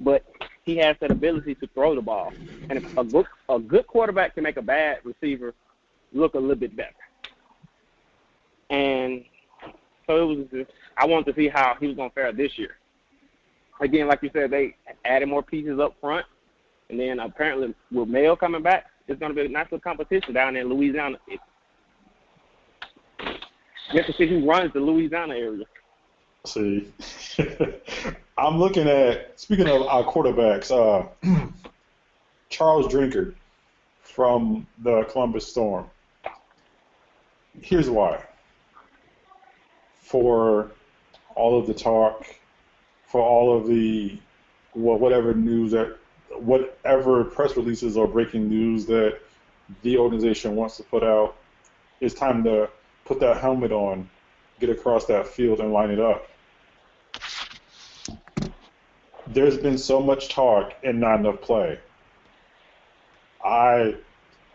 but 0.00 0.24
he 0.64 0.76
has 0.76 0.96
that 1.00 1.10
ability 1.10 1.54
to 1.54 1.66
throw 1.68 1.94
the 1.94 2.02
ball. 2.02 2.34
And 2.68 2.84
a 2.98 3.04
good 3.04 3.26
a 3.48 3.58
good 3.58 3.86
quarterback 3.86 4.34
can 4.34 4.42
make 4.42 4.58
a 4.58 4.62
bad 4.62 4.98
receiver 5.04 5.54
look 6.12 6.34
a 6.34 6.38
little 6.38 6.56
bit 6.56 6.76
better. 6.76 6.92
And 8.68 9.24
so 10.08 10.16
it 10.16 10.36
was. 10.36 10.46
Just, 10.50 10.70
I 10.96 11.06
wanted 11.06 11.32
to 11.32 11.40
see 11.40 11.48
how 11.48 11.76
he 11.78 11.86
was 11.86 11.96
going 11.96 12.10
to 12.10 12.14
fare 12.14 12.32
this 12.32 12.58
year. 12.58 12.76
Again, 13.80 14.08
like 14.08 14.22
you 14.22 14.30
said, 14.32 14.50
they 14.50 14.74
added 15.04 15.28
more 15.28 15.42
pieces 15.42 15.78
up 15.78 15.94
front, 16.00 16.26
and 16.90 16.98
then 16.98 17.20
apparently 17.20 17.72
with 17.92 18.08
Mel 18.08 18.34
coming 18.34 18.62
back, 18.62 18.86
it's 19.06 19.20
going 19.20 19.34
to 19.34 19.40
be 19.40 19.46
a 19.46 19.48
nice 19.48 19.66
little 19.66 19.78
competition 19.78 20.34
down 20.34 20.56
in 20.56 20.68
Louisiana. 20.68 21.18
You 21.28 21.38
have 23.94 24.06
to 24.06 24.12
see 24.14 24.26
who 24.26 24.48
runs 24.48 24.72
the 24.72 24.80
Louisiana 24.80 25.34
area. 25.34 25.64
See, 26.44 26.92
I'm 28.38 28.58
looking 28.58 28.88
at 28.88 29.38
speaking 29.38 29.68
of 29.68 29.82
our 29.82 30.04
quarterbacks, 30.04 30.70
uh, 30.70 31.06
Charles 32.48 32.92
Drinkard 32.92 33.34
from 34.02 34.66
the 34.82 35.04
Columbus 35.04 35.46
Storm. 35.46 35.88
Here's 37.60 37.90
why. 37.90 38.24
For 40.08 40.70
all 41.34 41.58
of 41.58 41.66
the 41.66 41.74
talk, 41.74 42.26
for 43.06 43.20
all 43.20 43.54
of 43.56 43.66
the 43.66 44.18
whatever 44.72 45.34
news 45.34 45.72
that 45.72 45.98
whatever 46.30 47.24
press 47.24 47.56
releases 47.56 47.96
or 47.96 48.06
breaking 48.06 48.48
news 48.48 48.86
that 48.86 49.18
the 49.82 49.98
organization 49.98 50.56
wants 50.56 50.78
to 50.78 50.82
put 50.84 51.02
out, 51.02 51.36
it's 52.00 52.14
time 52.14 52.42
to 52.44 52.70
put 53.04 53.20
that 53.20 53.36
helmet 53.38 53.72
on, 53.72 54.08
get 54.60 54.70
across 54.70 55.04
that 55.06 55.26
field, 55.26 55.60
and 55.60 55.72
line 55.72 55.90
it 55.90 56.00
up. 56.00 56.28
There's 59.26 59.58
been 59.58 59.76
so 59.76 60.00
much 60.00 60.30
talk 60.30 60.72
and 60.82 61.00
not 61.00 61.20
enough 61.20 61.42
play. 61.42 61.78
I, 63.44 63.94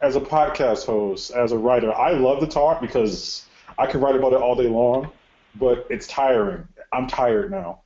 as 0.01 0.15
a 0.15 0.21
podcast 0.21 0.85
host, 0.85 1.29
as 1.31 1.51
a 1.51 1.57
writer, 1.57 1.93
I 1.93 2.13
love 2.13 2.41
the 2.41 2.47
talk 2.47 2.81
because 2.81 3.45
I 3.77 3.85
can 3.85 4.01
write 4.01 4.15
about 4.15 4.33
it 4.33 4.41
all 4.41 4.55
day 4.55 4.67
long, 4.67 5.11
but 5.55 5.85
it's 5.89 6.07
tiring. 6.07 6.67
I'm 6.91 7.07
tired 7.07 7.51
now. 7.51 7.81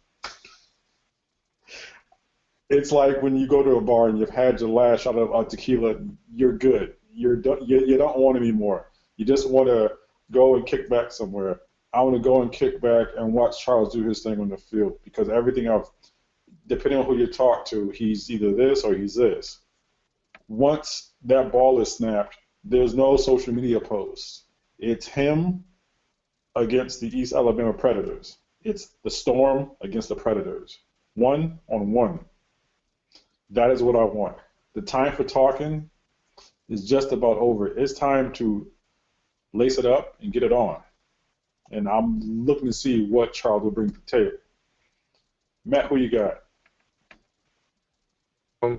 It's 2.69 2.91
like 2.91 3.21
when 3.21 3.38
you 3.38 3.47
go 3.47 3.63
to 3.63 3.75
a 3.77 3.82
bar 3.82 4.10
and 4.10 4.19
you've 4.19 4.30
had 4.30 4.60
your 4.60 4.69
last 4.69 5.03
shot 5.03 5.15
of 5.15 5.47
tequila, 5.47 5.95
you're 6.34 6.58
good. 6.58 6.95
You're 7.13 7.39
you, 7.65 7.86
you 7.86 7.97
don't 7.97 8.17
want 8.17 8.38
any 8.38 8.51
more. 8.51 8.91
You 9.15 9.25
just 9.25 9.49
want 9.49 9.67
to 9.69 9.93
go 10.32 10.56
and 10.56 10.65
kick 10.65 10.89
back 10.89 11.12
somewhere. 11.12 11.62
I 11.93 12.01
want 12.01 12.15
to 12.15 12.21
go 12.21 12.41
and 12.41 12.51
kick 12.51 12.82
back 12.82 13.08
and 13.17 13.34
watch 13.34 13.63
Charles 13.63 13.93
do 13.93 14.03
his 14.03 14.21
thing 14.21 14.39
on 14.39 14.49
the 14.49 14.58
field 14.58 14.99
because 15.03 15.30
everything 15.30 15.67
else, 15.67 15.89
depending 16.67 16.99
on 16.99 17.06
who 17.06 17.17
you 17.17 17.27
talk 17.27 17.65
to, 17.67 17.89
he's 17.89 18.30
either 18.30 18.53
this 18.53 18.84
or 18.84 18.93
he's 18.93 19.15
this. 19.15 19.60
once 20.49 21.13
that 21.23 21.51
ball 21.51 21.82
is 21.82 21.95
snapped, 21.95 22.38
there's 22.63 22.93
no 22.93 23.17
social 23.17 23.53
media 23.53 23.80
posts. 23.80 24.43
It's 24.80 25.08
him 25.08 25.63
against 26.58 27.00
the 27.00 27.17
East 27.17 27.34
Alabama 27.34 27.74
Predators. 27.74 28.38
It's 28.63 28.89
the 29.04 29.10
Storm 29.10 29.72
against 29.82 30.10
the 30.10 30.15
Predators. 30.15 30.80
One 31.13 31.60
on 31.67 31.91
one. 31.91 32.20
That 33.52 33.72
is 33.72 33.82
what 33.82 33.96
I 33.96 34.04
want. 34.04 34.38
The 34.74 34.82
time 34.82 35.15
for 35.15 35.24
talking 35.24 35.89
is 36.67 36.88
just 36.88 37.12
about 37.12 37.38
over. 37.38 37.67
It's 37.67 37.93
time 37.93 38.34
to 38.34 38.67
lace 39.54 39.78
it 39.78 39.86
up 39.86 40.15
and 40.22 40.34
get 40.34 40.43
it 40.43 40.52
on. 40.52 40.82
And 41.72 41.88
I'm 41.88 42.46
looking 42.46 42.67
to 42.67 42.74
see 42.74 43.06
what 43.06 43.34
Charles 43.34 43.63
will 43.63 43.72
bring 43.72 43.89
to 43.89 43.96
the 43.96 44.06
table. 44.06 44.38
Matt, 45.65 45.86
who 45.86 45.98
you 45.98 46.10
got? 46.10 46.43
Um, 48.62 48.78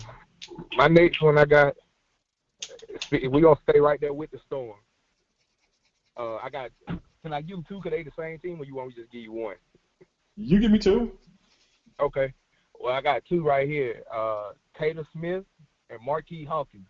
my 0.76 0.88
next 0.88 1.20
one 1.20 1.38
I 1.38 1.44
got. 1.44 1.76
We're 3.12 3.40
gonna 3.40 3.60
stay 3.68 3.78
right 3.78 4.00
there 4.00 4.12
with 4.12 4.30
the 4.30 4.38
storm. 4.38 4.76
Uh, 6.16 6.36
I 6.36 6.50
got. 6.50 6.70
Can 7.28 7.34
I 7.34 7.42
give 7.42 7.56
them 7.56 7.64
two? 7.68 7.78
Cause 7.82 7.92
they 7.92 8.02
the 8.02 8.10
same 8.18 8.38
team, 8.38 8.58
or 8.58 8.64
you 8.64 8.74
want 8.74 8.88
me 8.88 8.94
to 8.94 9.00
just 9.02 9.12
give 9.12 9.20
you 9.20 9.32
one? 9.32 9.56
You 10.34 10.58
give 10.58 10.70
me 10.70 10.78
two. 10.78 11.12
Okay. 12.00 12.32
Well, 12.80 12.94
I 12.94 13.02
got 13.02 13.20
two 13.28 13.44
right 13.44 13.68
here. 13.68 14.02
Uh, 14.10 14.52
Taylor 14.80 15.06
Smith 15.12 15.44
and 15.90 16.00
Marquis 16.02 16.46
Hawkins. 16.46 16.88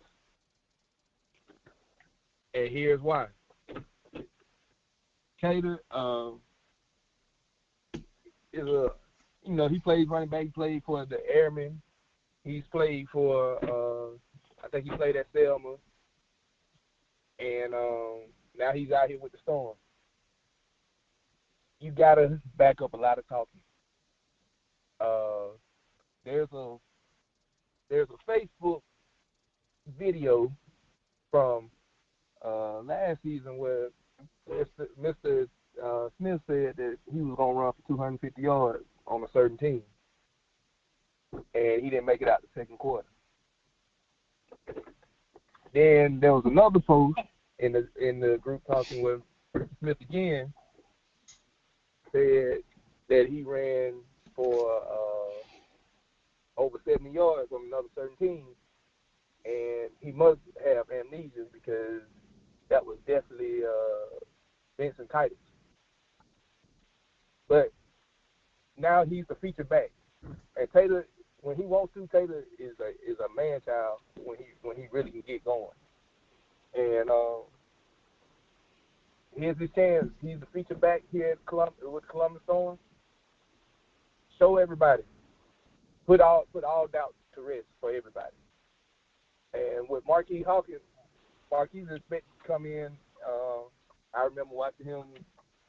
And 2.53 2.69
here's 2.69 3.01
why. 3.01 3.25
Taylor 5.41 5.81
uh, 5.91 6.29
is 8.53 8.65
a, 8.65 8.91
you 9.43 9.55
know, 9.55 9.67
he 9.67 9.79
plays 9.79 10.07
running 10.07 10.29
back. 10.29 10.43
He 10.43 10.51
played 10.51 10.83
for 10.85 11.05
the 11.05 11.17
Airmen. 11.29 11.81
He's 12.45 12.63
played 12.71 13.07
for, 13.11 13.57
uh, 13.65 14.15
I 14.65 14.69
think 14.69 14.85
he 14.85 14.91
played 14.95 15.17
at 15.17 15.27
Selma. 15.33 15.75
And 17.39 17.73
um, 17.73 18.19
now 18.57 18.71
he's 18.71 18.93
out 18.93 19.09
here 19.09 19.19
with 19.21 19.33
the 19.33 19.37
Storm. 19.43 19.75
You 21.79 21.91
gotta 21.91 22.39
back 22.57 22.81
up 22.81 22.93
a 22.93 22.97
lot 22.97 23.19
of 23.19 23.27
talking. 23.27 23.61
Uh, 24.99 25.55
there's 26.25 26.49
a 26.51 26.75
there's 27.89 28.07
a 28.09 28.31
Facebook 28.31 28.81
video 29.97 30.51
from 31.31 31.69
uh, 32.45 32.81
last 32.81 33.19
season 33.23 33.57
where 33.57 33.89
Mr. 35.01 35.47
Uh, 35.81 36.09
Smith 36.17 36.41
said 36.47 36.73
that 36.75 36.97
he 37.11 37.21
was 37.21 37.35
gonna 37.37 37.53
run 37.53 37.71
for 37.71 37.87
250 37.87 38.41
yards 38.41 38.83
on 39.07 39.23
a 39.23 39.27
certain 39.31 39.57
team, 39.57 39.81
and 41.31 41.81
he 41.81 41.89
didn't 41.89 42.05
make 42.05 42.21
it 42.21 42.27
out 42.27 42.41
the 42.41 42.59
second 42.59 42.77
quarter. 42.77 43.07
Then 45.73 46.19
there 46.19 46.33
was 46.33 46.43
another 46.45 46.79
post 46.79 47.19
in 47.59 47.71
the 47.71 47.87
in 48.01 48.19
the 48.19 48.37
group 48.41 48.63
talking 48.67 49.01
with 49.01 49.21
Smith 49.79 50.01
again 50.01 50.53
said 52.11 52.59
that 53.09 53.27
he 53.29 53.43
ran 53.43 53.93
for 54.35 54.81
uh, 54.81 56.61
over 56.61 56.79
70 56.85 57.09
yards 57.11 57.51
on 57.51 57.65
another 57.67 57.87
certain 57.95 58.15
team, 58.17 58.45
and 59.45 59.89
he 59.99 60.11
must 60.11 60.39
have 60.65 60.85
amnesia 60.91 61.45
because 61.51 62.01
that 62.69 62.85
was 62.85 62.97
definitely 63.07 63.61
uh, 63.65 64.19
Vincent 64.77 65.09
Titus. 65.09 65.37
But 67.47 67.71
now 68.77 69.05
he's 69.05 69.25
the 69.27 69.35
feature 69.35 69.63
back, 69.63 69.91
and 70.23 70.71
Taylor, 70.71 71.07
when 71.41 71.55
he 71.55 71.63
wants 71.63 71.93
to, 71.95 72.07
Taylor 72.07 72.43
is 72.59 72.73
a 72.79 72.89
is 73.09 73.17
a 73.19 73.35
man 73.35 73.59
child 73.65 73.99
when 74.23 74.37
he 74.37 74.45
when 74.61 74.77
he 74.77 74.83
really 74.91 75.11
can 75.11 75.23
get 75.25 75.43
going. 75.43 75.69
And 76.75 77.09
uh, 77.09 77.39
here's 79.35 79.57
his 79.57 79.69
chance. 79.75 80.07
He's 80.21 80.37
a 80.41 80.47
feature 80.53 80.75
back 80.75 81.01
here 81.11 81.31
at 81.31 81.45
Colum- 81.45 81.73
with 81.81 82.07
Columbus 82.07 82.41
Storm. 82.43 82.77
Show 84.37 84.57
everybody. 84.57 85.03
Put 86.07 86.21
all 86.21 86.45
put 86.51 86.63
all 86.63 86.87
doubts 86.87 87.15
to 87.35 87.41
rest 87.41 87.67
for 87.79 87.91
everybody. 87.91 88.35
And 89.53 89.87
with 89.89 90.03
Marquis 90.07 90.43
Hawkins, 90.43 90.81
Marquis 91.51 91.79
is 91.79 91.91
expected 91.91 92.29
to 92.41 92.47
come 92.47 92.65
in. 92.65 92.89
Uh, 93.27 93.67
I 94.13 94.23
remember 94.23 94.55
watching 94.55 94.85
him 94.85 95.03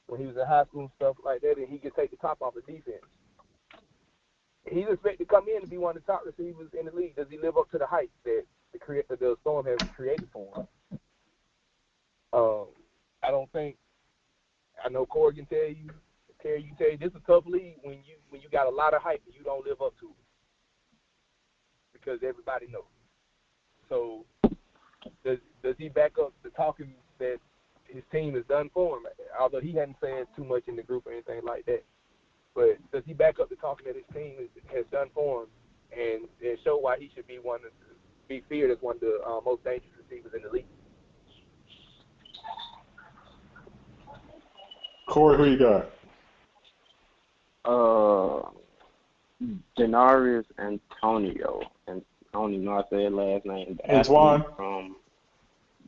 when 0.06 0.20
he 0.20 0.26
was 0.26 0.36
in 0.36 0.46
high 0.46 0.64
school 0.64 0.82
and 0.82 0.90
stuff 0.96 1.16
like 1.24 1.40
that, 1.42 1.56
and 1.58 1.68
he 1.68 1.78
could 1.78 1.94
take 1.94 2.10
the 2.10 2.16
top 2.16 2.40
off 2.42 2.54
the 2.54 2.60
defense. 2.60 3.04
He's 4.68 4.86
expected 4.90 5.24
to 5.26 5.34
come 5.34 5.46
in 5.48 5.62
to 5.62 5.66
be 5.66 5.78
one 5.78 5.96
of 5.96 6.04
the 6.04 6.12
top 6.12 6.22
receivers 6.24 6.68
in 6.78 6.86
the 6.86 6.92
league. 6.92 7.16
Does 7.16 7.26
he 7.30 7.38
live 7.38 7.56
up 7.56 7.70
to 7.72 7.78
the 7.78 7.86
heights 7.86 8.12
that 8.24 8.44
the 8.72 8.78
create 8.78 9.08
the 9.08 9.36
Storm 9.40 9.66
has 9.66 9.78
created 9.96 10.28
for 10.32 10.54
him? 10.54 10.98
Um, 12.32 12.66
I 13.22 13.30
don't 13.30 13.50
think. 13.52 13.76
I 14.84 14.88
know 14.88 15.04
Corey 15.04 15.34
can 15.34 15.46
tell 15.46 15.58
you, 15.58 15.90
Terry, 16.42 16.62
you 16.62 16.72
tell 16.78 16.90
you 16.90 16.96
this 16.96 17.10
is 17.10 17.20
a 17.22 17.30
tough 17.30 17.44
league 17.46 17.76
when 17.82 17.98
you 17.98 18.16
when 18.30 18.40
you 18.40 18.48
got 18.48 18.66
a 18.66 18.70
lot 18.70 18.94
of 18.94 19.02
hype 19.02 19.22
and 19.26 19.34
you 19.34 19.44
don't 19.44 19.66
live 19.66 19.82
up 19.82 19.98
to 20.00 20.06
it 20.06 20.16
because 21.92 22.20
everybody 22.26 22.66
knows. 22.66 22.88
So 23.88 24.24
does 25.24 25.38
does 25.62 25.74
he 25.78 25.88
back 25.88 26.12
up 26.18 26.32
the 26.42 26.50
talking 26.50 26.94
that 27.18 27.36
his 27.84 28.02
team 28.10 28.34
has 28.34 28.44
done 28.48 28.70
for 28.72 28.96
him? 28.96 29.04
Although 29.38 29.60
he 29.60 29.72
hadn't 29.74 29.96
said 30.00 30.26
too 30.36 30.44
much 30.44 30.62
in 30.68 30.76
the 30.76 30.82
group 30.82 31.06
or 31.06 31.12
anything 31.12 31.40
like 31.44 31.66
that, 31.66 31.84
but 32.54 32.78
does 32.92 33.02
he 33.06 33.12
back 33.12 33.38
up 33.40 33.50
the 33.50 33.56
talking 33.56 33.86
that 33.86 33.96
his 33.96 34.04
team 34.14 34.48
has 34.74 34.84
done 34.90 35.08
for 35.14 35.42
him 35.42 35.48
and, 35.92 36.28
and 36.42 36.58
show 36.64 36.78
why 36.78 36.98
he 36.98 37.10
should 37.14 37.26
be 37.26 37.38
one 37.38 37.60
of 37.66 37.72
be 38.28 38.42
feared 38.48 38.70
as 38.70 38.78
one 38.80 38.96
of 38.96 39.00
the 39.00 39.20
uh, 39.26 39.40
most 39.44 39.64
dangerous 39.64 39.90
receivers 39.98 40.32
in 40.34 40.42
the 40.42 40.48
league? 40.48 40.64
Corey, 45.10 45.36
who 45.36 45.44
you 45.46 45.58
got? 45.58 45.90
Uh, 47.64 48.48
Denarius 49.76 50.46
Antonio, 50.58 51.62
and 51.88 52.00
I 52.32 52.38
don't 52.38 52.54
even 52.54 52.64
know 52.64 52.74
how 52.76 52.82
to 52.82 52.88
say 52.90 53.04
his 53.04 53.12
last 53.12 53.44
name. 53.44 53.78
Antoine. 53.88 54.44
From 54.56 54.96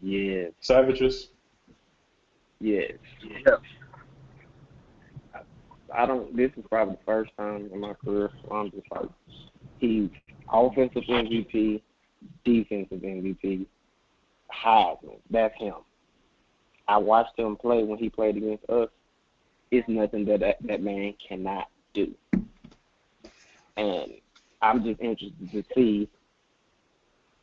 yeah. 0.02 0.46
Savages. 0.60 1.28
Yes. 2.60 2.92
Yeah. 3.22 3.56
I 5.94 6.06
don't. 6.06 6.36
This 6.36 6.50
is 6.56 6.64
probably 6.68 6.96
the 6.96 7.04
first 7.06 7.30
time 7.38 7.70
in 7.72 7.80
my 7.80 7.94
career 7.94 8.30
so 8.42 8.54
I'm 8.54 8.70
just 8.72 8.86
like, 8.90 9.08
he's 9.78 10.08
offensive 10.52 11.04
MVP, 11.04 11.80
defensive 12.44 12.98
MVP, 12.98 13.66
Heisman. 14.52 15.18
That's 15.30 15.56
him. 15.58 15.74
I 16.88 16.96
watched 16.96 17.38
him 17.38 17.54
play 17.56 17.84
when 17.84 17.98
he 17.98 18.10
played 18.10 18.36
against 18.36 18.68
us. 18.68 18.88
It's 19.72 19.88
nothing 19.88 20.26
that 20.26 20.40
that, 20.40 20.58
that 20.60 20.82
man 20.82 21.14
cannot 21.26 21.68
do. 21.94 22.14
And 23.76 24.12
I'm 24.60 24.84
just 24.84 25.00
interested 25.00 25.50
to 25.50 25.64
see 25.74 26.08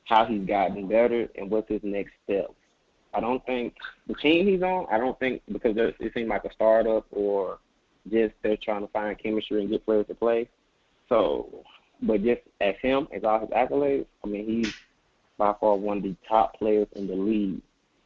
how 0.05 0.25
he's 0.25 0.47
gotten 0.47 0.87
better 0.87 1.27
and 1.35 1.49
what's 1.49 1.67
his 1.67 1.81
next 1.83 2.11
step. 2.23 2.53
I 3.15 3.19
don't 3.19 3.43
think 3.47 3.73
the 4.07 4.13
team 4.13 4.47
he's 4.47 4.61
on. 4.61 4.85
I 4.91 4.99
don't 4.99 5.19
think 5.19 5.41
because 5.51 5.75
it 5.75 6.13
seems 6.13 6.29
like 6.29 6.45
a 6.45 6.53
startup 6.53 7.07
or 7.09 7.57
just 8.11 8.35
they're 8.43 8.57
trying 8.57 8.81
to 8.81 8.93
find 8.93 9.17
chemistry 9.17 9.61
and 9.61 9.69
get 9.69 9.83
players 9.83 10.05
to 10.07 10.13
play. 10.13 10.47
So, 11.09 11.65
but 12.03 12.23
just 12.23 12.41
as 12.61 12.75
him, 12.79 13.07
as 13.11 13.23
all 13.23 13.39
his 13.39 13.49
accolades, 13.49 14.05
I 14.23 14.27
mean, 14.27 14.45
he's 14.45 14.73
by 15.39 15.55
far 15.59 15.75
one 15.75 15.97
of 15.97 16.03
the 16.03 16.15
top 16.27 16.59
players 16.59 16.87
in 16.95 17.07
the 17.07 17.15
league. 17.15 17.61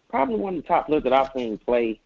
Probably 0.10 0.36
one 0.36 0.56
of 0.56 0.62
the 0.62 0.68
top 0.68 0.88
players 0.88 1.04
that 1.04 1.12
I've 1.12 1.32
seen 1.36 1.58
play 1.58 2.00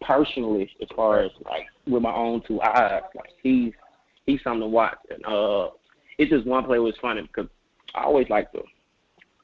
personally, 0.00 0.70
as 0.80 0.88
far 0.94 1.20
as 1.20 1.30
like 1.44 1.66
with 1.86 2.02
my 2.02 2.12
own 2.12 2.42
two 2.46 2.60
eyes. 2.60 3.02
Like 3.14 3.30
he's 3.42 3.72
he's 4.26 4.42
something 4.42 4.60
to 4.60 4.66
watch. 4.66 4.98
And 5.10 5.24
uh, 5.26 5.70
it's 6.18 6.30
just 6.30 6.46
one 6.46 6.64
play 6.64 6.78
was 6.78 6.94
funny 7.00 7.22
because 7.22 7.48
I 7.94 8.04
always 8.04 8.28
like 8.28 8.52
to, 8.52 8.62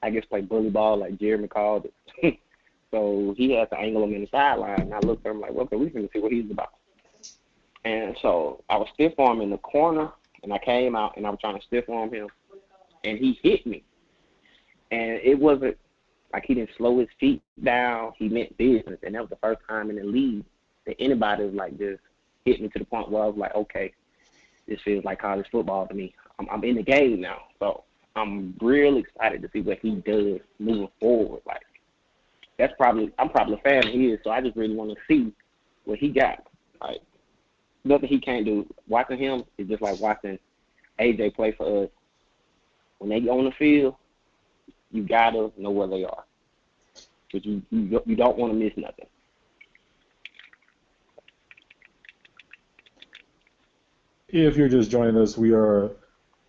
I 0.02 0.10
guess, 0.10 0.24
play 0.26 0.42
bully 0.42 0.70
ball 0.70 0.98
like 0.98 1.18
Jeremy 1.18 1.48
called 1.48 1.88
it. 2.22 2.38
so 2.90 3.34
he 3.36 3.52
had 3.52 3.70
to 3.70 3.78
angle 3.78 4.04
him 4.04 4.14
in 4.14 4.22
the 4.22 4.28
sideline, 4.30 4.80
and 4.80 4.94
I 4.94 5.00
looked 5.00 5.26
at 5.26 5.30
him 5.30 5.40
like, 5.40 5.52
well, 5.52 5.64
okay, 5.64 5.76
we 5.76 5.90
can 5.90 6.08
see 6.12 6.20
what 6.20 6.32
he's 6.32 6.50
about. 6.50 6.74
And 7.84 8.16
so 8.22 8.62
I 8.70 8.76
was 8.76 8.88
stiff 8.94 9.12
arm 9.18 9.40
in 9.40 9.50
the 9.50 9.58
corner, 9.58 10.10
and 10.42 10.52
I 10.52 10.58
came 10.58 10.96
out 10.96 11.16
and 11.16 11.26
I 11.26 11.30
was 11.30 11.38
trying 11.40 11.58
to 11.58 11.66
stiff 11.66 11.88
arm 11.88 12.12
him, 12.12 12.28
and 13.04 13.18
he 13.18 13.38
hit 13.42 13.66
me. 13.66 13.82
And 14.90 15.20
it 15.22 15.38
wasn't 15.38 15.76
like 16.34 16.46
he 16.46 16.54
didn't 16.54 16.70
slow 16.76 16.98
his 16.98 17.08
feet 17.20 17.40
down. 17.62 18.12
He 18.18 18.28
meant 18.28 18.58
business, 18.58 18.98
and 19.04 19.14
that 19.14 19.20
was 19.20 19.30
the 19.30 19.36
first 19.36 19.60
time 19.68 19.88
in 19.88 19.96
the 19.96 20.02
league 20.02 20.44
that 20.84 20.96
anybody 20.98 21.44
was 21.44 21.54
like 21.54 21.78
just 21.78 22.00
hit 22.44 22.60
me 22.60 22.68
to 22.70 22.78
the 22.80 22.84
point 22.84 23.08
where 23.08 23.22
I 23.22 23.26
was 23.26 23.36
like, 23.36 23.54
okay, 23.54 23.94
this 24.66 24.80
feels 24.84 25.04
like 25.04 25.20
college 25.20 25.46
football 25.52 25.86
to 25.86 25.94
me. 25.94 26.12
I'm, 26.40 26.48
I'm 26.50 26.64
in 26.64 26.74
the 26.74 26.82
game 26.82 27.20
now, 27.20 27.42
so 27.60 27.84
I'm 28.16 28.52
real 28.60 28.96
excited 28.96 29.42
to 29.42 29.50
see 29.52 29.60
what 29.60 29.78
he 29.78 29.94
does 29.94 30.40
moving 30.58 30.88
forward. 30.98 31.42
Like 31.46 31.62
that's 32.58 32.74
probably 32.76 33.12
I'm 33.16 33.28
probably 33.28 33.54
a 33.54 33.58
fan 33.58 33.86
of 33.86 33.94
his, 33.94 34.18
so 34.24 34.30
I 34.30 34.40
just 34.40 34.56
really 34.56 34.74
want 34.74 34.90
to 34.90 34.96
see 35.06 35.32
what 35.84 36.00
he 36.00 36.08
got. 36.08 36.44
Like 36.80 37.00
nothing 37.84 38.08
he 38.08 38.18
can't 38.18 38.44
do. 38.44 38.66
Watching 38.88 39.18
him 39.18 39.44
is 39.56 39.68
just 39.68 39.82
like 39.82 40.00
watching 40.00 40.40
AJ 40.98 41.36
play 41.36 41.52
for 41.52 41.84
us. 41.84 41.90
When 42.98 43.10
they 43.10 43.28
on 43.28 43.44
the 43.44 43.52
field, 43.52 43.94
you 44.94 45.02
gotta 45.02 45.50
know 45.56 45.70
where 45.70 45.88
they 45.88 46.04
are, 46.04 46.24
because 47.26 47.44
you 47.44 47.62
you 47.70 48.00
you 48.06 48.16
don't 48.16 48.38
want 48.38 48.52
to 48.52 48.58
miss 48.58 48.72
nothing. 48.76 49.06
If 54.28 54.56
you're 54.56 54.68
just 54.68 54.90
joining 54.90 55.16
us, 55.16 55.36
we 55.36 55.52
are 55.52 55.90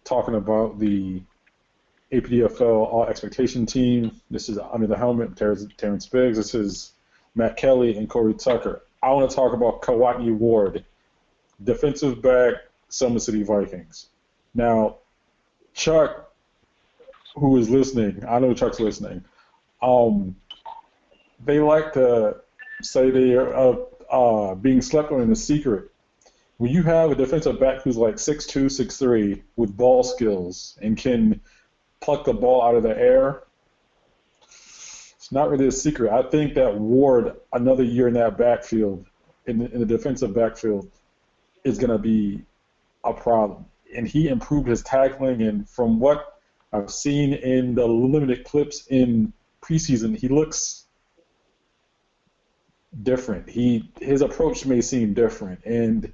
talking 0.03 0.35
about 0.35 0.79
the 0.79 1.21
APDFL 2.11 2.61
All 2.61 3.05
Expectation 3.05 3.65
Team. 3.65 4.11
This 4.29 4.47
is 4.47 4.59
Under 4.59 4.87
the 4.87 4.97
Helmet, 4.97 5.35
Terrence, 5.35 5.65
Terrence 5.77 6.05
Biggs. 6.05 6.37
This 6.37 6.53
is 6.53 6.91
Matt 7.33 7.57
Kelly 7.57 7.97
and 7.97 8.07
Corey 8.07 8.35
Tucker. 8.35 8.83
I 9.01 9.11
want 9.11 9.29
to 9.29 9.35
talk 9.35 9.53
about 9.53 9.81
Kawani 9.81 10.35
Ward, 10.35 10.85
defensive 11.63 12.21
back, 12.21 12.55
Selma 12.89 13.19
City 13.19 13.43
Vikings. 13.43 14.07
Now, 14.53 14.97
Chuck, 15.73 16.24
who 17.35 17.57
is 17.57 17.69
listening, 17.69 18.23
I 18.27 18.39
know 18.39 18.53
Chuck's 18.53 18.79
listening. 18.79 19.23
Um, 19.81 20.35
they 21.43 21.59
like 21.59 21.93
to 21.93 22.37
say 22.81 23.11
they 23.11 23.33
are 23.33 23.53
uh, 23.53 23.75
uh, 24.09 24.55
being 24.55 24.81
slept 24.81 25.11
on 25.11 25.21
in 25.21 25.29
the 25.29 25.35
secret. 25.35 25.91
When 26.57 26.71
you 26.71 26.83
have 26.83 27.11
a 27.11 27.15
defensive 27.15 27.59
back 27.59 27.81
who's 27.81 27.97
like 27.97 28.15
6'2", 28.15 28.65
6'3", 28.65 29.41
with 29.57 29.75
ball 29.75 30.03
skills 30.03 30.77
and 30.81 30.97
can 30.97 31.41
pluck 31.99 32.23
the 32.25 32.33
ball 32.33 32.63
out 32.63 32.75
of 32.75 32.83
the 32.83 32.97
air, 32.97 33.43
it's 34.47 35.31
not 35.31 35.49
really 35.49 35.67
a 35.67 35.71
secret. 35.71 36.11
I 36.11 36.29
think 36.29 36.53
that 36.53 36.77
Ward, 36.77 37.35
another 37.51 37.83
year 37.83 38.07
in 38.07 38.13
that 38.13 38.37
backfield, 38.37 39.05
in 39.47 39.59
the, 39.59 39.71
in 39.73 39.79
the 39.79 39.85
defensive 39.85 40.33
backfield, 40.33 40.89
is 41.63 41.77
going 41.77 41.89
to 41.89 41.97
be 41.97 42.43
a 43.03 43.11
problem. 43.11 43.65
And 43.95 44.07
he 44.07 44.29
improved 44.29 44.67
his 44.67 44.81
tackling, 44.83 45.41
and 45.41 45.67
from 45.67 45.99
what 45.99 46.34
I've 46.73 46.91
seen 46.91 47.33
in 47.33 47.75
the 47.75 47.85
limited 47.85 48.43
clips 48.43 48.87
in 48.87 49.33
preseason, 49.61 50.17
he 50.17 50.27
looks 50.27 50.85
different. 53.03 53.49
He 53.49 53.91
his 53.99 54.21
approach 54.21 54.65
may 54.65 54.81
seem 54.81 55.13
different, 55.13 55.63
and 55.65 56.11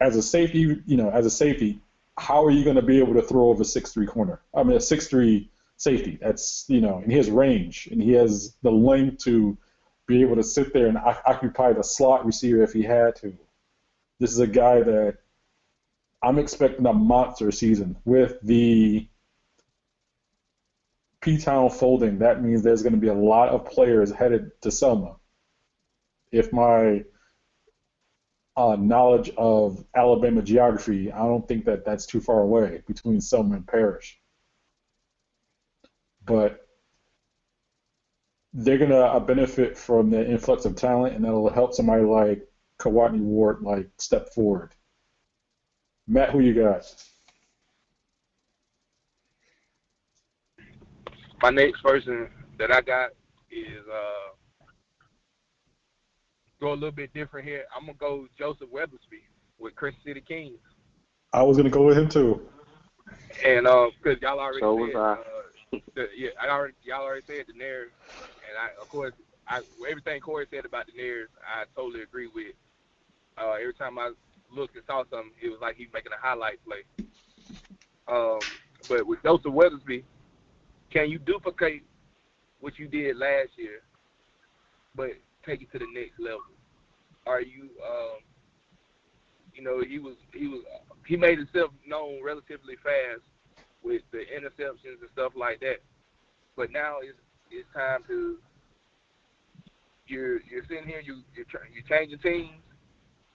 as 0.00 0.16
a 0.16 0.22
safety, 0.22 0.82
you 0.86 0.96
know, 0.96 1.10
as 1.10 1.26
a 1.26 1.30
safety, 1.30 1.80
how 2.18 2.44
are 2.44 2.50
you 2.50 2.64
going 2.64 2.76
to 2.76 2.82
be 2.82 2.98
able 2.98 3.14
to 3.14 3.22
throw 3.22 3.48
over 3.48 3.64
six 3.64 3.92
three 3.92 4.06
corner? 4.06 4.40
I 4.54 4.62
mean, 4.62 4.76
a 4.76 4.80
six 4.80 5.08
three 5.08 5.50
safety. 5.76 6.18
That's 6.20 6.64
you 6.68 6.80
know, 6.80 6.98
and 6.98 7.10
he 7.10 7.16
has 7.18 7.30
range 7.30 7.88
and 7.90 8.02
he 8.02 8.12
has 8.12 8.54
the 8.62 8.70
length 8.70 9.24
to 9.24 9.56
be 10.06 10.22
able 10.22 10.36
to 10.36 10.42
sit 10.42 10.72
there 10.72 10.86
and 10.86 10.98
occupy 10.98 11.72
the 11.72 11.82
slot 11.82 12.24
receiver 12.24 12.62
if 12.62 12.72
he 12.72 12.82
had 12.82 13.16
to. 13.16 13.36
This 14.20 14.30
is 14.30 14.38
a 14.38 14.46
guy 14.46 14.82
that 14.82 15.18
I'm 16.22 16.38
expecting 16.38 16.86
a 16.86 16.92
monster 16.92 17.50
season 17.50 17.96
with 18.04 18.38
the 18.42 19.08
P 21.20 21.38
Town 21.38 21.70
folding. 21.70 22.18
That 22.18 22.42
means 22.42 22.62
there's 22.62 22.82
going 22.82 22.94
to 22.94 23.00
be 23.00 23.08
a 23.08 23.14
lot 23.14 23.48
of 23.48 23.64
players 23.64 24.12
headed 24.12 24.52
to 24.62 24.70
Selma. 24.70 25.16
If 26.30 26.52
my 26.52 27.04
uh, 28.56 28.76
knowledge 28.76 29.30
of 29.36 29.84
Alabama 29.94 30.42
geography, 30.42 31.10
I 31.12 31.24
don't 31.26 31.46
think 31.46 31.64
that 31.64 31.84
that's 31.84 32.06
too 32.06 32.20
far 32.20 32.40
away 32.40 32.82
between 32.86 33.20
Selma 33.20 33.56
and 33.56 33.66
Parrish. 33.66 34.20
But 36.24 36.60
they're 38.54 38.78
gonna 38.78 39.00
uh, 39.00 39.20
benefit 39.20 39.76
from 39.76 40.10
the 40.10 40.24
influx 40.24 40.64
of 40.64 40.76
talent, 40.76 41.16
and 41.16 41.24
that'll 41.24 41.50
help 41.50 41.74
somebody 41.74 42.04
like 42.04 42.48
Kawani 42.78 43.20
Ward 43.20 43.62
like 43.62 43.90
step 43.98 44.32
forward. 44.32 44.75
Matt, 46.08 46.30
who 46.30 46.40
you 46.40 46.54
got? 46.54 46.94
My 51.42 51.50
next 51.50 51.82
person 51.82 52.28
that 52.58 52.72
I 52.72 52.80
got 52.80 53.10
is 53.50 53.84
uh, 53.92 54.34
go 56.60 56.72
a 56.72 56.74
little 56.74 56.92
bit 56.92 57.12
different 57.12 57.46
here. 57.46 57.64
I'm 57.74 57.86
gonna 57.86 57.98
go 57.98 58.26
Joseph 58.38 58.68
Weathersby 58.72 59.22
with 59.58 59.74
Crescent 59.74 60.02
City 60.04 60.20
Kings. 60.20 60.58
I 61.32 61.42
was 61.42 61.56
gonna 61.56 61.70
go 61.70 61.82
with 61.82 61.98
him 61.98 62.08
too. 62.08 62.40
And 63.44 63.66
uh, 63.66 63.90
because 64.02 64.22
uh, 64.22 64.28
y'all 64.28 64.40
already 64.40 64.60
so 64.60 64.86
said, 64.86 64.96
uh, 64.96 65.16
the, 65.94 66.08
yeah, 66.16 66.30
I 66.40 66.48
already 66.48 66.74
y'all 66.84 67.02
already 67.02 67.26
said 67.26 67.46
Daenerys, 67.46 67.90
and 68.48 68.56
I 68.58 68.80
of 68.80 68.88
course 68.88 69.12
I 69.48 69.60
everything 69.88 70.20
Corey 70.20 70.46
said 70.50 70.64
about 70.64 70.86
Daenerys, 70.86 71.26
I 71.44 71.64
totally 71.74 72.02
agree 72.02 72.28
with. 72.28 72.54
Uh, 73.36 73.52
every 73.52 73.74
time 73.74 73.98
I 73.98 74.12
looked 74.56 74.74
and 74.74 74.84
saw 74.86 75.04
something, 75.10 75.32
it 75.40 75.48
was 75.48 75.58
like 75.60 75.76
he 75.76 75.84
was 75.84 75.92
making 75.92 76.12
a 76.12 76.20
highlight 76.20 76.58
play. 76.64 77.06
Um, 78.08 78.40
but 78.88 79.06
with 79.06 79.22
Joseph 79.22 79.52
Weathersby, 79.52 80.02
can 80.90 81.10
you 81.10 81.18
duplicate 81.18 81.82
what 82.60 82.78
you 82.78 82.88
did 82.88 83.16
last 83.16 83.50
year, 83.56 83.80
but 84.94 85.10
take 85.44 85.62
it 85.62 85.70
to 85.72 85.78
the 85.78 85.86
next 85.92 86.18
level? 86.18 86.40
Are 87.26 87.40
you, 87.40 87.70
um, 87.86 88.18
you 89.54 89.62
know, 89.62 89.82
he 89.82 89.98
was 89.98 90.14
he 90.32 90.48
was 90.48 90.62
he 91.06 91.16
made 91.16 91.38
himself 91.38 91.70
known 91.86 92.22
relatively 92.24 92.76
fast 92.82 93.22
with 93.82 94.02
the 94.12 94.18
interceptions 94.18 95.00
and 95.00 95.10
stuff 95.12 95.32
like 95.36 95.60
that. 95.60 95.78
But 96.56 96.70
now 96.70 96.98
it's 97.02 97.18
it's 97.50 97.68
time 97.74 98.02
to 98.08 98.38
you're 100.06 100.40
you're 100.42 100.64
sitting 100.68 100.86
here 100.86 101.00
you 101.00 101.22
you're, 101.34 101.46
you're 101.72 101.98
changing 101.98 102.18
teams, 102.18 102.62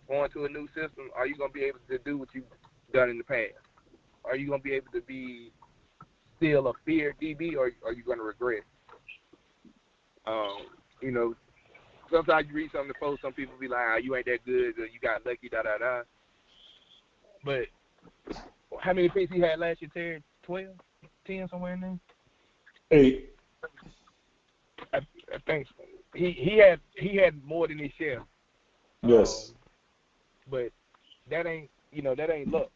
going 0.08 0.32
to 0.32 0.46
a 0.46 0.50
new 0.50 0.68
system. 0.68 1.10
Are 1.16 1.28
you 1.28 1.36
gonna 1.36 1.52
be 1.52 1.64
able 1.64 1.80
to 1.90 1.98
do 2.00 2.18
what 2.18 2.30
you've 2.34 2.46
done 2.94 3.10
in 3.10 3.18
the 3.18 3.24
past? 3.24 3.54
Are 4.26 4.36
you 4.36 4.50
gonna 4.50 4.62
be 4.62 4.74
able 4.74 4.92
to 4.94 5.02
be 5.02 5.52
still 6.38 6.68
a 6.68 6.74
fear 6.86 7.16
DB, 7.22 7.56
or 7.56 7.72
are 7.86 7.94
you 7.94 8.04
gonna 8.04 8.24
regret? 8.24 8.64
Um, 10.26 10.68
you 11.02 11.12
know, 11.12 11.36
sometimes 12.12 12.48
you 12.50 12.56
read 12.56 12.72
something 12.72 12.94
to 12.94 13.00
post, 13.00 13.22
some 13.22 13.34
people 13.34 13.56
be 13.60 13.68
like, 13.68 13.80
ah, 13.80 13.98
you 13.98 14.16
ain't 14.16 14.26
that 14.26 14.46
good, 14.46 14.78
or 14.78 14.86
you 14.86 15.00
got 15.02 15.26
lucky, 15.26 15.50
da 15.50 15.64
da 15.64 15.78
da. 15.78 16.02
But 17.44 17.68
how 18.80 18.94
many 18.94 19.10
picks 19.10 19.32
he 19.32 19.40
had 19.40 19.60
last 19.60 19.82
year, 19.82 19.90
Terry? 19.94 20.24
12, 20.44 20.68
10, 21.26 21.48
somewhere 21.50 21.74
in 21.74 21.82
there? 21.82 22.00
Eight. 22.92 23.30
I, 24.94 24.98
I 24.98 25.38
think 25.46 25.68
so. 25.68 25.84
he 26.14 26.32
he 26.32 26.58
had 26.58 26.80
he 26.96 27.16
had 27.16 27.42
more 27.44 27.68
than 27.68 27.80
his 27.80 27.92
share. 27.98 28.24
Yes. 29.02 29.50
Um, 29.50 29.56
but 30.52 30.70
that 31.30 31.48
ain't 31.48 31.70
you 31.92 32.04
know 32.04 32.14
that 32.14 32.30
ain't 32.30 32.52
luck. 32.52 32.70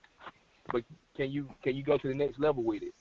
But 0.72 0.84
can 1.16 1.32
you 1.32 1.50
can 1.62 1.76
you 1.76 1.84
go 1.84 1.98
to 1.98 2.08
the 2.08 2.16
next 2.16 2.40
level 2.40 2.64
with 2.64 2.82
it? 2.82 2.94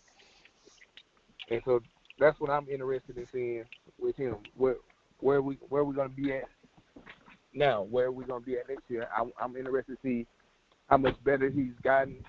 And 1.50 1.62
so 1.64 1.80
that's 2.18 2.38
what 2.40 2.50
I'm 2.50 2.68
interested 2.68 3.16
in 3.16 3.26
seeing 3.32 3.64
with 3.98 4.16
him. 4.16 4.36
Where 4.56 4.76
where 5.20 5.40
we 5.40 5.54
where 5.68 5.84
we 5.84 5.94
gonna 5.94 6.08
be 6.10 6.32
at 6.32 6.44
now? 7.54 7.82
Where 7.82 8.10
we 8.12 8.24
gonna 8.24 8.40
be 8.40 8.58
at 8.58 8.68
next 8.68 8.90
year? 8.90 9.08
I'm, 9.16 9.32
I'm 9.40 9.56
interested 9.56 9.96
to 9.96 9.98
see 10.02 10.26
how 10.88 10.98
much 10.98 11.16
better 11.24 11.48
he's 11.48 11.72
gotten, 11.82 12.22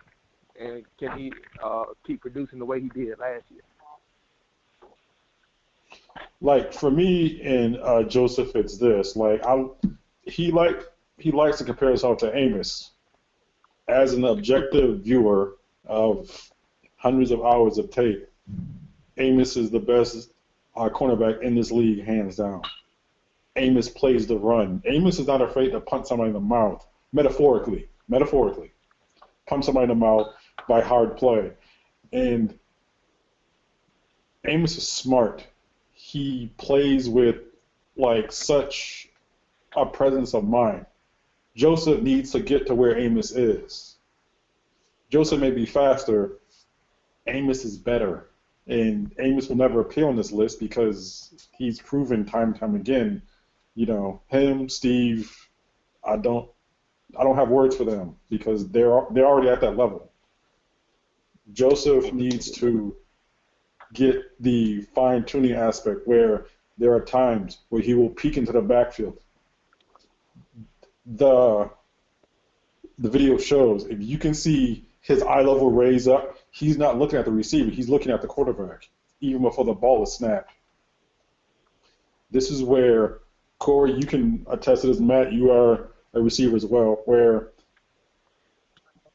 and 0.59 0.85
can 0.97 1.17
he 1.17 1.33
uh, 1.63 1.85
keep 2.05 2.21
producing 2.21 2.59
the 2.59 2.65
way 2.65 2.79
he 2.79 2.89
did 2.89 3.19
last 3.19 3.43
year? 3.49 3.61
Like 6.41 6.73
for 6.73 6.91
me 6.91 7.41
and 7.41 7.77
uh, 7.77 8.03
Joseph, 8.03 8.55
it's 8.55 8.77
this. 8.77 9.15
Like 9.15 9.45
I, 9.45 9.65
he 10.23 10.51
like 10.51 10.81
he 11.17 11.31
likes 11.31 11.57
to 11.57 11.63
compare 11.63 11.89
himself 11.89 12.17
to 12.19 12.35
Amos. 12.35 12.91
As 13.87 14.13
an 14.13 14.23
objective 14.23 15.01
viewer 15.01 15.57
of 15.85 16.49
hundreds 16.97 17.31
of 17.31 17.43
hours 17.43 17.77
of 17.77 17.91
tape, 17.91 18.27
Amos 19.17 19.55
is 19.55 19.71
the 19.71 19.79
best 19.79 20.31
uh, 20.75 20.89
cornerback 20.89 21.41
in 21.41 21.55
this 21.55 21.71
league, 21.71 22.03
hands 22.03 22.37
down. 22.37 22.61
Amos 23.55 23.87
plays 23.89 24.27
the 24.27 24.37
run. 24.37 24.81
Amos 24.85 25.19
is 25.19 25.27
not 25.27 25.41
afraid 25.41 25.69
to 25.71 25.79
punch 25.79 26.07
somebody 26.07 26.29
in 26.29 26.33
the 26.33 26.39
mouth, 26.39 26.85
metaphorically. 27.13 27.87
Metaphorically, 28.07 28.71
punch 29.47 29.65
somebody 29.65 29.83
in 29.83 29.89
the 29.89 29.95
mouth 29.95 30.27
by 30.67 30.81
hard 30.81 31.17
play, 31.17 31.51
and 32.11 32.57
Amos 34.45 34.77
is 34.77 34.87
smart. 34.87 35.45
He 35.91 36.51
plays 36.57 37.09
with 37.09 37.37
like 37.97 38.31
such 38.31 39.09
a 39.75 39.85
presence 39.85 40.33
of 40.33 40.43
mind. 40.43 40.85
Joseph 41.55 42.01
needs 42.01 42.31
to 42.31 42.39
get 42.39 42.67
to 42.67 42.75
where 42.75 42.97
Amos 42.97 43.31
is. 43.31 43.95
Joseph 45.09 45.39
may 45.39 45.51
be 45.51 45.65
faster. 45.65 46.39
Amos 47.27 47.63
is 47.63 47.77
better. 47.77 48.29
And 48.67 49.13
Amos 49.19 49.47
will 49.47 49.55
never 49.55 49.79
appear 49.79 50.07
on 50.07 50.15
this 50.15 50.31
list 50.31 50.59
because 50.59 51.47
he's 51.57 51.79
proven 51.79 52.25
time 52.25 52.49
and 52.49 52.59
time 52.59 52.75
again, 52.75 53.21
you 53.75 53.85
know, 53.85 54.21
him, 54.27 54.67
Steve, 54.69 55.33
I 56.03 56.17
don't 56.17 56.49
I 57.17 57.23
don't 57.23 57.35
have 57.35 57.49
words 57.49 57.75
for 57.75 57.85
them 57.85 58.15
because 58.29 58.69
they're 58.69 59.05
they're 59.11 59.25
already 59.25 59.49
at 59.49 59.61
that 59.61 59.77
level. 59.77 60.11
Joseph 61.53 62.11
needs 62.11 62.51
to 62.51 62.95
get 63.93 64.21
the 64.41 64.81
fine 64.93 65.23
tuning 65.23 65.53
aspect 65.53 66.07
where 66.07 66.47
there 66.77 66.93
are 66.93 67.01
times 67.01 67.59
where 67.69 67.81
he 67.81 67.93
will 67.93 68.09
peek 68.09 68.37
into 68.37 68.51
the 68.51 68.61
backfield 68.61 69.19
the 71.05 71.69
the 72.97 73.09
video 73.09 73.37
shows, 73.37 73.85
if 73.85 74.01
you 74.01 74.17
can 74.17 74.33
see 74.33 74.87
his 75.01 75.21
eye 75.21 75.41
level 75.41 75.69
raise 75.69 76.07
up, 76.07 76.37
he's 76.51 76.77
not 76.77 76.97
looking 76.97 77.19
at 77.19 77.25
the 77.25 77.31
receiver, 77.31 77.69
he's 77.69 77.89
looking 77.89 78.11
at 78.11 78.21
the 78.21 78.27
quarterback. 78.27 78.89
even 79.21 79.41
before 79.41 79.65
the 79.65 79.73
ball 79.73 80.03
is 80.03 80.13
snapped. 80.13 80.51
This 82.31 82.49
is 82.49 82.63
where 82.63 83.19
Corey, 83.59 83.93
you 83.93 84.05
can 84.05 84.45
attest 84.49 84.81
to 84.81 84.87
this. 84.87 84.99
Matt, 84.99 85.31
you 85.31 85.51
are 85.51 85.91
a 86.13 86.21
receiver 86.21 86.55
as 86.55 86.65
well, 86.65 87.01
where 87.05 87.51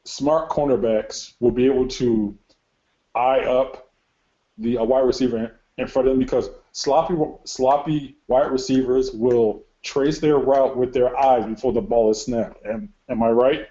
smart 0.03 0.49
cornerbacks 0.49 1.33
will 1.39 1.51
be 1.51 1.65
able 1.65 1.87
to 1.87 2.37
eye 3.13 3.41
up 3.41 3.91
the 4.57 4.77
wide 4.77 5.05
receiver 5.05 5.59
in 5.77 5.87
front 5.87 6.07
of 6.07 6.13
them 6.13 6.19
because 6.19 6.49
sloppy 6.71 7.15
sloppy 7.43 8.17
wide 8.27 8.51
receivers 8.51 9.11
will 9.11 9.63
trace 9.83 10.19
their 10.19 10.37
route 10.37 10.77
with 10.77 10.93
their 10.93 11.17
eyes 11.17 11.45
before 11.45 11.73
the 11.73 11.81
ball 11.81 12.11
is 12.11 12.23
snapped. 12.23 12.65
Am, 12.65 12.93
am 13.09 13.23
I 13.23 13.29
right? 13.29 13.67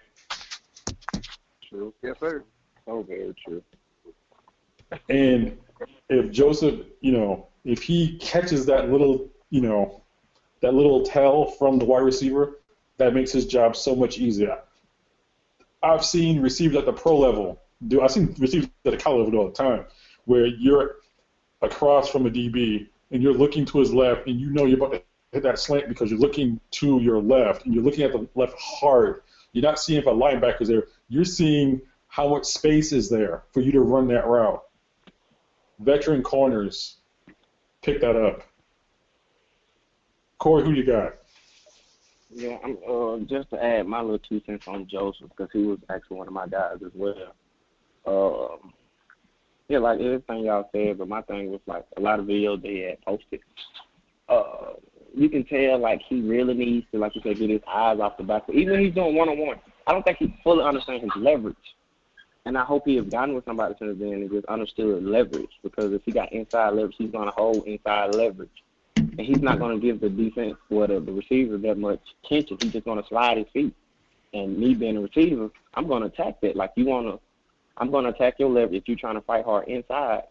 True. 1.69 1.95
Yes, 2.03 2.17
sir. 2.19 2.45
Oh, 2.87 3.03
very 3.03 3.35
true. 3.45 3.63
And 5.09 5.57
if 6.09 6.31
Joseph, 6.33 6.81
you 7.01 7.13
know, 7.13 7.47
if 7.65 7.83
he 7.83 8.19
catches 8.19 8.67
that 8.67 8.91
little, 8.91 9.29
you 9.51 9.61
know, 9.61 10.03
that 10.63 10.75
little 10.75 11.05
tell 11.05 11.47
from 11.47 11.79
the 11.79 11.85
wide 11.85 12.03
receiver, 12.03 12.59
that 12.99 13.15
makes 13.15 13.33
his 13.33 13.47
job 13.47 13.77
so 13.77 13.95
much 13.95 14.19
easier. 14.19 14.59
I've 15.83 16.05
seen 16.05 16.43
receivers 16.43 16.79
at 16.79 16.87
the 16.87 16.93
pro 16.93 17.19
level 17.19 17.61
do. 17.87 18.03
I've 18.03 18.11
seen 18.11 18.35
receivers 18.39 18.69
at 18.85 18.93
the 18.93 18.99
college 18.99 19.27
level 19.27 19.41
all 19.41 19.47
the 19.47 19.53
time, 19.53 19.87
where 20.25 20.47
you're 20.47 20.97
across 21.63 22.09
from 22.11 22.27
a 22.27 22.31
DB 22.31 22.89
and 23.11 23.23
you're 23.23 23.35
looking 23.35 23.65
to 23.67 23.79
his 23.79 23.93
left, 23.93 24.27
and 24.27 24.39
you 24.39 24.51
know 24.51 24.67
you're 24.67 24.77
about 24.77 24.93
to 24.93 25.03
hit 25.33 25.43
that 25.43 25.59
slant 25.59 25.89
because 25.89 26.11
you're 26.11 26.21
looking 26.21 26.61
to 26.73 27.01
your 27.01 27.21
left 27.21 27.65
and 27.65 27.75
you're 27.75 27.85
looking 27.85 28.05
at 28.05 28.13
the 28.13 28.29
left 28.35 28.55
hard. 28.59 29.23
You're 29.53 29.63
not 29.63 29.79
seeing 29.79 29.99
if 29.99 30.07
a 30.07 30.11
linebacker's 30.11 30.69
there. 30.69 30.85
You're 31.09 31.25
seeing 31.25 31.81
how 32.09 32.29
much 32.29 32.45
space 32.45 32.93
is 32.93 33.09
there 33.09 33.45
for 33.53 33.61
you 33.61 33.73
to 33.73 33.81
run 33.81 34.09
that 34.09 34.27
route. 34.27 34.63
Veteran 35.79 36.23
corners 36.23 36.97
pick 37.83 38.01
that 38.01 38.17
up. 38.17 38.43
Corey, 40.39 40.65
who 40.65 40.73
you 40.73 40.85
got? 40.85 41.15
Yeah, 42.33 42.59
I'm, 42.65 42.79
uh, 42.89 43.19
just 43.27 43.51
to 43.51 43.63
add 43.63 43.87
my 43.87 44.01
little 44.01 44.19
two 44.19 44.41
cents 44.47 44.69
on 44.69 44.87
Joseph 44.87 45.29
because 45.31 45.51
he 45.53 45.63
was 45.63 45.79
actually 45.89 46.19
one 46.19 46.29
of 46.29 46.33
my 46.33 46.47
guys 46.47 46.77
as 46.85 46.93
well. 46.95 47.35
Um, 48.07 48.73
yeah, 49.69 49.79
like 49.79 50.01
everything 50.01 50.45
y'all 50.45 50.69
said, 50.73 50.99
but 50.99 51.09
my 51.09 51.23
thing 51.23 51.51
was 51.51 51.61
like 51.67 51.85
a 51.97 52.01
lot 52.01 52.21
of 52.21 52.27
videos 52.27 52.63
they 52.63 52.81
had 52.81 53.01
posted. 53.03 53.41
Uh, 54.29 54.75
you 55.15 55.29
can 55.29 55.45
tell 55.45 55.79
like 55.79 56.03
he 56.03 56.21
really 56.21 56.55
needs 56.55 56.87
to, 56.93 56.99
like 56.99 57.15
you 57.15 57.23
said, 57.23 57.39
get 57.39 57.51
his 57.51 57.63
eyes 57.69 57.99
off 58.01 58.17
the 58.17 58.23
back. 58.23 58.45
Even 58.53 58.73
when 58.73 58.85
he's 58.85 58.95
doing 58.95 59.15
one 59.15 59.29
on 59.29 59.39
one, 59.39 59.59
I 59.87 59.93
don't 59.93 60.05
think 60.05 60.19
he 60.19 60.35
fully 60.45 60.65
understands 60.65 61.03
his 61.03 61.23
leverage. 61.23 61.57
And 62.47 62.57
I 62.57 62.65
hope 62.65 62.85
he 62.87 62.97
has 62.97 63.07
gotten 63.07 63.35
with 63.35 63.45
somebody 63.45 63.75
since 63.79 63.99
then 63.99 64.13
and 64.13 64.31
just 64.31 64.47
understood 64.47 65.05
leverage. 65.05 65.51
Because 65.63 65.93
if 65.93 66.03
he 66.05 66.13
got 66.13 66.33
inside 66.33 66.71
leverage, 66.71 66.97
he's 66.97 67.11
to 67.27 67.35
hold 67.37 67.67
inside 67.67 68.15
leverage, 68.15 68.49
and 68.97 69.21
he's 69.21 69.43
not 69.43 69.59
to 69.79 69.87
give 69.87 70.01
the 70.01 70.09
defense, 70.09 70.57
or 70.71 70.87
the, 70.87 71.01
the 71.01 71.13
receiver, 71.13 71.59
that 71.59 71.77
much 71.77 72.01
attention. 72.25 72.57
He's 72.61 72.73
just 72.73 72.87
to 73.03 73.09
slide 73.09 73.39
his 73.39 73.47
feet. 73.53 73.75
And 74.33 74.57
me 74.57 74.75
being 74.75 74.97
a 74.97 75.01
receiver, 75.01 75.51
I'm 75.75 75.87
to 76.03 76.07
attack 76.07 76.41
that. 76.41 76.57
Like 76.57 76.73
you 76.77 76.87
want 76.87 77.09
to, 77.09 77.21
I'm 77.77 77.91
to 78.05 78.11
attack 78.11 78.39
your 78.39 78.49
leverage 78.49 78.83
if 78.83 78.89
you're 78.89 78.97
trying 78.97 79.17
to 79.17 79.21
fight 79.23 79.45
hard 79.45 79.69
inside 79.69 80.23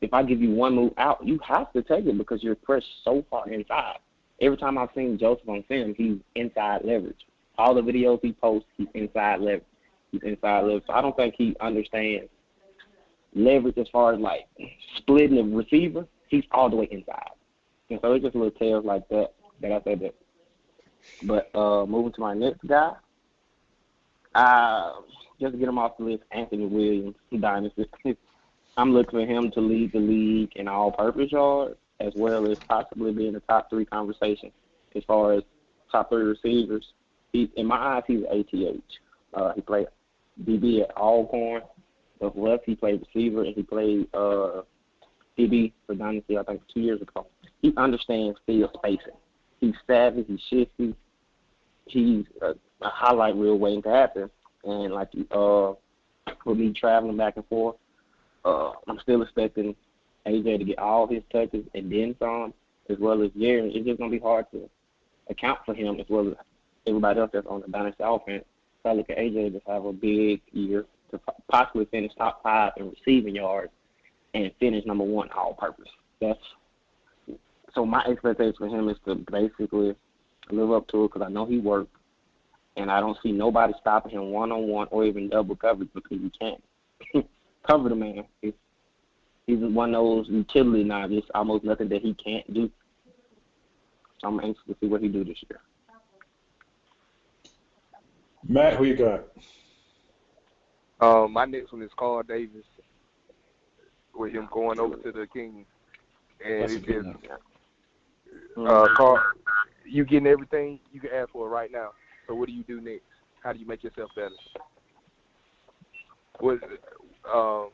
if 0.00 0.12
I 0.12 0.22
give 0.22 0.40
you 0.40 0.50
one 0.50 0.74
move 0.74 0.92
out, 0.98 1.26
you 1.26 1.38
have 1.46 1.72
to 1.72 1.82
take 1.82 2.06
it 2.06 2.18
because 2.18 2.42
you're 2.42 2.54
pressed 2.54 2.86
so 3.04 3.24
far 3.30 3.48
inside. 3.48 3.98
Every 4.40 4.56
time 4.58 4.76
I've 4.76 4.90
seen 4.94 5.18
Joseph 5.18 5.48
on 5.48 5.64
film, 5.68 5.94
he's 5.96 6.18
inside 6.34 6.84
leverage. 6.84 7.26
All 7.58 7.74
the 7.74 7.80
videos 7.80 8.20
he 8.22 8.32
posts, 8.32 8.68
he's 8.76 8.88
inside 8.94 9.40
leverage. 9.40 9.64
He's 10.12 10.22
inside 10.22 10.62
leverage. 10.62 10.84
So 10.86 10.92
I 10.92 11.00
don't 11.00 11.16
think 11.16 11.34
he 11.36 11.56
understands 11.60 12.28
leverage 13.34 13.78
as 13.78 13.88
far 13.88 14.12
as 14.12 14.20
like 14.20 14.46
splitting 14.96 15.36
the 15.36 15.56
receiver. 15.56 16.06
He's 16.28 16.44
all 16.50 16.68
the 16.68 16.76
way 16.76 16.88
inside. 16.90 17.30
And 17.88 17.98
so 18.02 18.12
it's 18.12 18.24
just 18.24 18.34
little 18.34 18.50
tales 18.50 18.84
like 18.84 19.08
that 19.08 19.32
that 19.62 19.72
I 19.72 19.80
said 19.84 20.00
that. 20.00 20.14
But 21.22 21.54
uh, 21.56 21.86
moving 21.86 22.12
to 22.12 22.20
my 22.20 22.34
next 22.34 22.66
guy, 22.66 22.92
uh, 24.34 24.92
just 25.40 25.52
to 25.52 25.58
get 25.58 25.68
him 25.68 25.78
off 25.78 25.96
the 25.98 26.04
list, 26.04 26.24
Anthony 26.30 26.66
Williams, 26.66 27.14
Dynasty. 27.38 27.86
I'm 28.76 28.92
looking 28.92 29.20
for 29.20 29.26
him 29.26 29.50
to 29.52 29.60
lead 29.60 29.92
the 29.92 29.98
league 29.98 30.52
in 30.56 30.68
all-purpose 30.68 31.32
yards, 31.32 31.76
as 32.00 32.12
well 32.14 32.50
as 32.50 32.58
possibly 32.58 33.12
be 33.12 33.28
in 33.28 33.34
the 33.34 33.40
top 33.40 33.70
three 33.70 33.86
conversation 33.86 34.52
as 34.94 35.04
far 35.04 35.34
as 35.34 35.42
top 35.90 36.10
three 36.10 36.24
receivers. 36.24 36.86
He, 37.32 37.50
in 37.56 37.66
my 37.66 37.76
eyes, 37.76 38.02
he's 38.06 38.22
ATH. 38.30 38.82
Uh, 39.34 39.52
he 39.54 39.60
played 39.60 39.86
DB 40.42 40.82
at 40.82 40.96
Alcorn. 40.96 41.62
Of 42.22 42.34
left, 42.34 42.62
he 42.64 42.74
played 42.74 43.04
receiver, 43.06 43.44
and 43.44 43.54
he 43.54 43.62
played 43.62 44.08
uh, 44.14 44.62
DB 45.38 45.72
for 45.86 45.94
Dynasty, 45.94 46.38
I 46.38 46.42
think, 46.44 46.62
two 46.72 46.80
years 46.80 47.02
ago. 47.02 47.26
He 47.60 47.74
understands 47.76 48.38
field 48.46 48.70
spacing. 48.74 49.18
He's 49.60 49.74
savvy. 49.86 50.24
He's 50.26 50.40
shifty. 50.48 50.94
He's 51.86 52.24
a, 52.40 52.54
a 52.80 52.88
highlight 52.88 53.36
reel 53.36 53.58
waiting 53.58 53.82
to 53.82 53.90
happen. 53.90 54.30
And 54.64 54.94
like 54.94 55.10
uh, 55.30 55.72
with 56.46 56.56
me 56.58 56.72
traveling 56.72 57.18
back 57.18 57.36
and 57.36 57.46
forth, 57.48 57.76
uh, 58.46 58.72
I'm 58.86 58.98
still 59.00 59.22
expecting 59.22 59.74
AJ 60.26 60.58
to 60.58 60.64
get 60.64 60.78
all 60.78 61.06
his 61.06 61.22
touches 61.32 61.64
and 61.74 61.90
then 61.90 62.14
some, 62.18 62.54
as 62.88 62.98
well 62.98 63.22
as 63.22 63.30
Jerry. 63.32 63.72
It's 63.74 63.86
just 63.86 63.98
gonna 63.98 64.10
be 64.10 64.18
hard 64.18 64.46
to 64.52 64.68
account 65.28 65.60
for 65.66 65.74
him 65.74 65.98
as 66.00 66.06
well 66.08 66.28
as 66.28 66.34
everybody 66.86 67.20
else 67.20 67.30
that's 67.32 67.46
on 67.46 67.60
the 67.60 67.68
dynasty 67.68 68.04
offense. 68.04 68.44
So 68.82 68.90
I 68.90 68.92
look 68.92 69.10
at 69.10 69.18
AJ 69.18 69.52
to 69.52 69.60
have 69.70 69.84
a 69.84 69.92
big 69.92 70.40
year 70.52 70.86
to 71.10 71.20
possibly 71.50 71.86
finish 71.86 72.12
top 72.16 72.42
five 72.42 72.72
in 72.76 72.90
receiving 72.90 73.34
yards 73.34 73.72
and 74.34 74.50
finish 74.60 74.84
number 74.86 75.04
one 75.04 75.28
all 75.36 75.54
purpose. 75.54 75.88
That's 76.20 76.38
so 77.74 77.84
my 77.84 78.02
expectation 78.04 78.54
for 78.56 78.68
him 78.68 78.88
is 78.88 78.96
to 79.06 79.16
basically 79.30 79.94
live 80.50 80.70
up 80.70 80.88
to 80.88 81.04
it 81.04 81.12
because 81.12 81.26
I 81.26 81.30
know 81.30 81.44
he 81.44 81.58
worked, 81.58 81.94
and 82.76 82.90
I 82.90 83.00
don't 83.00 83.18
see 83.22 83.32
nobody 83.32 83.74
stopping 83.80 84.12
him 84.12 84.30
one 84.30 84.52
on 84.52 84.68
one 84.68 84.88
or 84.90 85.04
even 85.04 85.28
double 85.28 85.56
coverage 85.56 85.90
because 85.92 86.18
he 86.18 86.30
can't. 86.38 87.28
cover 87.66 87.88
the 87.88 87.94
man. 87.94 88.24
He's, 88.42 88.52
he's 89.46 89.58
one 89.58 89.94
of 89.94 90.04
those 90.04 90.28
utility 90.28 90.84
knives. 90.84 91.12
There's 91.12 91.24
almost 91.34 91.64
nothing 91.64 91.88
that 91.90 92.02
he 92.02 92.14
can't 92.14 92.52
do. 92.52 92.70
So 94.20 94.28
I'm 94.28 94.40
anxious 94.40 94.62
to 94.68 94.76
see 94.80 94.86
what 94.86 95.02
he 95.02 95.08
do 95.08 95.24
this 95.24 95.38
year. 95.48 95.60
Matt, 98.48 98.74
who 98.74 98.84
you 98.84 98.94
got? 98.94 99.24
Um, 101.00 101.32
my 101.32 101.44
next 101.44 101.72
one 101.72 101.82
is 101.82 101.90
Carl 101.96 102.22
Davis, 102.22 102.64
with 104.14 104.32
him 104.32 104.48
going 104.50 104.78
over 104.78 104.96
to 104.96 105.12
the 105.12 105.26
Kings, 105.26 105.66
and 106.44 106.62
That's 106.62 106.74
it 106.74 106.86
just 106.86 107.08
uh, 108.56 108.88
Carl, 108.94 109.22
you 109.84 110.04
getting 110.04 110.26
everything 110.26 110.80
you 110.92 111.00
can 111.00 111.10
ask 111.12 111.30
for 111.30 111.48
right 111.48 111.70
now. 111.70 111.90
So 112.26 112.34
what 112.34 112.48
do 112.48 112.54
you 112.54 112.62
do 112.64 112.80
next? 112.80 113.04
How 113.42 113.52
do 113.52 113.58
you 113.58 113.66
make 113.66 113.84
yourself 113.84 114.10
better? 114.16 114.30
What 116.40 116.60
um, 117.32 117.70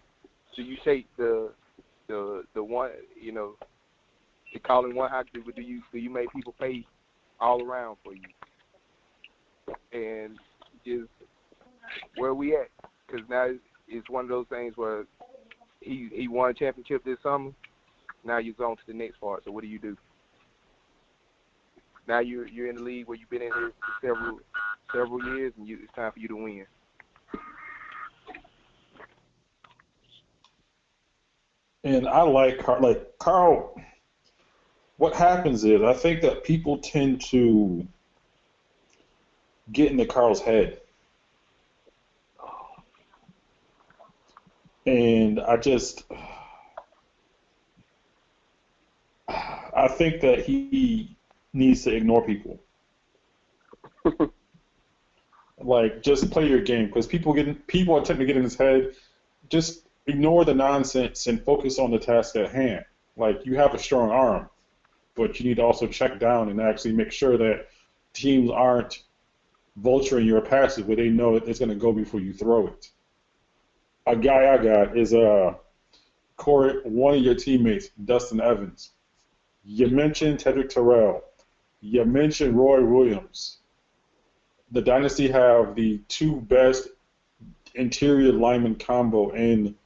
do 0.56 0.62
you 0.62 0.76
take 0.84 1.06
the 1.16 1.50
the 2.08 2.44
the 2.54 2.62
one 2.62 2.90
you 3.20 3.32
know 3.32 3.54
the 4.52 4.60
calling 4.60 4.94
one 4.94 5.10
hockey, 5.10 5.40
but 5.44 5.56
do 5.56 5.62
you 5.62 5.82
do 5.92 5.98
you 5.98 6.10
make 6.10 6.30
people 6.32 6.54
pay 6.60 6.86
all 7.40 7.62
around 7.62 7.96
for 8.04 8.12
you? 8.14 8.22
And 9.92 10.38
just 10.84 11.10
where 12.16 12.34
we 12.34 12.56
at? 12.56 12.68
Because 13.06 13.28
now 13.28 13.48
it's 13.88 14.10
one 14.10 14.24
of 14.24 14.28
those 14.28 14.46
things 14.48 14.76
where 14.76 15.04
he 15.80 16.08
he 16.12 16.28
won 16.28 16.50
a 16.50 16.54
championship 16.54 17.04
this 17.04 17.18
summer. 17.22 17.50
Now 18.24 18.38
you're 18.38 18.54
on 18.64 18.76
to 18.76 18.82
the 18.86 18.92
next 18.92 19.20
part. 19.20 19.44
So 19.44 19.50
what 19.50 19.62
do 19.62 19.68
you 19.68 19.78
do? 19.78 19.96
Now 22.08 22.20
you're 22.20 22.46
you're 22.46 22.68
in 22.68 22.76
the 22.76 22.82
league 22.82 23.06
where 23.06 23.16
you've 23.16 23.30
been 23.30 23.42
in 23.42 23.52
here 23.52 23.72
for 23.80 24.06
several 24.06 24.40
several 24.92 25.36
years, 25.36 25.52
and 25.56 25.66
you, 25.66 25.78
it's 25.82 25.92
time 25.94 26.12
for 26.12 26.18
you 26.18 26.28
to 26.28 26.36
win. 26.36 26.66
And 31.84 32.08
I 32.08 32.22
like 32.22 32.58
Carl. 32.58 32.82
Like 32.82 33.18
Carl, 33.18 33.80
what 34.96 35.14
happens 35.14 35.64
is 35.64 35.82
I 35.82 35.94
think 35.94 36.22
that 36.22 36.44
people 36.44 36.78
tend 36.78 37.20
to 37.26 37.86
get 39.70 39.90
into 39.90 40.06
Carl's 40.06 40.40
head, 40.40 40.80
and 44.86 45.40
I 45.40 45.56
just. 45.56 46.04
I 49.74 49.88
think 49.88 50.20
that 50.20 50.44
he 50.44 51.16
needs 51.54 51.84
to 51.84 51.96
ignore 51.96 52.24
people. 52.26 52.60
like, 55.58 56.02
just 56.02 56.30
play 56.30 56.46
your 56.46 56.60
game 56.60 56.86
because 56.86 57.06
people 57.06 57.32
get 57.32 57.66
people 57.66 57.94
are 57.96 58.04
tending 58.04 58.26
to 58.26 58.26
get 58.26 58.36
in 58.36 58.42
his 58.42 58.56
head. 58.56 58.94
Just 59.48 59.86
ignore 60.06 60.44
the 60.44 60.54
nonsense 60.54 61.26
and 61.26 61.42
focus 61.42 61.78
on 61.78 61.90
the 61.90 61.98
task 61.98 62.36
at 62.36 62.50
hand. 62.50 62.84
Like 63.16 63.44
you 63.44 63.56
have 63.56 63.74
a 63.74 63.78
strong 63.78 64.10
arm, 64.10 64.48
but 65.14 65.38
you 65.38 65.48
need 65.48 65.56
to 65.56 65.62
also 65.62 65.86
check 65.86 66.18
down 66.18 66.48
and 66.48 66.60
actually 66.60 66.92
make 66.92 67.12
sure 67.12 67.36
that 67.36 67.68
teams 68.12 68.50
aren't 68.50 69.02
vulturing 69.80 70.26
your 70.26 70.40
passes 70.40 70.84
where 70.84 70.96
they 70.96 71.08
know 71.08 71.36
it's 71.36 71.58
going 71.58 71.68
to 71.68 71.74
go 71.74 71.92
before 71.92 72.20
you 72.20 72.32
throw 72.32 72.66
it. 72.66 72.90
A 74.06 74.16
guy 74.16 74.52
I 74.52 74.62
got 74.62 74.96
is 74.96 75.14
uh, 75.14 75.54
Corey, 76.36 76.80
one 76.84 77.14
of 77.14 77.22
your 77.22 77.34
teammates, 77.34 77.88
Dustin 78.04 78.40
Evans. 78.40 78.90
You 79.64 79.88
mentioned 79.88 80.40
Tedrick 80.40 80.70
Terrell. 80.70 81.22
You 81.80 82.04
mentioned 82.04 82.56
Roy 82.56 82.84
Williams. 82.84 83.58
The 84.72 84.82
Dynasty 84.82 85.28
have 85.28 85.74
the 85.74 86.00
two 86.08 86.40
best 86.40 86.88
interior 87.74 88.32
lineman 88.32 88.74
combo 88.74 89.30
in 89.30 89.76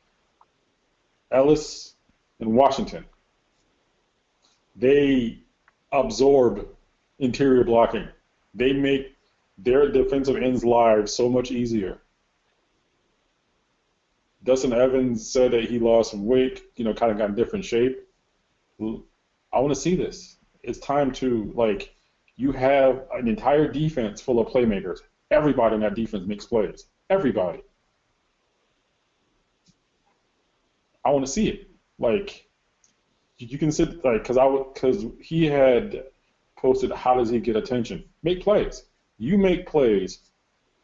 Ellis 1.30 1.94
and 2.40 2.54
Washington. 2.54 3.04
They 4.76 5.40
absorb 5.92 6.68
interior 7.18 7.64
blocking. 7.64 8.08
They 8.54 8.72
make 8.72 9.16
their 9.58 9.90
defensive 9.90 10.36
ends' 10.36 10.64
lives 10.64 11.12
so 11.12 11.28
much 11.28 11.50
easier. 11.50 11.98
Dustin 14.44 14.72
Evans 14.72 15.28
said 15.28 15.50
that 15.52 15.64
he 15.64 15.78
lost 15.78 16.12
some 16.12 16.24
weight, 16.24 16.62
you 16.76 16.84
know, 16.84 16.94
kind 16.94 17.10
of 17.10 17.18
got 17.18 17.30
in 17.30 17.34
different 17.34 17.64
shape. 17.64 17.98
I 18.80 19.60
want 19.60 19.70
to 19.74 19.80
see 19.80 19.96
this. 19.96 20.36
It's 20.62 20.78
time 20.78 21.10
to 21.12 21.52
like 21.54 21.94
you 22.36 22.52
have 22.52 23.06
an 23.14 23.28
entire 23.28 23.66
defense 23.66 24.20
full 24.20 24.38
of 24.38 24.48
playmakers. 24.48 24.98
Everybody 25.30 25.74
in 25.74 25.80
that 25.80 25.94
defense 25.94 26.26
makes 26.26 26.44
plays. 26.44 26.86
Everybody. 27.10 27.62
I 31.06 31.10
want 31.10 31.24
to 31.24 31.30
see 31.30 31.48
it. 31.48 31.70
Like 32.00 32.48
you 33.38 33.58
can 33.58 33.70
sit 33.70 34.04
like 34.04 34.22
because 34.22 34.36
I 34.36 34.48
because 34.74 35.04
he 35.20 35.44
had 35.44 36.04
posted 36.58 36.90
how 36.90 37.14
does 37.14 37.30
he 37.30 37.38
get 37.38 37.54
attention? 37.54 38.04
Make 38.24 38.42
plays. 38.42 38.82
You 39.18 39.38
make 39.38 39.66
plays. 39.66 40.18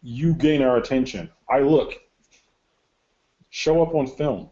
You 0.01 0.35
gain 0.35 0.63
our 0.63 0.77
attention. 0.77 1.29
I 1.51 1.61
look 1.61 1.95
show 3.51 3.83
up 3.83 3.95
on 3.95 4.07
film. 4.07 4.49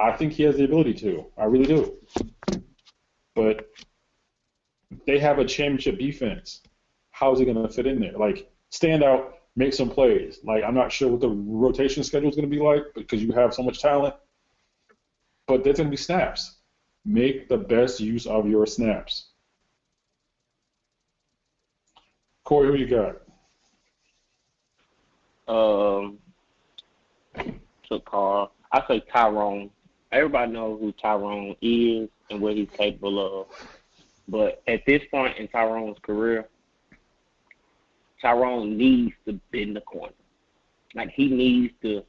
I 0.00 0.12
think 0.12 0.32
he 0.32 0.42
has 0.44 0.56
the 0.56 0.64
ability 0.64 0.94
to. 0.94 1.26
I 1.36 1.44
really 1.44 1.66
do. 1.66 1.94
But 3.34 3.68
they 5.06 5.18
have 5.18 5.38
a 5.38 5.44
championship 5.44 5.98
defense. 5.98 6.62
How 7.10 7.32
is 7.32 7.38
he 7.38 7.44
going 7.44 7.62
to 7.62 7.72
fit 7.72 7.86
in 7.86 8.00
there? 8.00 8.12
Like, 8.18 8.50
stand 8.70 9.04
out, 9.04 9.35
make 9.56 9.72
some 9.72 9.88
plays. 9.88 10.38
Like, 10.44 10.62
I'm 10.62 10.74
not 10.74 10.92
sure 10.92 11.08
what 11.08 11.20
the 11.20 11.30
rotation 11.30 12.04
schedule 12.04 12.28
is 12.28 12.36
going 12.36 12.48
to 12.48 12.54
be 12.54 12.62
like 12.62 12.84
because 12.94 13.22
you 13.22 13.32
have 13.32 13.54
so 13.54 13.62
much 13.62 13.80
talent. 13.80 14.14
But 15.46 15.64
there's 15.64 15.78
going 15.78 15.88
to 15.88 15.90
be 15.90 15.96
snaps. 15.96 16.56
Make 17.04 17.48
the 17.48 17.56
best 17.56 18.00
use 18.00 18.26
of 18.26 18.48
your 18.48 18.66
snaps. 18.66 19.30
Corey, 22.44 22.68
who 22.68 22.74
you 22.74 22.86
got? 22.86 23.16
Um, 25.48 26.18
took 27.88 28.04
Carl. 28.04 28.52
I 28.72 28.84
say 28.86 29.02
Tyrone. 29.12 29.70
Everybody 30.12 30.52
knows 30.52 30.80
who 30.80 30.92
Tyrone 30.92 31.56
is 31.60 32.08
and 32.30 32.40
what 32.40 32.54
he's 32.54 32.68
capable 32.76 33.42
of. 33.42 33.46
But 34.28 34.62
at 34.66 34.84
this 34.86 35.02
point 35.10 35.36
in 35.38 35.48
Tyrone's 35.48 35.98
career, 36.02 36.48
Tyrone 38.20 38.76
needs 38.76 39.14
to 39.26 39.38
bend 39.52 39.76
the 39.76 39.80
corner. 39.82 40.12
Like 40.94 41.10
he 41.10 41.28
needs 41.28 41.74
to 41.82 42.02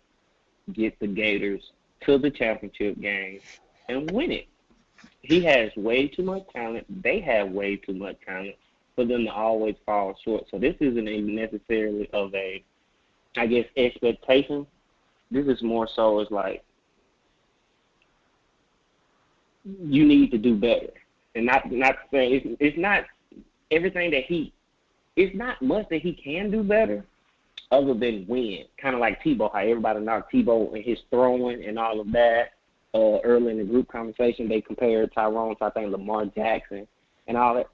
get 0.74 1.00
the 1.00 1.08
Gators 1.08 1.72
to 2.02 2.18
the 2.18 2.32
championship 2.32 3.00
game 3.00 3.40
and 3.90 4.10
win 4.12 4.32
it. 4.32 4.48
He 5.22 5.44
has 5.44 5.76
way 5.76 6.08
too 6.08 6.24
much 6.24 6.44
talent. 6.54 6.86
They 7.04 7.20
have 7.22 7.52
way 7.52 7.76
too 7.76 7.94
much 7.94 8.18
talent 8.26 8.56
for 8.96 9.06
them 9.06 9.26
to 9.26 9.32
always 9.32 9.76
fall 9.86 10.16
short. 10.24 10.46
So 10.50 10.58
this 10.58 10.76
isn't 10.80 11.08
even 11.08 11.36
necessarily 11.36 12.10
of 12.14 12.34
a, 12.34 12.64
I 13.36 13.46
guess, 13.46 13.66
expectation 13.76 14.66
this 15.32 15.46
is 15.48 15.62
more 15.62 15.88
so 15.94 16.20
as 16.20 16.32
like 16.32 16.64
you 19.66 20.06
need 20.06 20.32
to 20.32 20.38
do 20.38 20.56
better, 20.56 20.92
and 21.36 21.46
not 21.46 21.70
not 21.72 21.96
saying 22.12 22.34
it's, 22.34 22.58
it's 22.60 22.78
not 22.78 23.06
everything 23.72 24.12
that 24.12 24.24
he. 24.26 24.54
It's 25.18 25.36
not 25.36 25.60
much 25.64 25.90
that 25.90 26.04
he 26.04 26.14
can 26.14 26.52
do 26.52 26.62
better, 26.62 27.04
other 27.72 27.96
than 27.96 28.28
win. 28.28 28.66
Kind 28.78 28.94
of 28.94 29.02
like 29.02 29.22
Tebow, 29.24 29.52
how 29.52 29.60
everybody 29.60 30.00
knocked 30.00 30.32
Tebow 30.32 30.74
and 30.74 30.84
his 30.84 31.00
throwing 31.10 31.66
and 31.66 31.78
all 31.78 32.00
of 32.00 32.12
that. 32.14 32.54
Uh, 32.94 33.20
early 33.24 33.52
in 33.52 33.58
the 33.58 33.64
group 33.64 33.92
conversation, 33.92 34.48
they 34.48 34.62
compared 34.62 35.14
Tyrone 35.14 35.56
to 35.58 35.66
I 35.66 35.70
think 35.72 35.92
Lamar 35.92 36.26
Jackson 36.28 36.88
and 37.28 37.36
all 37.36 37.56
that. 37.56 37.68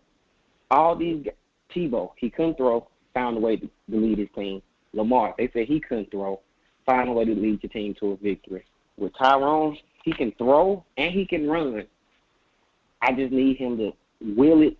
All 0.72 0.96
these 0.96 1.28
Tebow, 1.74 2.12
he 2.18 2.30
couldn't 2.30 2.58
throw, 2.58 2.88
found 3.14 3.38
a 3.38 3.40
way 3.40 3.58
to, 3.58 3.66
to 3.68 3.98
lead 3.98 4.18
his 4.18 4.30
team. 4.36 4.62
Lamar, 4.94 5.36
they 5.38 5.50
said 5.54 5.68
he 5.68 5.82
couldn't 5.82 6.12
throw, 6.12 6.40
find 6.86 7.10
a 7.10 7.12
way 7.12 7.26
to 7.26 7.36
lead 7.36 7.62
your 7.62 7.70
team 7.70 7.94
to 8.00 8.12
a 8.12 8.18
victory. 8.18 8.64
With 8.98 9.12
Tyrone, 9.18 9.78
he 10.04 10.14
can 10.14 10.32
throw 10.38 10.84
and 10.98 11.12
he 11.12 11.26
can 11.26 11.50
run. 11.50 11.86
I 13.02 13.12
just 13.12 13.34
need 13.34 13.58
him 13.58 13.78
to 13.78 13.94
will 14.22 14.62
it 14.62 14.78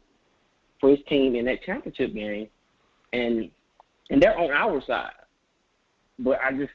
for 0.84 0.90
his 0.90 1.00
team 1.08 1.34
in 1.34 1.46
that 1.46 1.64
championship 1.64 2.14
game, 2.14 2.50
and 3.14 3.50
and 4.10 4.22
they're 4.22 4.38
on 4.38 4.52
our 4.52 4.84
side. 4.86 5.14
But 6.20 6.40
I 6.44 6.52
just, 6.52 6.74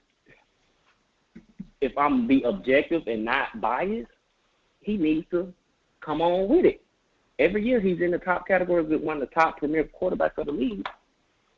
if 1.83 1.93
I'm 1.99 2.27
be 2.27 2.43
objective 2.45 3.03
and 3.07 3.23
not 3.23 3.61
biased, 3.61 4.09
he 4.81 4.97
needs 4.97 5.27
to 5.33 5.53
come 6.01 6.23
on 6.23 6.49
with 6.49 6.65
it. 6.65 6.81
Every 7.39 7.63
year 7.63 7.83
he's 7.83 8.01
in 8.01 8.13
the 8.13 8.19
top 8.19 8.49
category 8.49 8.83
with 8.83 9.03
one 9.03 9.21
of 9.21 9.29
the 9.29 9.35
top 9.35 9.59
premier 9.59 9.85
quarterbacks 9.85 10.39
of 10.39 10.47
the 10.47 10.53
league. 10.53 10.89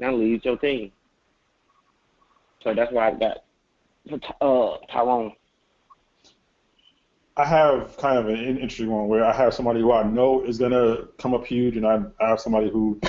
Now 0.00 0.12
leads 0.16 0.44
your 0.44 0.56
team. 0.56 0.90
So 2.64 2.74
that's 2.74 2.92
why 2.92 3.10
I 3.10 3.12
got 3.12 3.44
uh, 4.40 4.76
Tyrone? 4.92 5.34
I 7.40 7.46
have 7.46 7.96
kind 7.96 8.18
of 8.18 8.28
an 8.28 8.36
interesting 8.36 8.90
one 8.90 9.08
where 9.08 9.24
I 9.24 9.32
have 9.32 9.54
somebody 9.54 9.80
who 9.80 9.92
I 9.92 10.02
know 10.02 10.44
is 10.44 10.58
going 10.58 10.72
to 10.72 11.08
come 11.16 11.32
up 11.32 11.46
huge, 11.46 11.74
and 11.78 11.86
I, 11.86 12.02
have 12.20 12.38
somebody 12.38 12.68
who 12.68 13.00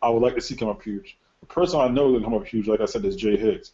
I 0.00 0.08
would 0.08 0.22
like 0.22 0.36
to 0.36 0.40
see 0.40 0.54
come 0.54 0.68
up 0.68 0.80
huge. 0.80 1.18
The 1.40 1.46
person 1.46 1.80
I 1.80 1.88
know 1.88 2.14
is 2.14 2.20
to 2.20 2.24
come 2.24 2.34
up 2.34 2.46
huge, 2.46 2.68
like 2.68 2.80
I 2.80 2.84
said, 2.84 3.04
is 3.04 3.16
Jay 3.16 3.36
Hicks. 3.36 3.72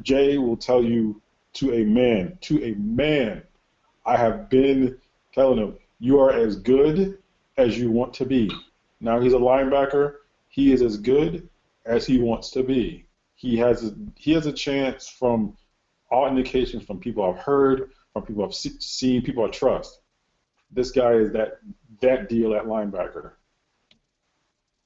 Jay 0.00 0.38
will 0.38 0.56
tell 0.56 0.80
you 0.80 1.20
to 1.54 1.72
a 1.74 1.82
man, 1.82 2.38
to 2.42 2.62
a 2.62 2.74
man, 2.74 3.42
I 4.06 4.16
have 4.16 4.48
been 4.48 4.96
telling 5.34 5.58
him, 5.58 5.76
you 5.98 6.20
are 6.20 6.30
as 6.30 6.54
good 6.54 7.18
as 7.56 7.76
you 7.76 7.90
want 7.90 8.14
to 8.14 8.24
be. 8.24 8.48
Now 9.00 9.18
he's 9.18 9.32
a 9.32 9.38
linebacker. 9.38 10.18
He 10.50 10.72
is 10.72 10.82
as 10.82 10.98
good 10.98 11.48
as 11.84 12.06
he 12.06 12.18
wants 12.18 12.50
to 12.50 12.62
be. 12.62 13.06
He 13.34 13.56
has 13.56 13.84
a, 13.84 13.94
he 14.14 14.34
has 14.34 14.46
a 14.46 14.52
chance 14.52 15.08
from 15.08 15.56
all 16.12 16.28
indications 16.28 16.84
from 16.84 17.00
people 17.00 17.24
I've 17.24 17.42
heard, 17.42 17.90
from 18.12 18.22
people 18.24 18.44
I've 18.44 18.54
seen, 18.54 19.22
people 19.22 19.44
I 19.44 19.48
trust. 19.48 20.00
This 20.70 20.90
guy 20.90 21.12
is 21.12 21.32
that 21.32 21.58
that 22.00 22.28
deal 22.28 22.54
at 22.54 22.64
linebacker. 22.64 23.32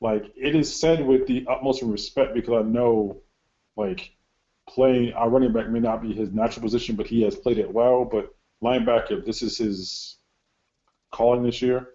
Like 0.00 0.32
it 0.36 0.54
is 0.54 0.74
said 0.74 1.06
with 1.06 1.26
the 1.26 1.46
utmost 1.48 1.82
respect 1.82 2.34
because 2.34 2.64
I 2.64 2.68
know, 2.68 3.22
like, 3.76 4.12
playing 4.68 5.12
our 5.12 5.30
running 5.30 5.52
back 5.52 5.68
may 5.68 5.80
not 5.80 6.02
be 6.02 6.12
his 6.12 6.32
natural 6.32 6.62
position, 6.62 6.96
but 6.96 7.06
he 7.06 7.22
has 7.22 7.36
played 7.36 7.58
it 7.58 7.72
well. 7.72 8.04
But 8.04 8.34
linebacker, 8.62 9.24
this 9.24 9.42
is 9.42 9.56
his 9.56 10.18
calling 11.12 11.42
this 11.42 11.62
year. 11.62 11.88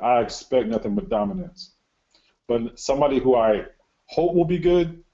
I 0.00 0.20
expect 0.20 0.68
nothing 0.68 0.94
but 0.94 1.08
dominance. 1.08 1.74
But 2.48 2.78
somebody 2.78 3.18
who 3.18 3.36
I 3.36 3.66
hope 4.06 4.34
will 4.34 4.44
be 4.44 4.58
good. 4.58 5.04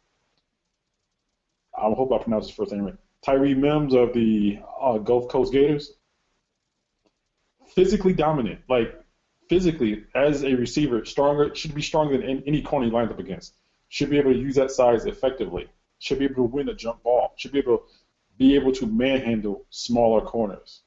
I 1.77 1.83
hope 1.83 2.13
I 2.13 2.19
pronounce 2.19 2.47
his 2.47 2.57
first 2.57 2.73
name 2.73 2.85
right. 2.85 2.97
Tyree 3.25 3.55
Mims 3.55 3.95
of 3.95 4.13
the 4.13 4.61
uh, 4.81 4.99
Gulf 4.99 5.29
Coast 5.29 5.53
Gators. 5.53 5.93
Physically 7.75 8.13
dominant, 8.13 8.61
like 8.69 8.95
physically 9.49 10.05
as 10.15 10.43
a 10.43 10.55
receiver, 10.55 11.05
stronger 11.05 11.55
should 11.55 11.75
be 11.75 11.83
stronger 11.83 12.19
than 12.19 12.43
any 12.47 12.63
corner 12.63 12.87
he 12.87 12.93
lines 12.93 13.11
up 13.11 13.19
against. 13.19 13.55
Should 13.89 14.11
be 14.11 14.19
able 14.19 14.33
to 14.33 14.39
use 14.39 14.55
that 14.57 14.71
size 14.71 15.07
effectively. 15.07 15.69
Should 15.99 16.19
be 16.19 16.27
able 16.27 16.37
to 16.37 16.43
win 16.45 16.69
a 16.69 16.75
jump 16.75 17.03
ball. 17.03 17.33
Should 17.37 17.53
be 17.53 17.59
able 17.59 17.79
to 17.79 17.85
be 18.39 18.55
able 18.55 18.73
to 18.73 18.87
manhandle 18.87 19.67
smaller 19.71 20.21
corners. 20.21 20.83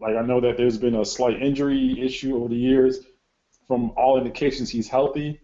Like 0.00 0.16
I 0.16 0.22
know 0.22 0.40
that 0.40 0.56
there's 0.56 0.78
been 0.78 0.96
a 0.96 1.04
slight 1.04 1.40
injury 1.40 2.00
issue 2.00 2.36
over 2.36 2.48
the 2.48 2.56
years. 2.56 2.98
From 3.68 3.92
all 3.96 4.18
indications, 4.18 4.70
he's 4.70 4.88
healthy. 4.88 5.40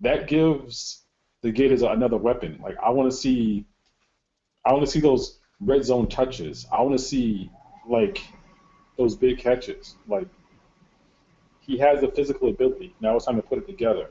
That 0.00 0.28
gives 0.28 1.04
the 1.42 1.50
Gators 1.50 1.82
is 1.82 1.88
another 1.88 2.16
weapon. 2.16 2.58
Like 2.62 2.76
I 2.82 2.90
want 2.90 3.10
to 3.10 3.16
see, 3.16 3.64
I 4.64 4.72
want 4.72 4.84
to 4.84 4.90
see 4.90 5.00
those 5.00 5.38
red 5.60 5.84
zone 5.84 6.08
touches. 6.08 6.66
I 6.72 6.82
want 6.82 6.98
to 6.98 7.04
see 7.04 7.50
like 7.88 8.22
those 8.96 9.14
big 9.14 9.38
catches. 9.38 9.96
Like 10.06 10.28
he 11.60 11.78
has 11.78 12.00
the 12.00 12.08
physical 12.08 12.48
ability. 12.48 12.94
Now 13.00 13.16
it's 13.16 13.26
time 13.26 13.36
to 13.36 13.42
put 13.42 13.58
it 13.58 13.66
together. 13.66 14.10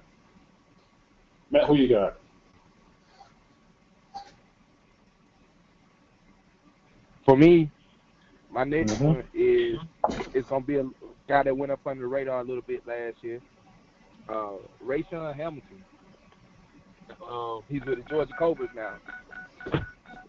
Matt, 1.52 1.66
who 1.66 1.76
you 1.76 1.90
got? 1.90 2.18
For 7.26 7.36
me, 7.36 7.70
my 8.50 8.64
next 8.64 8.94
mm-hmm. 8.94 9.06
one 9.06 9.24
is 9.34 9.80
it's 10.34 10.48
gonna 10.48 10.64
be 10.64 10.78
a 10.78 10.86
guy 11.28 11.44
that 11.44 11.56
went 11.56 11.72
up 11.72 11.86
under 11.86 12.04
the 12.04 12.08
radar 12.08 12.40
a 12.40 12.44
little 12.44 12.62
bit 12.62 12.88
last 12.88 13.22
year. 13.22 13.42
Uh, 14.30 14.54
Rayshawn 14.86 15.36
Hamilton. 15.36 15.84
Um, 17.30 17.62
he's 17.70 17.84
with 17.86 17.98
the 17.98 18.10
Georgia 18.10 18.34
Cobras 18.38 18.70
now, 18.76 18.96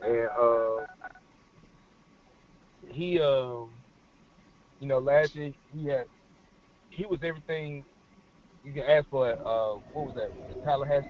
and 0.03 0.29
uh, 0.29 0.87
he 2.89 3.21
um 3.21 3.71
you 4.81 4.89
know 4.89 4.99
last 4.99 5.35
year 5.35 5.53
he 5.73 5.87
had 5.87 6.07
he 6.91 7.07
was 7.07 7.21
everything 7.23 7.85
you 8.65 8.73
can 8.73 8.85
ask 8.85 9.09
for. 9.09 9.29
Uh, 9.31 9.81
what 9.93 10.07
was 10.07 10.15
that? 10.17 10.33
The 10.49 10.55
Tallahassee 10.65 11.07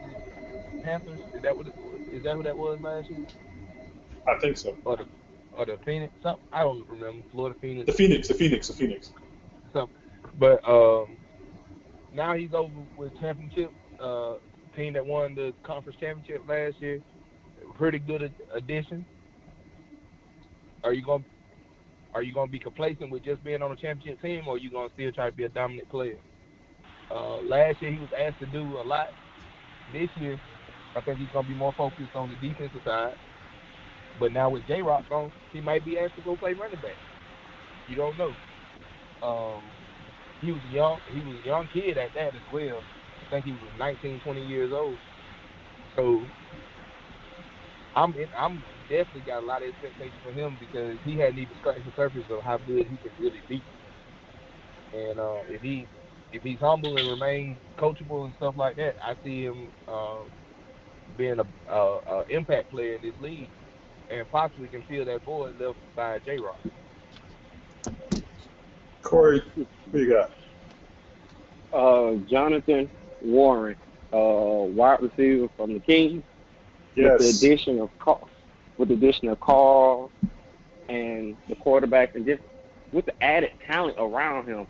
Panthers? 0.82 1.20
Is 1.34 1.42
that 1.42 1.56
what? 1.56 1.66
It, 1.68 1.74
is 2.12 2.22
that 2.24 2.34
who 2.36 2.42
that 2.42 2.56
was 2.56 2.80
last 2.80 3.10
year? 3.10 3.26
I 4.26 4.38
think 4.40 4.56
so. 4.56 4.76
Or 4.84 4.96
the 4.96 5.06
or 5.52 5.66
the 5.66 5.78
Phoenix? 5.84 6.12
Something 6.22 6.44
I 6.52 6.62
don't 6.62 6.88
remember. 6.88 7.24
Florida 7.32 7.56
Phoenix. 7.60 7.86
The 7.86 7.92
Phoenix. 7.92 8.28
The 8.28 8.34
Phoenix. 8.34 8.68
The 8.68 8.74
Phoenix. 8.74 9.12
Something. 9.72 9.96
But 10.38 10.68
um, 10.68 11.16
now 12.12 12.34
he's 12.34 12.54
over 12.54 12.72
with 12.96 13.18
championship. 13.20 13.70
Uh, 13.98 14.34
team 14.78 14.92
that 14.94 15.04
won 15.04 15.34
the 15.34 15.52
conference 15.64 15.98
championship 16.00 16.48
last 16.48 16.76
year. 16.80 17.00
Pretty 17.76 17.98
good 17.98 18.32
addition. 18.54 19.04
Are 20.84 20.92
you 20.92 21.04
going? 21.04 21.24
Are 22.14 22.22
you 22.22 22.32
going 22.32 22.48
to 22.48 22.52
be 22.52 22.58
complacent 22.58 23.10
with 23.10 23.24
just 23.24 23.44
being 23.44 23.60
on 23.60 23.72
a 23.72 23.76
championship 23.76 24.22
team, 24.22 24.44
or 24.46 24.54
are 24.54 24.58
you 24.58 24.70
going 24.70 24.88
to 24.88 24.94
still 24.94 25.12
try 25.12 25.28
to 25.28 25.36
be 25.36 25.44
a 25.44 25.48
dominant 25.48 25.90
player? 25.90 26.16
Uh, 27.10 27.42
last 27.42 27.82
year 27.82 27.92
he 27.92 27.98
was 27.98 28.08
asked 28.18 28.38
to 28.40 28.46
do 28.46 28.78
a 28.78 28.84
lot. 28.84 29.08
This 29.92 30.08
year, 30.20 30.40
I 30.96 31.00
think 31.00 31.18
he's 31.18 31.28
going 31.32 31.44
to 31.44 31.50
be 31.50 31.56
more 31.56 31.74
focused 31.76 32.14
on 32.14 32.30
the 32.30 32.48
defensive 32.48 32.80
side. 32.84 33.14
But 34.20 34.32
now 34.32 34.50
with 34.50 34.62
J 34.66 34.82
Rock 34.82 35.04
gone, 35.08 35.32
he 35.52 35.60
might 35.60 35.84
be 35.84 35.98
asked 35.98 36.16
to 36.16 36.22
go 36.22 36.36
play 36.36 36.54
running 36.54 36.80
back. 36.80 36.96
You 37.88 37.96
don't 37.96 38.16
know. 38.18 38.32
Um, 39.22 39.62
he 40.40 40.52
was 40.52 40.60
young. 40.72 40.98
He 41.12 41.20
was 41.20 41.36
a 41.42 41.46
young 41.46 41.68
kid 41.72 41.98
at 41.98 42.10
that 42.14 42.34
as 42.34 42.52
well. 42.52 42.80
I 43.28 43.36
think 43.36 43.46
he 43.46 43.52
was 43.52 43.72
19, 43.76 44.20
20 44.20 44.42
years 44.42 44.72
old. 44.72 45.00
So 45.96 46.30
I'm 47.94 48.14
I'm 48.38 48.64
definitely 48.88 49.22
got 49.22 49.40
a 49.42 49.46
lot 49.46 49.62
of 49.62 49.68
expectations 49.68 50.20
for 50.22 50.32
him 50.32 50.56
because 50.58 50.98
he 51.04 51.16
hadn't 51.18 51.38
even 51.38 51.56
scratched 51.56 51.84
the 51.84 51.92
surface 51.96 52.26
of 52.30 52.42
how 52.44 52.58
good 52.58 52.86
he 52.86 52.96
can 52.98 53.12
really 53.18 53.42
be. 53.48 53.64
And 54.92 55.20
uh, 55.20 55.42
if 55.48 55.62
he 55.62 55.88
if 56.32 56.42
he's 56.42 56.60
humble 56.60 56.96
and 56.96 57.08
remains 57.10 57.58
coachable 57.78 58.24
and 58.24 58.34
stuff 58.34 58.54
like 58.56 58.76
that, 58.76 58.96
I 59.04 59.14
see 59.22 59.44
him 59.44 59.72
uh, 59.86 60.24
being 61.16 61.40
a, 61.40 61.72
a, 61.72 61.98
a 62.06 62.24
impact 62.30 62.70
player 62.70 62.94
in 62.94 63.02
this 63.02 63.18
league 63.18 63.50
and 64.10 64.28
possibly 64.30 64.68
can 64.68 64.84
fill 64.84 65.04
that 65.04 65.24
void 65.24 65.58
left 65.60 65.78
by 65.94 66.18
J 66.20 66.38
Rock. 66.38 66.60
Corey, 69.02 69.42
who 69.54 69.98
you 69.98 70.10
got? 70.14 70.30
Uh, 71.72 72.16
Jonathan 72.30 72.90
Warren, 73.22 73.76
uh, 74.12 74.18
wide 74.18 75.02
receiver 75.02 75.48
from 75.56 75.74
the 75.74 75.80
Kings. 75.80 76.22
Yes. 76.94 77.18
With 77.18 77.40
the 77.40 77.46
addition 77.46 77.80
of 77.80 77.90
Carl, 77.98 78.28
with 78.76 78.88
the 78.88 78.94
addition 78.94 79.28
of 79.28 79.38
Carl 79.40 80.10
and 80.88 81.36
the 81.48 81.54
quarterback, 81.56 82.14
and 82.14 82.26
just 82.26 82.42
with 82.92 83.06
the 83.06 83.22
added 83.22 83.52
talent 83.66 83.96
around 83.98 84.46
him, 84.46 84.66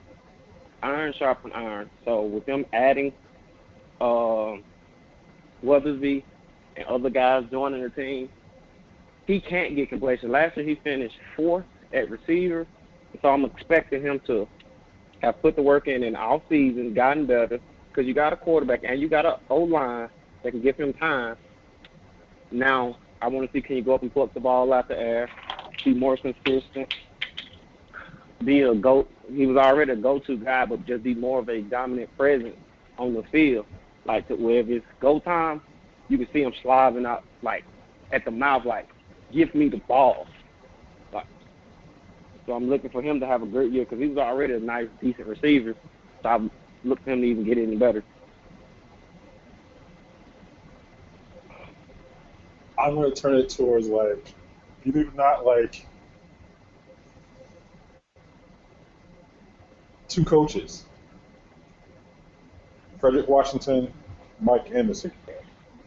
iron 0.83 1.15
sharpen 1.19 1.53
iron. 1.53 1.89
So 2.05 2.23
with 2.23 2.45
them 2.47 2.67
adding 2.73 3.13
uh, 4.01 4.57
Weathersby 5.65 6.23
and 6.77 6.87
other 6.87 7.11
guys 7.11 7.45
joining 7.51 7.83
the 7.83 7.91
team, 7.91 8.29
he 9.27 9.41
can't 9.41 9.77
get 9.77 9.89
complacent. 9.91 10.33
Last 10.33 10.57
year 10.57 10.67
he 10.67 10.75
finished 10.77 11.17
fourth 11.37 11.65
at 11.93 12.11
receiver, 12.11 12.67
so 13.23 13.29
I'm 13.29 13.45
expecting 13.45 14.03
him 14.03 14.21
to 14.27 14.49
have 15.23 15.41
put 15.43 15.57
the 15.57 15.63
work 15.63 15.89
in 15.89 16.03
in 16.03 16.15
off 16.15 16.43
season, 16.49 16.95
gotten 16.95 17.27
better, 17.27 17.59
because 17.99 18.07
you 18.07 18.15
got 18.15 18.33
a 18.33 18.37
quarterback 18.37 18.85
and 18.85 19.01
you 19.01 19.09
got 19.09 19.27
a 19.27 19.41
O 19.51 19.57
line 19.57 20.09
that 20.45 20.53
can 20.53 20.63
give 20.63 20.77
him 20.77 20.93
time. 20.93 21.37
Now 22.53 22.97
I 23.21 23.27
want 23.27 23.51
to 23.51 23.53
see 23.53 23.61
can 23.61 23.75
you 23.75 23.83
go 23.83 23.97
up 23.97 24.03
and 24.03 24.15
pull 24.15 24.23
up 24.23 24.33
the 24.35 24.39
ball 24.41 24.73
out 24.73 24.87
the 24.87 24.97
air, 24.97 25.29
be 25.85 25.95
more 25.95 26.17
consistent, 26.17 26.95
be 28.45 28.61
a 28.61 28.73
go. 28.73 29.09
He 29.29 29.47
was 29.47 29.57
already 29.57 29.91
a 29.91 29.97
go-to 29.97 30.37
guy, 30.37 30.65
but 30.65 30.87
just 30.87 31.03
be 31.03 31.17
more 31.17 31.41
of 31.41 31.49
a 31.49 31.61
dominant 31.61 32.17
presence 32.17 32.55
on 32.99 33.15
the 33.15 33.25
field. 33.33 33.67
Like 34.05 34.29
to 34.29 34.37
where 34.37 34.61
it's 34.61 34.87
go 35.01 35.19
time, 35.19 35.61
you 36.09 36.19
can 36.19 36.29
see 36.33 36.43
him 36.43 36.53
slobbing 36.65 37.05
out 37.05 37.25
like 37.43 37.65
at 38.13 38.25
the 38.25 38.31
mouth, 38.31 38.65
like 38.65 38.89
give 39.33 39.53
me 39.57 39.69
the 39.69 39.79
ball. 39.89 40.29
So 42.47 42.55
I'm 42.55 42.71
looking 42.71 42.91
for 42.91 43.03
him 43.03 43.19
to 43.21 43.27
have 43.27 43.43
a 43.43 43.47
great 43.47 43.73
year 43.73 43.85
because 43.85 43.99
he 43.99 44.07
was 44.07 44.19
already 44.19 44.55
a 44.55 44.61
nice, 44.61 44.87
decent 45.03 45.27
receiver. 45.27 45.75
So 46.23 46.29
I 46.29 46.39
look 46.85 47.03
for 47.03 47.11
him 47.11 47.21
to 47.23 47.27
even 47.27 47.45
get 47.45 47.59
any 47.59 47.77
better. 47.77 48.03
I'm 52.79 52.95
going 52.95 53.13
to 53.13 53.21
turn 53.21 53.35
it 53.35 53.49
towards 53.49 53.89
like, 53.89 54.35
it 54.85 54.97
or 54.97 55.11
not, 55.13 55.45
like 55.45 55.87
two 60.09 60.25
coaches. 60.25 60.85
Frederick 63.01 63.29
Washington, 63.29 63.93
Mike 64.41 64.71
Anderson. 64.73 65.13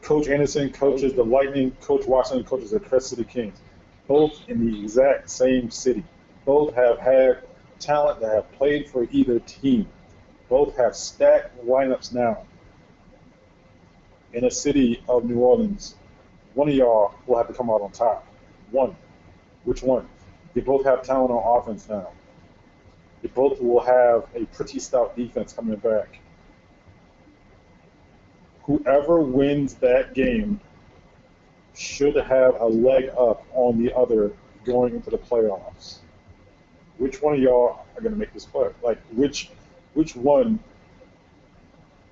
Coach 0.02 0.28
Anderson 0.28 0.72
coaches 0.72 1.14
the 1.14 1.24
Lightning, 1.24 1.72
Coach 1.82 2.06
Washington 2.08 2.46
coaches 2.46 2.72
the 2.72 2.80
Crescent 2.80 3.20
City 3.20 3.30
Kings. 3.30 3.60
Both 4.08 4.42
in 4.48 4.66
the 4.66 4.84
exact 4.84 5.30
same 5.30 5.70
city. 5.70 6.04
Both 6.46 6.74
have 6.74 7.00
had 7.00 7.44
talent 7.80 8.20
that 8.22 8.34
have 8.34 8.52
played 8.54 8.89
for 8.89 9.08
either 9.12 9.39
team. 9.39 9.88
Both 10.52 10.76
have 10.76 10.97
stacked 10.97 11.66
lineups 11.66 12.14
now. 12.14 12.43
In 14.34 14.43
a 14.43 14.52
city 14.52 15.02
of 15.08 15.24
New 15.24 15.39
Orleans, 15.39 15.95
one 16.56 16.68
of 16.68 16.76
y'all 16.76 17.16
will 17.26 17.38
have 17.38 17.47
to 17.47 17.54
come 17.54 17.70
out 17.70 17.80
on 17.80 17.93
top. 17.93 18.28
One. 18.70 18.97
Which 19.64 19.82
one? 19.82 20.10
They 20.54 20.60
both 20.60 20.84
have 20.84 21.04
talent 21.04 21.32
on 21.32 21.62
offense 21.62 21.88
now. 21.88 22.10
They 23.22 23.30
both 23.30 23.62
will 23.62 23.80
have 23.80 24.26
a 24.36 24.43
pretty 24.47 24.80
stout 24.80 25.16
defense 25.16 25.54
coming 25.54 25.78
back. 25.78 26.20
Whoever 28.64 29.22
wins 29.22 29.76
that 29.76 30.14
game 30.14 30.60
should 31.74 32.18
have 32.18 32.60
a 32.60 32.66
leg 32.66 33.10
up 33.18 33.45
on 33.54 33.82
the 33.82 33.95
other 33.95 34.34
going 34.66 34.95
into 34.95 35.12
the 35.12 35.18
playoffs. 35.18 35.99
Which 36.97 37.22
one 37.22 37.36
of 37.36 37.39
y'all 37.39 37.86
are 37.95 38.02
going 38.02 38.12
to 38.12 38.20
make 38.20 38.34
this 38.34 38.45
play? 38.45 38.68
Like, 38.84 38.99
which 39.14 39.49
which 39.94 40.16
one 40.16 40.60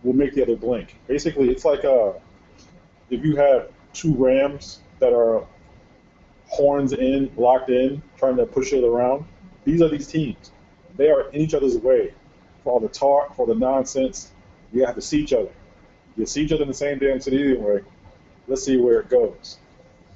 will 0.04 0.14
make 0.14 0.34
the 0.34 0.44
other 0.44 0.56
blink? 0.56 0.96
Basically, 1.08 1.50
it's 1.50 1.66
like 1.66 1.86
uh, 1.86 2.14
if 3.10 3.24
you 3.24 3.36
have 3.36 3.70
two 3.94 4.14
Rams 4.16 4.80
that 5.00 5.14
are 5.14 5.46
horns 6.48 6.94
in, 6.94 7.32
locked 7.38 7.70
in, 7.70 8.02
trying 8.18 8.38
to 8.38 8.46
push 8.46 8.74
it 8.74 8.84
around. 8.84 9.26
These 9.66 9.82
are 9.82 9.90
these 9.90 10.08
teams. 10.08 10.52
They 10.98 11.10
are 11.10 11.30
in 11.30 11.42
each 11.42 11.54
other's 11.54 11.78
way 11.78 12.14
for 12.64 12.74
all 12.74 12.80
the 12.80 12.90
talk, 12.90 13.36
for 13.36 13.46
the 13.46 13.56
nonsense. 13.56 14.32
You 14.74 14.86
have 14.86 14.96
to 14.96 15.02
see 15.02 15.22
each 15.22 15.34
other. 15.34 15.50
You 16.18 16.26
see 16.26 16.44
each 16.44 16.52
other 16.52 16.64
in 16.64 16.68
the 16.68 16.74
same 16.74 17.00
damn 17.00 17.22
city 17.22 17.42
anyway. 17.42 17.82
Let's 18.48 18.64
see 18.66 18.78
where 18.78 19.00
it 19.00 19.10
goes. 19.10 19.58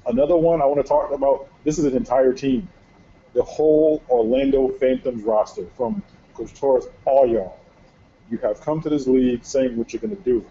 Another 0.06 0.36
one 0.36 0.60
I 0.60 0.66
want 0.66 0.80
to 0.80 0.88
talk 0.88 1.12
about. 1.12 1.48
This 1.64 1.78
is 1.78 1.84
an 1.86 1.96
entire 1.96 2.32
team. 2.32 2.68
The 3.32 3.42
whole 3.42 4.02
Orlando 4.10 4.68
Phantoms 4.68 5.22
roster, 5.22 5.66
from 5.76 6.02
Coach 6.34 6.54
Torres, 6.54 6.86
all 7.04 7.26
y'all. 7.26 7.58
You 8.30 8.38
have 8.38 8.60
come 8.60 8.80
to 8.82 8.90
this 8.90 9.06
league 9.06 9.44
saying 9.44 9.76
what 9.76 9.92
you're 9.92 10.00
going 10.00 10.16
to 10.16 10.22
do. 10.22 10.44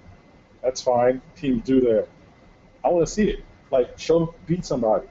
That's 0.61 0.81
fine. 0.81 1.21
Teams 1.35 1.63
do 1.63 1.81
that. 1.81 2.07
I 2.83 2.89
want 2.89 3.05
to 3.05 3.11
see 3.11 3.29
it. 3.29 3.43
Like, 3.71 3.97
show, 3.99 4.33
beat 4.45 4.65
somebody. 4.65 5.07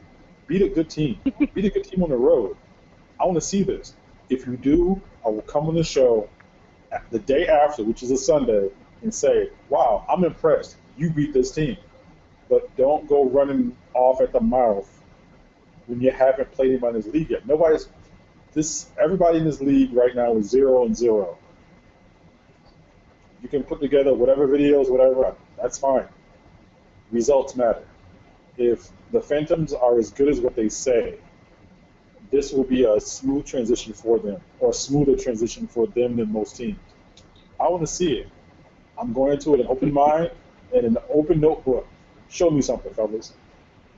Beat 0.47 0.63
a 0.63 0.69
good 0.69 0.89
team. 0.89 1.19
beat 1.55 1.65
a 1.65 1.71
good 1.71 1.85
team 1.85 2.03
on 2.03 2.11
the 2.11 2.17
road. 2.17 2.57
I 3.21 3.25
want 3.25 3.37
to 3.37 3.41
see 3.41 3.63
this. 3.63 3.95
If 4.29 4.47
you 4.47 4.57
do, 4.57 5.01
I 5.25 5.29
will 5.29 5.43
come 5.43 5.69
on 5.69 5.75
the 5.75 5.85
show 5.85 6.29
the 7.11 7.19
day 7.19 7.47
after, 7.47 7.85
which 7.85 8.03
is 8.03 8.11
a 8.11 8.17
Sunday, 8.17 8.69
and 9.03 9.15
say, 9.15 9.51
wow, 9.69 10.05
I'm 10.09 10.25
impressed. 10.25 10.77
You 10.97 11.11
beat 11.11 11.33
this 11.33 11.51
team. 11.51 11.77
But 12.49 12.75
don't 12.77 13.09
go 13.09 13.25
running 13.25 13.77
off 13.95 14.21
at 14.21 14.33
the 14.33 14.41
mouth 14.41 14.89
when 15.87 16.01
you 16.01 16.11
haven't 16.11 16.51
played 16.53 16.71
anybody 16.71 16.97
in 16.97 17.03
this 17.03 17.13
league 17.13 17.31
yet. 17.31 17.47
Nobody's 17.47 17.89
this 18.53 18.87
everybody 19.01 19.39
in 19.39 19.45
this 19.45 19.61
league 19.61 19.93
right 19.93 20.15
now 20.15 20.37
is 20.37 20.49
zero 20.49 20.85
and 20.85 20.97
zero. 20.97 21.39
You 23.43 23.49
can 23.49 23.65
put 23.65 23.81
together 23.81 24.15
whatever 24.15 24.47
videos, 24.47 24.89
whatever, 24.91 25.35
that's 25.61 25.79
fine. 25.79 26.07
Results 27.11 27.57
matter. 27.57 27.85
If 28.57 28.89
the 29.11 29.21
Phantoms 29.21 29.73
are 29.73 29.99
as 29.99 30.11
good 30.11 30.29
as 30.29 30.41
what 30.41 30.55
they 30.55 30.69
say, 30.69 31.19
this 32.31 32.53
will 32.53 32.65
be 32.65 32.85
a 32.85 33.01
smooth 33.01 33.45
transition 33.45 33.93
for 33.93 34.19
them, 34.19 34.41
or 34.61 34.71
a 34.71 34.75
smoother 34.75 35.17
transition 35.17 35.67
for 35.67 35.87
them 35.87 36.17
than 36.17 36.33
most 36.33 36.57
teams. 36.57 36.79
I 37.61 37.69
want 37.69 37.83
to 37.83 37.87
see 37.87 38.15
it. 38.15 38.29
I'm 38.99 39.13
going 39.13 39.33
into 39.33 39.55
it 39.55 39.61
an 39.61 39.67
open 39.69 39.93
mind 39.93 40.31
and 40.75 40.85
an 40.85 40.99
open 41.11 41.41
notebook. 41.41 41.87
Show 42.29 42.51
me 42.51 42.63
something, 42.63 42.93
fellas. 42.95 43.33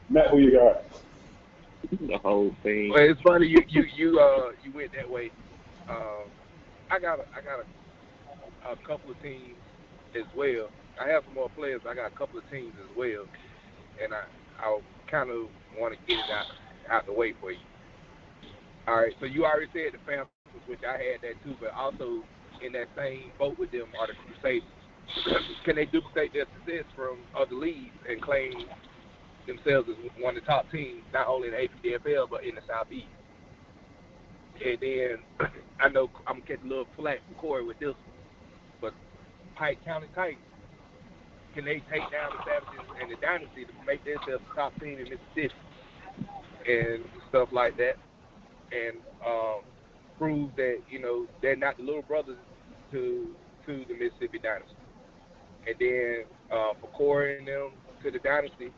Matt, 0.08 0.30
who 0.30 0.38
you 0.38 0.50
got? 0.50 0.82
The 2.06 2.18
whole 2.18 2.54
thing. 2.62 2.90
Well, 2.92 3.02
it's 3.02 3.20
funny 3.22 3.46
you 3.46 3.62
you 3.68 3.84
you 3.96 4.20
uh 4.20 4.50
you 4.64 4.72
went 4.74 4.92
that 4.92 5.10
way. 5.10 5.30
Um, 5.88 6.24
I 6.90 6.98
got 6.98 7.18
a, 7.18 7.24
I 7.36 7.40
got 7.42 7.60
a, 7.60 8.72
a 8.72 8.76
couple 8.86 9.10
of 9.10 9.20
teams 9.22 9.56
as 10.14 10.24
well. 10.36 10.68
I 11.00 11.08
have 11.08 11.24
some 11.24 11.34
more 11.34 11.50
players. 11.56 11.82
I 11.88 11.94
got 11.94 12.06
a 12.06 12.16
couple 12.16 12.38
of 12.38 12.48
teams 12.50 12.72
as 12.78 12.96
well, 12.96 13.26
and 14.02 14.12
I 14.12 14.22
I 14.60 14.80
kind 15.10 15.30
of 15.30 15.48
want 15.78 15.94
to 15.94 16.00
get 16.06 16.18
it 16.18 16.30
out 16.30 16.46
out 16.90 17.06
the 17.06 17.12
way 17.12 17.34
for 17.40 17.52
you. 17.52 17.58
All 18.86 18.96
right, 18.96 19.12
so 19.18 19.26
you 19.26 19.44
already 19.44 19.66
said 19.72 19.92
the 19.92 19.98
Panthers, 20.04 20.28
which 20.66 20.80
I 20.86 20.92
had 20.92 21.22
that 21.22 21.40
too, 21.42 21.56
but 21.58 21.72
also 21.72 22.22
in 22.64 22.72
that 22.72 22.88
same 22.96 23.32
boat 23.38 23.58
with 23.58 23.72
them 23.72 23.88
are 23.98 24.06
the 24.06 24.12
Crusaders. 24.28 24.68
Can 25.64 25.76
they 25.76 25.86
duplicate 25.86 26.32
their 26.32 26.46
success 26.58 26.84
from 26.94 27.18
other 27.36 27.54
leagues 27.54 27.96
and 28.08 28.20
claim 28.20 28.52
themselves 29.46 29.88
as 29.88 29.96
one 30.22 30.36
of 30.36 30.42
the 30.42 30.46
top 30.46 30.70
teams, 30.70 31.02
not 31.12 31.26
only 31.26 31.48
in 31.48 31.54
the 31.54 31.68
APDFL 31.90 32.30
but 32.30 32.44
in 32.44 32.54
the 32.54 32.62
Southeast? 32.66 33.06
And 34.64 34.78
then 34.80 35.50
I 35.80 35.88
know 35.88 36.10
I'm 36.26 36.40
getting 36.46 36.66
a 36.66 36.68
little 36.68 36.88
flat 36.96 37.18
from 37.26 37.34
Corey 37.36 37.64
with 37.64 37.78
this, 37.78 37.94
but 38.80 38.94
Pike 39.56 39.78
County 39.84 40.06
Titans, 40.14 40.40
can 41.54 41.64
they 41.64 41.82
take 41.90 42.02
down 42.10 42.30
the 42.36 42.42
Savages 42.44 42.86
and 43.00 43.10
the 43.10 43.16
Dynasty 43.20 43.64
to 43.64 43.72
make 43.86 44.04
themselves 44.04 44.42
the 44.48 44.54
top 44.54 44.72
team 44.80 44.98
in 44.98 45.04
Mississippi 45.04 45.54
and 46.66 47.04
stuff 47.30 47.48
like 47.52 47.76
that? 47.76 47.96
and 48.74 48.96
um, 49.26 49.60
prove 50.18 50.50
that 50.56 50.78
you 50.90 51.00
know 51.00 51.26
they're 51.42 51.56
not 51.56 51.76
the 51.76 51.82
little 51.82 52.02
brothers 52.02 52.36
to 52.92 53.28
to 53.66 53.84
the 53.88 53.94
Mississippi 53.94 54.38
Dynasty. 54.42 54.74
And 55.66 55.76
then 55.80 56.24
uh, 56.52 56.74
for 56.80 56.88
Corey 56.88 57.38
and 57.38 57.48
them 57.48 57.70
to 58.02 58.10
the 58.10 58.18
Dynasty, 58.18 58.70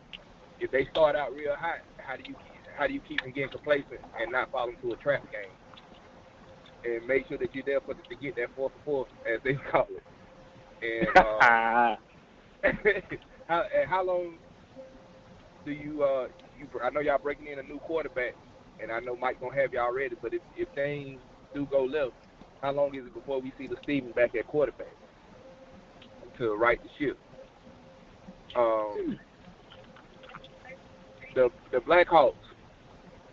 if 0.61 0.71
they 0.71 0.87
start 0.91 1.17
out 1.17 1.33
real 1.35 1.55
hot, 1.57 1.81
how 1.99 2.17
do 2.17 2.23
you 2.27 2.35
how 2.77 2.87
do 2.87 2.93
you 2.93 3.01
keep 3.01 3.21
them 3.23 3.33
getting 3.33 3.51
complacent 3.51 4.01
and 4.21 4.33
not 4.33 4.51
fall 4.51 4.69
into 4.69 4.93
a 4.93 4.97
trap 4.97 5.23
game? 5.33 5.51
And 6.85 7.07
make 7.07 7.27
sure 7.27 7.39
that 7.39 7.55
you're 7.55 7.65
there 7.65 7.81
for 7.81 7.95
the, 7.95 8.03
to 8.03 8.15
get 8.15 8.37
that 8.37 8.55
fourth 8.55 8.73
and 8.75 8.85
fourth, 8.85 9.09
as 9.27 9.41
they 9.45 9.55
call 9.71 9.87
it. 9.91 10.03
And 10.83 11.17
uh, 11.17 11.97
how 13.49 13.65
and 13.75 13.89
how 13.89 14.05
long 14.05 14.35
do 15.65 15.73
you 15.73 16.03
uh 16.03 16.29
you 16.59 16.69
I 16.83 16.91
know 16.91 17.01
y'all 17.01 17.19
breaking 17.19 17.49
in 17.49 17.59
a 17.59 17.63
new 17.63 17.79
quarterback 17.79 18.35
and 18.81 18.93
I 18.93 19.01
know 19.01 19.17
Mike 19.17 19.41
gonna 19.41 19.55
have 19.55 19.73
y'all 19.73 19.93
ready, 19.93 20.17
but 20.21 20.35
if, 20.35 20.43
if 20.57 20.69
things 20.75 21.19
do 21.55 21.67
go 21.71 21.85
left, 21.85 22.13
how 22.63 22.73
long 22.73 22.95
is 22.95 23.07
it 23.07 23.15
before 23.15 23.41
we 23.41 23.53
see 23.59 23.67
the 23.67 23.77
Steven 23.83 24.13
back 24.13 24.35
at 24.35 24.47
quarterback 24.47 24.95
to 26.39 26.55
right 26.55 26.79
the 26.83 26.89
ship? 26.99 27.19
Um, 28.55 29.19
the 31.37 31.51
the 31.71 31.79
Blackhawks, 31.79 32.35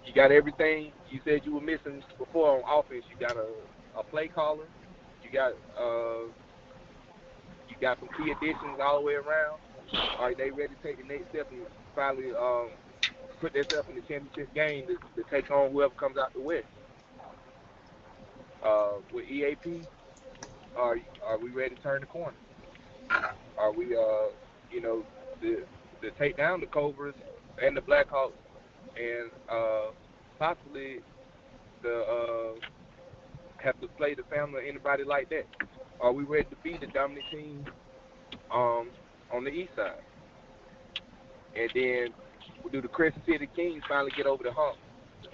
you 0.06 0.14
got 0.14 0.32
everything 0.32 0.92
you 1.10 1.20
said 1.26 1.42
you 1.46 1.56
were 1.56 1.62
missing 1.62 2.04
before 2.20 2.62
on 2.62 2.80
offense. 2.80 3.04
You 3.10 3.18
got 3.20 3.38
a, 3.38 3.48
a 3.98 4.04
play 4.04 4.28
caller, 4.28 4.66
you 5.24 5.32
got 5.32 5.54
uh, 5.80 6.28
you 7.70 7.76
got 7.82 7.98
some 8.00 8.10
key 8.18 8.32
additions 8.32 8.78
all 8.80 9.00
the 9.00 9.06
way 9.06 9.14
around. 9.14 9.60
Are 10.20 10.36
they 10.36 10.52
ready 10.52 10.74
to 10.76 10.84
take 10.84 10.98
the 10.98 11.12
next 11.12 11.30
step 11.30 11.48
and 11.52 11.62
finally 11.96 12.32
um, 12.32 12.70
put 13.40 13.54
themselves 13.54 13.88
in 13.90 13.96
the 13.96 14.02
championship 14.02 14.54
game 14.54 14.86
to, 14.88 15.22
to 15.22 15.30
take 15.30 15.50
on 15.52 15.72
whoever 15.72 15.94
comes 15.96 16.18
out 16.18 16.34
the 16.34 16.42
west. 16.42 16.66
Uh, 18.66 18.94
with 19.14 19.26
EAP, 19.28 19.82
are 20.78 20.96
are 21.26 21.38
we 21.38 21.50
ready 21.50 21.76
to 21.76 21.82
turn 21.82 22.02
the 22.02 22.08
corner? 22.08 22.38
Are 23.58 23.72
we, 23.74 23.96
uh, 23.96 24.30
you 24.72 24.82
know, 24.82 25.04
the 25.42 25.64
to 26.02 26.12
take 26.18 26.38
down 26.38 26.60
the 26.60 26.66
Cobras 26.66 27.16
and 27.62 27.78
the 27.78 27.82
Blackhawks 27.82 28.34
and 28.96 29.32
uh, 29.50 29.92
possibly 30.40 31.00
the 31.82 31.94
uh, 31.94 32.54
have 33.58 33.80
to 33.82 33.88
play 33.88 34.14
the 34.14 34.24
family 34.24 34.60
or 34.60 34.64
anybody 34.64 35.04
like 35.04 35.30
that? 35.30 35.46
Are 36.02 36.12
we 36.12 36.24
ready 36.24 36.46
to 36.46 36.56
be 36.64 36.78
the 36.78 36.88
dominant 36.88 37.26
team 37.32 37.66
um, 38.54 38.90
on 39.32 39.44
the 39.44 39.50
east 39.50 39.72
side? 39.76 40.02
And 41.56 41.70
then 41.74 42.08
do 42.72 42.82
the 42.82 42.88
Crescent 42.88 43.24
City 43.26 43.48
Kings 43.56 43.84
finally 43.88 44.12
get 44.18 44.26
over 44.26 44.44
the 44.44 44.52
hump, 44.52 44.78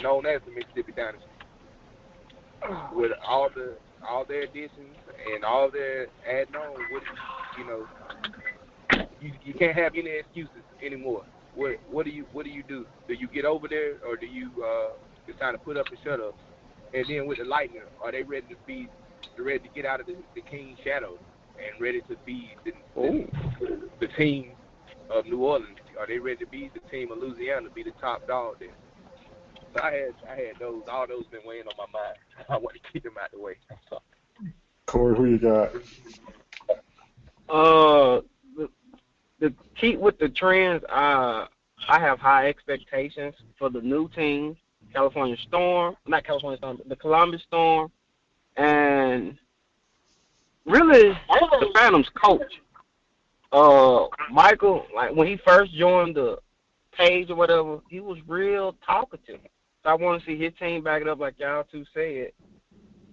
known 0.01 0.25
as 0.25 0.41
the 0.45 0.51
Mississippi 0.51 0.93
Dynasty? 0.95 1.25
With 2.93 3.11
all 3.25 3.49
the 3.55 3.77
all 4.07 4.25
their 4.25 4.43
additions 4.43 4.95
and 5.33 5.43
all 5.43 5.69
their 5.71 6.07
adding 6.27 6.55
on, 6.55 6.71
what 6.91 7.03
you 7.57 7.65
know, 7.65 7.87
you 9.21 9.31
you 9.43 9.53
can't 9.53 9.77
have 9.77 9.93
any 9.95 10.09
excuses 10.09 10.63
anymore. 10.85 11.23
What 11.55 11.79
what 11.89 12.05
do 12.05 12.11
you 12.11 12.25
what 12.31 12.45
do 12.45 12.51
you 12.51 12.63
do? 12.63 12.85
Do 13.07 13.13
you 13.13 13.27
get 13.27 13.45
over 13.45 13.67
there 13.67 13.95
or 14.07 14.15
do 14.15 14.25
you 14.25 14.49
uh, 14.63 14.89
decide 15.31 15.53
to 15.53 15.57
put 15.57 15.77
up 15.77 15.87
and 15.89 15.97
shut 16.03 16.19
up? 16.19 16.37
And 16.93 17.05
then 17.07 17.27
with 17.27 17.37
the 17.37 17.45
Lightning, 17.45 17.81
are 18.03 18.11
they 18.11 18.23
ready 18.23 18.47
to 18.49 18.55
be 18.65 18.87
ready 19.37 19.59
to 19.59 19.69
get 19.73 19.85
out 19.85 19.99
of 19.99 20.05
the, 20.05 20.15
the 20.35 20.41
King's 20.41 20.79
shadow 20.83 21.17
and 21.57 21.81
ready 21.81 22.01
to 22.01 22.15
be 22.25 22.51
the, 22.65 22.71
the, 22.95 23.89
the 23.99 24.07
team 24.17 24.51
of 25.09 25.25
New 25.25 25.39
Orleans 25.43 25.79
are 25.99 26.07
they 26.07 26.17
ready 26.17 26.37
to 26.37 26.47
be 26.47 26.71
the 26.73 26.79
team 26.89 27.11
of 27.11 27.17
Louisiana 27.17 27.67
to 27.67 27.73
be 27.73 27.83
the 27.83 27.91
top 27.99 28.25
dog 28.25 28.55
there? 28.59 28.69
So 29.75 29.83
I 29.83 29.91
had 29.91 30.13
I 30.27 30.35
had 30.35 30.59
those 30.59 30.81
all 30.89 31.05
those 31.05 31.25
been 31.29 31.41
weighing 31.45 31.65
on 31.67 31.73
my 31.77 31.85
mind. 31.91 32.15
I 32.49 32.57
want 32.57 32.75
to 32.81 32.91
keep 32.91 33.03
them 33.03 33.13
out 33.21 33.31
the 33.31 33.39
way. 33.39 33.55
Corey, 34.85 35.15
who 35.15 35.25
you 35.25 35.37
got? 35.37 35.71
Uh, 37.49 38.21
the, 39.39 39.53
keep 39.79 39.99
with 39.99 40.19
the 40.19 40.29
trends. 40.29 40.83
Uh, 40.85 41.45
I 41.87 41.99
have 41.99 42.19
high 42.19 42.47
expectations 42.49 43.35
for 43.57 43.69
the 43.69 43.81
new 43.81 44.09
team, 44.09 44.57
California 44.93 45.37
Storm, 45.47 45.95
not 46.07 46.25
California 46.25 46.57
Storm, 46.57 46.79
the 46.87 46.95
Columbus 46.95 47.41
Storm, 47.43 47.91
and 48.57 49.37
really 50.65 51.17
the 51.29 51.71
Phantoms 51.73 52.09
coach 52.21 52.61
uh 53.51 54.05
Michael, 54.31 54.85
like 54.95 55.15
when 55.15 55.27
he 55.27 55.37
first 55.37 55.73
joined 55.73 56.15
the 56.15 56.37
page 56.91 57.29
or 57.29 57.35
whatever, 57.35 57.79
he 57.89 57.99
was 57.99 58.17
real 58.27 58.75
talkative. 58.85 59.39
So 59.83 59.89
I 59.89 59.93
want 59.95 60.21
to 60.21 60.25
see 60.25 60.37
his 60.37 60.53
team 60.59 60.83
back 60.83 61.01
it 61.01 61.07
up 61.07 61.19
like 61.19 61.39
y'all 61.39 61.63
two 61.71 61.85
said. 61.93 62.31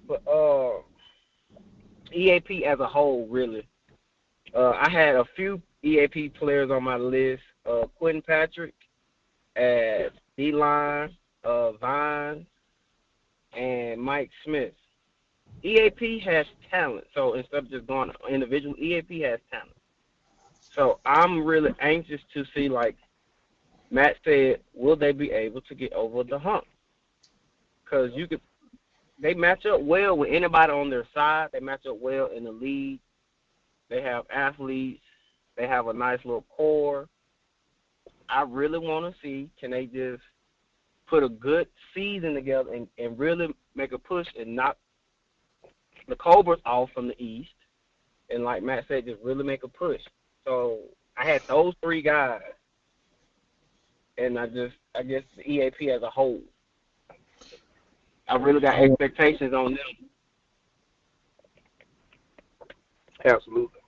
But 0.06 0.26
uh 0.28 0.82
EAP 2.12 2.64
as 2.64 2.80
a 2.80 2.86
whole, 2.86 3.26
really. 3.28 3.66
Uh 4.54 4.72
I 4.72 4.90
had 4.90 5.16
a 5.16 5.24
few 5.36 5.60
EAP 5.86 6.30
players 6.30 6.70
on 6.70 6.82
my 6.82 6.96
list. 6.96 7.42
Uh 7.64 7.86
Quentin 7.98 8.22
Patrick 8.22 8.74
at 9.54 10.10
D 10.36 10.52
line, 10.52 11.16
uh 11.44 11.72
Vine, 11.72 12.46
and 13.56 14.00
Mike 14.00 14.30
Smith. 14.44 14.74
EAP 15.62 16.20
has 16.20 16.46
talent, 16.70 17.06
so 17.14 17.34
instead 17.34 17.64
of 17.64 17.70
just 17.70 17.86
going 17.86 18.10
individual, 18.28 18.74
EAP 18.78 19.20
has 19.20 19.40
talent. 19.50 19.70
So 20.74 21.00
I'm 21.06 21.42
really 21.44 21.74
anxious 21.80 22.20
to 22.34 22.44
see, 22.54 22.68
like 22.68 22.96
Matt 23.90 24.16
said, 24.24 24.60
will 24.74 24.96
they 24.96 25.12
be 25.12 25.30
able 25.30 25.62
to 25.62 25.74
get 25.74 25.92
over 25.92 26.22
the 26.22 26.38
hump? 26.38 26.64
Because 27.82 28.10
you 28.14 28.26
could, 28.26 28.40
they 29.18 29.32
match 29.32 29.64
up 29.64 29.80
well 29.80 30.16
with 30.18 30.30
anybody 30.30 30.72
on 30.72 30.90
their 30.90 31.06
side. 31.14 31.48
They 31.52 31.60
match 31.60 31.86
up 31.88 31.98
well 31.98 32.26
in 32.26 32.44
the 32.44 32.52
league. 32.52 33.00
They 33.88 34.02
have 34.02 34.24
athletes. 34.28 35.02
They 35.56 35.66
have 35.66 35.88
a 35.88 35.92
nice 35.92 36.18
little 36.24 36.44
core. 36.54 37.08
I 38.28 38.42
really 38.42 38.78
want 38.78 39.12
to 39.12 39.20
see 39.22 39.48
can 39.58 39.70
they 39.70 39.86
just 39.86 40.22
put 41.08 41.22
a 41.22 41.28
good 41.28 41.68
season 41.94 42.34
together 42.34 42.74
and, 42.74 42.88
and 42.98 43.18
really 43.18 43.48
make 43.74 43.92
a 43.92 43.98
push 43.98 44.26
and 44.38 44.56
knock 44.56 44.76
the 46.08 46.16
Cobras 46.16 46.60
off 46.66 46.90
from 46.94 47.08
the 47.08 47.22
East. 47.22 47.50
And 48.28 48.44
like 48.44 48.62
Matt 48.62 48.84
said, 48.88 49.06
just 49.06 49.22
really 49.22 49.44
make 49.44 49.62
a 49.62 49.68
push. 49.68 50.00
So 50.44 50.80
I 51.16 51.26
had 51.26 51.42
those 51.48 51.74
three 51.80 52.02
guys, 52.02 52.40
and 54.18 54.38
I 54.38 54.46
just 54.46 54.74
I 54.94 55.02
guess 55.02 55.22
the 55.36 55.48
EAP 55.48 55.90
as 55.90 56.02
a 56.02 56.10
whole. 56.10 56.40
I 58.28 58.36
really 58.36 58.60
got 58.60 58.74
expectations 58.74 59.54
on 59.54 59.76
them. 59.76 60.08
Absolutely. 63.24 63.80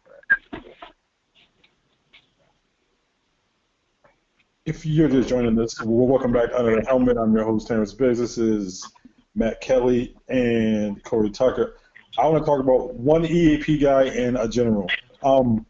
If 4.68 4.84
you're 4.84 5.08
just 5.08 5.30
joining 5.30 5.58
us, 5.60 5.82
welcome 5.82 6.30
back 6.30 6.50
under 6.54 6.78
the 6.78 6.86
helmet. 6.86 7.16
I'm 7.16 7.32
your 7.32 7.42
host, 7.42 7.68
Terrence 7.68 7.94
Biggs. 7.94 8.18
This 8.18 8.36
is 8.36 8.86
Matt 9.34 9.62
Kelly 9.62 10.14
and 10.28 11.02
Corey 11.04 11.30
Tucker. 11.30 11.78
I 12.18 12.28
want 12.28 12.44
to 12.44 12.46
talk 12.46 12.60
about 12.60 12.92
one 12.92 13.24
EAP 13.24 13.78
guy 13.78 14.08
and 14.08 14.36
a 14.36 14.46
general. 14.46 14.86
Um, 15.22 15.64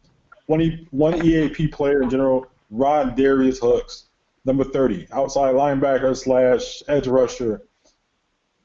one, 0.47 0.61
e, 0.63 0.89
one 0.91 1.25
EAP 1.25 1.69
player 1.69 2.03
in 2.03 2.11
general, 2.11 2.49
Rod 2.73 3.15
Darius 3.15 3.61
Hooks, 3.61 4.07
number 4.45 4.65
30, 4.65 5.07
outside 5.13 5.55
linebacker 5.55 6.17
slash 6.17 6.83
edge 6.89 7.07
rusher. 7.07 7.63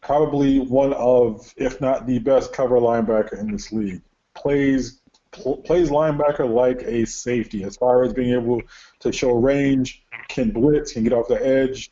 Probably 0.01 0.57
one 0.61 0.93
of, 0.93 1.53
if 1.57 1.79
not 1.79 2.07
the 2.07 2.17
best 2.17 2.53
cover 2.53 2.79
linebacker 2.79 3.39
in 3.39 3.51
this 3.51 3.71
league. 3.71 4.01
Plays 4.33 4.99
pl- 5.33 5.57
plays 5.57 5.89
linebacker 5.89 6.49
like 6.49 6.81
a 6.83 7.05
safety 7.05 7.63
as 7.63 7.75
far 7.75 8.03
as 8.03 8.13
being 8.13 8.33
able 8.33 8.61
to 8.99 9.11
show 9.11 9.33
range, 9.33 10.02
can 10.33 10.49
blitz, 10.49 10.93
can 10.93 11.03
get 11.03 11.13
off 11.13 11.27
the 11.27 11.45
edge. 11.45 11.91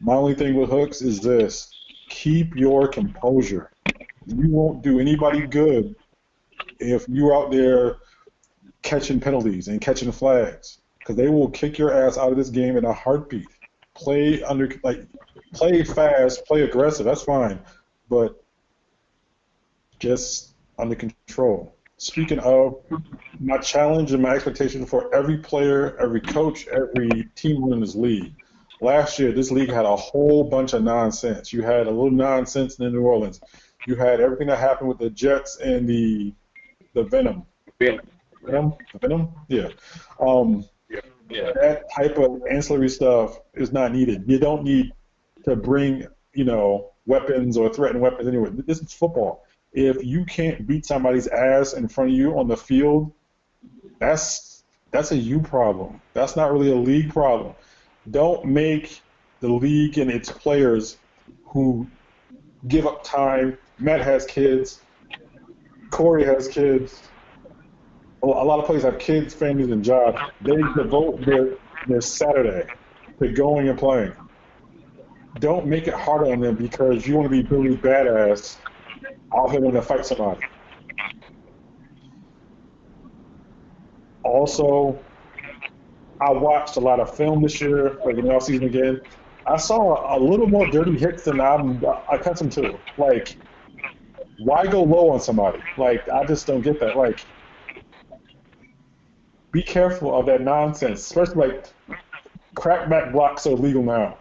My 0.00 0.14
only 0.14 0.34
thing 0.34 0.54
with 0.54 0.70
Hooks 0.70 1.02
is 1.02 1.20
this 1.20 1.74
keep 2.08 2.54
your 2.54 2.86
composure. 2.86 3.72
You 4.26 4.48
won't 4.48 4.82
do 4.82 5.00
anybody 5.00 5.46
good 5.46 5.96
if 6.78 7.06
you're 7.08 7.34
out 7.34 7.50
there 7.50 7.96
catching 8.82 9.18
penalties 9.18 9.66
and 9.66 9.80
catching 9.80 10.12
flags 10.12 10.78
because 11.00 11.16
they 11.16 11.28
will 11.28 11.50
kick 11.50 11.78
your 11.78 11.92
ass 11.92 12.16
out 12.16 12.30
of 12.30 12.38
this 12.38 12.48
game 12.48 12.76
in 12.76 12.84
a 12.84 12.92
heartbeat. 12.92 13.48
Play 13.94 14.40
under 14.44 14.70
like 14.84 15.04
play 15.52 15.82
fast, 15.82 16.44
play 16.46 16.62
aggressive. 16.62 17.04
That's 17.04 17.22
fine, 17.22 17.58
but 18.08 18.40
just 19.98 20.54
under 20.78 20.94
control. 20.94 21.74
Speaking 22.00 22.38
of, 22.38 22.80
my 23.40 23.58
challenge 23.58 24.12
and 24.12 24.22
my 24.22 24.30
expectation 24.30 24.86
for 24.86 25.12
every 25.12 25.38
player, 25.38 25.96
every 25.98 26.20
coach, 26.20 26.68
every 26.68 27.28
team 27.34 27.72
in 27.72 27.80
this 27.80 27.96
league. 27.96 28.34
Last 28.80 29.18
year, 29.18 29.32
this 29.32 29.50
league 29.50 29.70
had 29.70 29.84
a 29.84 29.96
whole 29.96 30.44
bunch 30.44 30.74
of 30.74 30.84
nonsense. 30.84 31.52
You 31.52 31.62
had 31.62 31.88
a 31.88 31.90
little 31.90 32.12
nonsense 32.12 32.78
in 32.78 32.92
New 32.92 33.02
Orleans. 33.02 33.40
You 33.88 33.96
had 33.96 34.20
everything 34.20 34.46
that 34.46 34.58
happened 34.58 34.88
with 34.88 34.98
the 34.98 35.10
Jets 35.10 35.56
and 35.56 35.88
the 35.88 36.32
the 36.94 37.02
Venom. 37.02 37.44
Venom. 37.80 38.06
Venom? 38.44 38.74
Venom? 39.00 39.32
Yeah. 39.48 39.68
Um, 40.20 40.64
yeah. 40.88 41.00
yeah. 41.28 41.50
That 41.60 41.92
type 41.92 42.16
of 42.16 42.42
ancillary 42.48 42.90
stuff 42.90 43.40
is 43.54 43.72
not 43.72 43.92
needed. 43.92 44.22
You 44.28 44.38
don't 44.38 44.62
need 44.62 44.92
to 45.44 45.56
bring, 45.56 46.06
you 46.32 46.44
know, 46.44 46.92
weapons 47.06 47.56
or 47.56 47.74
threaten 47.74 48.00
weapons 48.00 48.28
anywhere. 48.28 48.50
This 48.50 48.78
is 48.80 48.92
football 48.92 49.44
if 49.72 50.02
you 50.04 50.24
can't 50.24 50.66
beat 50.66 50.86
somebody's 50.86 51.26
ass 51.28 51.74
in 51.74 51.88
front 51.88 52.10
of 52.10 52.16
you 52.16 52.38
on 52.38 52.48
the 52.48 52.56
field, 52.56 53.12
that's 53.98 54.64
that's 54.90 55.12
a 55.12 55.16
you 55.16 55.40
problem. 55.40 56.00
That's 56.14 56.36
not 56.36 56.52
really 56.52 56.70
a 56.70 56.76
league 56.76 57.12
problem. 57.12 57.54
Don't 58.10 58.46
make 58.46 59.02
the 59.40 59.48
league 59.48 59.98
and 59.98 60.10
its 60.10 60.30
players 60.30 60.96
who 61.44 61.86
give 62.66 62.86
up 62.86 63.04
time. 63.04 63.58
Matt 63.78 64.00
has 64.00 64.24
kids. 64.24 64.80
Corey 65.90 66.24
has 66.24 66.48
kids. 66.48 67.02
A 68.22 68.26
lot 68.26 68.58
of 68.58 68.66
players 68.66 68.82
have 68.82 68.98
kids, 68.98 69.32
families, 69.32 69.70
and 69.70 69.84
jobs. 69.84 70.20
They 70.40 70.56
devote 70.76 71.24
their 71.24 71.54
their 71.86 72.00
Saturday 72.00 72.66
to 73.20 73.28
going 73.32 73.68
and 73.68 73.78
playing. 73.78 74.12
Don't 75.38 75.66
make 75.66 75.86
it 75.86 75.94
harder 75.94 76.32
on 76.32 76.40
them 76.40 76.56
because 76.56 77.06
you 77.06 77.14
want 77.14 77.26
to 77.26 77.30
be 77.30 77.42
Billy 77.42 77.76
Badass 77.76 78.56
I'll 79.32 79.48
hit 79.48 79.62
him 79.62 79.72
to 79.72 79.82
fight 79.82 80.06
somebody. 80.06 80.40
Also, 84.22 84.98
I 86.20 86.30
watched 86.30 86.76
a 86.76 86.80
lot 86.80 87.00
of 87.00 87.14
film 87.14 87.42
this 87.42 87.60
year, 87.60 87.98
like 88.04 88.16
in 88.16 88.26
the 88.26 88.34
off 88.34 88.44
season 88.44 88.66
again. 88.66 89.00
I 89.46 89.56
saw 89.56 90.16
a, 90.16 90.18
little 90.18 90.46
more 90.46 90.70
dirty 90.70 90.98
hits 90.98 91.24
than 91.24 91.40
I'm 91.40 91.82
accustomed 92.12 92.52
to. 92.52 92.78
Like, 92.98 93.36
why 94.38 94.66
go 94.66 94.82
low 94.82 95.10
on 95.10 95.20
somebody? 95.20 95.62
Like, 95.78 96.06
I 96.08 96.26
just 96.26 96.46
don't 96.46 96.60
get 96.60 96.80
that. 96.80 96.96
Like, 96.96 97.20
be 99.52 99.62
careful 99.62 100.14
of 100.14 100.26
that 100.26 100.42
nonsense, 100.42 101.00
especially 101.00 101.48
like 101.48 101.66
crackback 102.54 103.12
blocks 103.12 103.46
are 103.46 103.50
legal 103.50 103.82
now. 103.82 104.18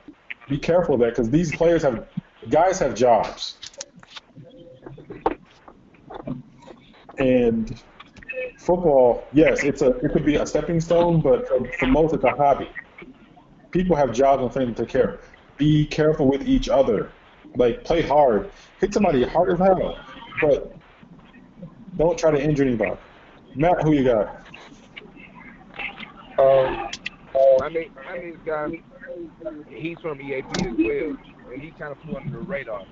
Be 0.47 0.57
careful 0.57 0.95
of 0.95 1.01
that 1.01 1.09
because 1.09 1.29
these 1.29 1.53
players 1.53 1.83
have, 1.83 2.07
guys 2.49 2.79
have 2.79 2.95
jobs. 2.95 3.57
And 7.19 7.81
football, 8.57 9.25
yes, 9.33 9.63
it's 9.63 9.81
a 9.81 9.89
it 9.97 10.11
could 10.11 10.25
be 10.25 10.35
a 10.35 10.45
stepping 10.45 10.79
stone, 10.79 11.21
but 11.21 11.47
for, 11.47 11.65
for 11.79 11.87
most, 11.87 12.13
it's 12.13 12.23
a 12.23 12.31
hobby. 12.31 12.69
People 13.71 13.95
have 13.95 14.13
jobs 14.13 14.43
and 14.43 14.53
things 14.53 14.77
to 14.77 14.83
take 14.83 14.91
care 14.91 15.09
of. 15.15 15.21
Be 15.57 15.85
careful 15.85 16.27
with 16.27 16.47
each 16.47 16.69
other. 16.69 17.11
Like 17.55 17.83
play 17.83 18.01
hard, 18.01 18.51
hit 18.79 18.93
somebody 18.93 19.23
hard 19.23 19.51
as 19.53 19.59
hell, 19.59 19.97
but 20.41 20.75
don't 21.97 22.17
try 22.17 22.31
to 22.31 22.39
injure 22.39 22.63
anybody. 22.63 22.97
Matt, 23.55 23.81
who 23.81 23.93
you 23.93 24.03
got? 24.03 24.45
Um, 26.37 26.89
I 27.63 27.69
mean, 27.69 27.89
I 28.07 28.17
mean, 28.19 28.39
guy, 28.45 28.81
he's 29.69 29.97
from 29.99 30.21
EAP 30.21 30.45
as 30.59 30.77
well, 30.77 31.17
and 31.51 31.61
he 31.61 31.71
kind 31.71 31.91
of 31.91 31.97
flew 32.01 32.15
under 32.15 32.31
the 32.31 32.39
radar. 32.39 32.83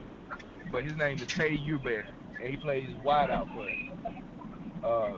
But 0.71 0.83
his 0.83 0.95
name 0.95 1.17
is 1.17 1.27
Tay 1.27 1.57
Eubank 1.57 2.05
and 2.41 2.49
he 2.49 2.57
plays 2.57 2.87
wide 3.03 3.29
out 3.29 3.47
for 3.53 3.63
us. 3.63 4.13
Uh, 4.83 5.17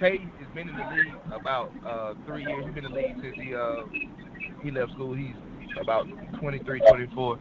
Tate 0.00 0.20
has 0.20 0.54
been 0.54 0.68
in 0.68 0.76
the 0.76 0.84
league 0.94 1.14
about 1.32 1.72
uh, 1.86 2.14
three 2.26 2.44
years. 2.44 2.64
He's 2.64 2.74
been 2.74 2.84
in 2.84 2.92
the 2.92 2.98
league 2.98 3.16
since 3.20 3.36
he 3.36 3.54
uh, 3.54 3.82
he 4.62 4.70
left 4.70 4.92
school. 4.92 5.14
He's 5.14 5.34
about 5.80 6.06
23, 6.40 6.80
24. 6.88 7.38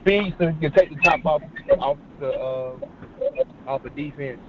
Speed 0.00 0.34
so 0.38 0.48
he 0.48 0.60
can 0.60 0.72
take 0.72 0.90
the 0.90 0.96
top 1.04 1.24
off 1.26 1.42
off 1.78 1.96
the 2.20 2.28
uh, 2.28 2.76
off 3.66 3.82
the 3.82 3.90
defense, 3.90 4.40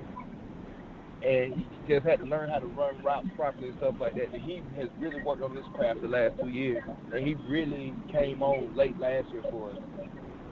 and 1.26 1.54
he 1.56 1.68
just 1.88 2.06
had 2.06 2.20
to 2.20 2.26
learn 2.26 2.50
how 2.50 2.60
to 2.60 2.68
run 2.68 3.02
routes 3.04 3.28
properly 3.36 3.70
and 3.70 3.78
stuff 3.78 3.96
like 4.00 4.16
that. 4.16 4.34
And 4.34 4.42
he 4.42 4.62
has 4.78 4.90
really 5.00 5.22
worked 5.22 5.42
on 5.42 5.56
this 5.56 5.66
craft 5.76 6.02
the 6.02 6.08
last 6.08 6.34
two 6.42 6.50
years, 6.50 6.84
and 7.14 7.26
he 7.26 7.36
really 7.48 7.94
came 8.12 8.42
on 8.44 8.76
late 8.76 8.98
last 9.00 9.30
year 9.32 9.44
for 9.50 9.72
us. 9.72 9.78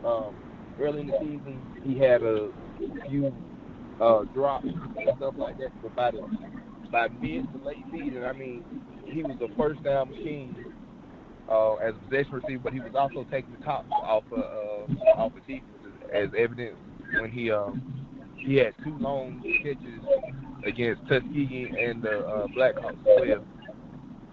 Um, 0.06 0.36
early 0.80 1.02
in 1.02 1.08
the 1.08 1.18
season, 1.20 1.62
he 1.84 1.98
had 1.98 2.24
a 2.24 2.50
few 3.10 3.34
uh, 4.00 4.24
drops 4.34 4.66
and 4.66 5.10
stuff 5.18 5.36
like 5.38 5.58
that. 5.60 5.70
But 5.82 5.96
by 5.96 6.12
the 6.12 6.22
by 6.92 7.08
mid 7.22 7.52
to 7.54 7.66
late 7.66 7.84
season, 7.92 8.24
I 8.26 8.34
mean, 8.34 8.64
he 9.06 9.24
was 9.24 9.38
a 9.42 9.56
first 9.56 9.84
down 9.84 10.10
machine 10.10 10.56
uh, 11.50 11.76
as 11.76 11.94
a 11.94 12.10
possession 12.10 12.34
receiver, 12.34 12.62
but 12.64 12.74
he 12.74 12.80
was 12.80 12.94
also 12.96 13.26
taking 13.32 13.54
the 13.58 13.64
top 13.64 13.86
off 13.92 14.24
of 14.32 14.40
uh, 14.40 15.12
off 15.18 15.32
of 15.36 15.42
defense, 15.48 15.64
as 16.14 16.30
evident 16.38 16.76
when 17.20 17.32
he 17.32 17.52
um, 17.52 17.82
he 18.38 18.56
had 18.56 18.74
two 18.84 18.98
long 19.00 19.42
catches 19.64 20.02
against 20.66 21.02
Tuskegee 21.08 21.72
and 21.80 22.02
the 22.02 22.20
uh, 22.20 22.48
Blackhawks 22.48 22.92
as 22.92 23.28
well. 23.28 23.46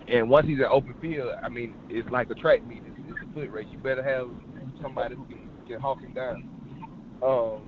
And 0.09 0.30
once 0.30 0.47
he's 0.47 0.59
in 0.59 0.64
open 0.64 0.95
field, 1.01 1.32
I 1.43 1.49
mean, 1.49 1.74
it's 1.91 2.09
like 2.11 2.30
a 2.30 2.34
track 2.34 2.66
meet. 2.66 2.82
It's, 2.86 2.99
it's 3.09 3.18
a 3.30 3.34
foot 3.34 3.51
race. 3.51 3.66
You 3.70 3.78
better 3.78 4.03
have 4.03 4.28
somebody 4.80 5.14
who 5.14 5.24
can 5.26 5.47
can 5.68 5.80
hawk 5.80 6.00
him 6.00 6.12
down. 6.14 6.48
Um, 7.22 7.60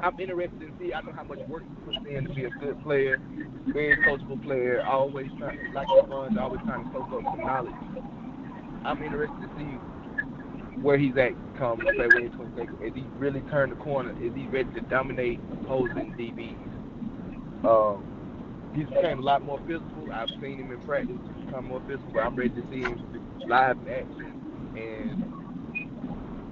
I'm 0.00 0.20
interested 0.20 0.60
to 0.60 0.70
see. 0.78 0.92
I 0.92 1.00
know 1.00 1.12
how 1.12 1.24
much 1.24 1.38
work 1.48 1.62
he 1.62 1.92
puts 1.92 2.06
in 2.08 2.24
to 2.26 2.34
be 2.34 2.44
a 2.44 2.50
good 2.50 2.82
player, 2.82 3.18
very 3.68 3.96
coachable 3.98 4.42
player. 4.42 4.84
Always 4.86 5.28
trying, 5.38 5.58
to, 5.58 5.72
like 5.72 5.86
the 5.88 6.06
runs, 6.08 6.36
always 6.38 6.60
trying 6.66 6.84
to 6.84 6.92
soak 6.92 7.12
up 7.12 7.22
some 7.24 7.40
knowledge. 7.40 7.74
I'm 8.84 9.02
interested 9.02 9.40
to 9.40 9.48
see 9.56 10.80
where 10.82 10.98
he's 10.98 11.16
at 11.16 11.32
come 11.58 11.78
February 11.78 12.28
22nd. 12.30 12.86
Is 12.86 12.94
he 12.94 13.04
really 13.16 13.40
turned 13.50 13.72
the 13.72 13.76
corner? 13.76 14.10
Is 14.22 14.32
he 14.34 14.46
ready 14.48 14.68
to 14.74 14.80
dominate 14.82 15.40
opposing 15.52 16.14
DBs? 16.18 17.64
Um, 17.64 18.04
he's 18.74 18.86
became 18.86 19.20
a 19.20 19.22
lot 19.22 19.42
more 19.42 19.58
physical. 19.66 20.12
I've 20.12 20.28
seen 20.40 20.58
him 20.58 20.70
in 20.70 20.80
practice 20.80 21.16
become 21.46 21.66
more 21.66 21.82
physical, 21.86 22.20
I'm 22.20 22.36
ready 22.36 22.50
to 22.50 22.62
see 22.70 22.82
him 22.82 23.40
live 23.46 23.78
in 23.78 23.88
action 23.88 24.36
and 24.76 25.25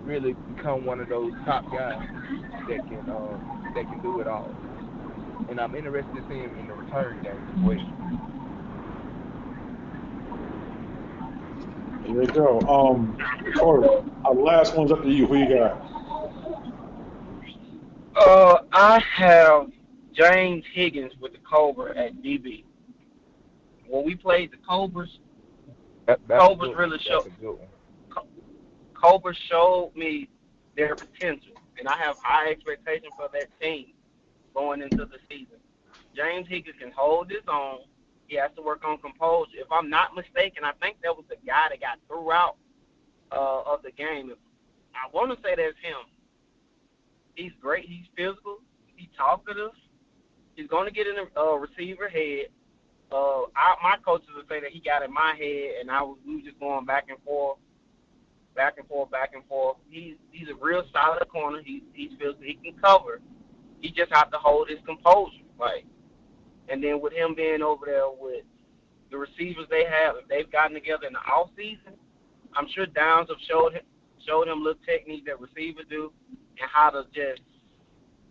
really 0.04 0.34
become 0.54 0.84
one 0.84 1.00
of 1.00 1.08
those 1.08 1.32
top 1.44 1.64
guys 1.72 2.06
that 2.68 2.88
can 2.88 3.08
uh, 3.08 3.38
that 3.74 3.84
can 3.84 4.00
do 4.02 4.20
it 4.20 4.26
all. 4.26 4.54
And 5.48 5.60
I'm 5.60 5.74
interested 5.74 6.14
to 6.14 6.22
see 6.28 6.38
him 6.38 6.56
in 6.58 6.68
the 6.68 6.74
return 6.74 7.22
game 7.22 7.32
as 7.32 7.62
well. 7.62 8.14
There 12.04 12.22
you 12.22 12.28
go. 12.28 12.60
Um, 12.60 13.16
Corey, 13.58 13.88
our 14.24 14.34
last 14.34 14.76
one's 14.76 14.92
up 14.92 15.02
to 15.02 15.10
you. 15.10 15.26
Who 15.26 15.36
you 15.38 15.48
got? 15.48 15.80
Uh, 18.16 18.58
I 18.72 19.02
have 19.16 19.70
James 20.12 20.64
Higgins 20.72 21.12
with 21.20 21.32
the 21.32 21.38
Cobra 21.38 21.96
at 21.96 22.22
DB. 22.22 22.64
When 23.88 24.04
we 24.04 24.14
played 24.14 24.52
the 24.52 24.58
Cobras, 24.68 25.18
that, 26.06 26.20
Cobras 26.28 26.76
really 26.76 26.98
showed. 26.98 27.32
Cobra 29.04 29.34
showed 29.50 29.92
me 29.94 30.28
their 30.76 30.96
potential, 30.96 31.52
and 31.78 31.86
I 31.86 31.96
have 31.98 32.16
high 32.22 32.50
expectations 32.50 33.12
for 33.16 33.28
that 33.34 33.48
team 33.60 33.92
going 34.54 34.80
into 34.80 35.04
the 35.04 35.18
season. 35.28 35.58
James 36.16 36.46
Higgins 36.48 36.76
can 36.80 36.90
hold 36.96 37.28
his 37.28 37.42
own. 37.46 37.80
He 38.28 38.36
has 38.36 38.50
to 38.56 38.62
work 38.62 38.82
on 38.84 38.96
composure. 38.98 39.58
If 39.58 39.70
I'm 39.70 39.90
not 39.90 40.14
mistaken, 40.16 40.64
I 40.64 40.72
think 40.80 40.96
that 41.02 41.14
was 41.14 41.26
the 41.28 41.36
guy 41.46 41.66
that 41.68 41.80
got 41.80 41.98
threw 42.08 42.32
out 42.32 42.56
uh, 43.30 43.62
of 43.66 43.82
the 43.82 43.90
game. 43.90 44.32
I 44.94 45.10
want 45.12 45.30
to 45.32 45.36
say 45.42 45.54
that's 45.54 45.76
him. 45.82 46.08
He's 47.34 47.52
great. 47.60 47.84
He's 47.84 48.06
physical. 48.16 48.58
He's 48.96 49.08
talkative. 49.16 49.72
He's 50.54 50.68
going 50.68 50.88
to 50.88 50.94
get 50.94 51.06
in 51.06 51.16
the 51.16 51.40
uh, 51.40 51.56
receiver 51.56 52.08
head. 52.08 52.46
Uh, 53.12 53.42
I, 53.54 53.74
my 53.82 53.96
coaches 54.02 54.28
would 54.34 54.48
say 54.48 54.60
that 54.60 54.70
he 54.70 54.80
got 54.80 55.02
in 55.02 55.12
my 55.12 55.34
head, 55.36 55.80
and 55.80 55.90
I 55.90 56.00
was 56.00 56.16
we 56.26 56.36
were 56.36 56.42
just 56.42 56.58
going 56.58 56.86
back 56.86 57.06
and 57.10 57.18
forth 57.22 57.58
back 58.54 58.74
and 58.78 58.86
forth, 58.88 59.10
back 59.10 59.32
and 59.34 59.44
forth. 59.46 59.76
He's 59.88 60.16
he's 60.30 60.48
a 60.48 60.64
real 60.64 60.84
solid 60.92 61.28
corner. 61.28 61.60
He 61.64 61.82
he 61.92 62.10
feels 62.18 62.36
he 62.40 62.54
can 62.54 62.74
cover. 62.82 63.20
He 63.80 63.90
just 63.90 64.12
have 64.12 64.30
to 64.30 64.38
hold 64.38 64.68
his 64.68 64.78
composure, 64.86 65.44
like. 65.58 65.84
And 66.68 66.82
then 66.82 67.00
with 67.00 67.12
him 67.12 67.34
being 67.34 67.60
over 67.60 67.84
there 67.84 68.08
with 68.08 68.44
the 69.10 69.18
receivers 69.18 69.66
they 69.68 69.84
have, 69.84 70.16
if 70.16 70.26
they've 70.28 70.50
gotten 70.50 70.72
together 70.74 71.06
in 71.06 71.12
the 71.12 71.18
off 71.18 71.50
season, 71.56 71.92
I'm 72.56 72.66
sure 72.74 72.86
Downs 72.86 73.28
have 73.28 73.38
showed 73.48 73.74
him 73.74 73.82
showed 74.26 74.48
him 74.48 74.62
little 74.62 74.80
techniques 74.86 75.24
that 75.26 75.40
receivers 75.40 75.84
do 75.90 76.12
and 76.30 76.70
how 76.72 76.90
to 76.90 77.04
just 77.14 77.42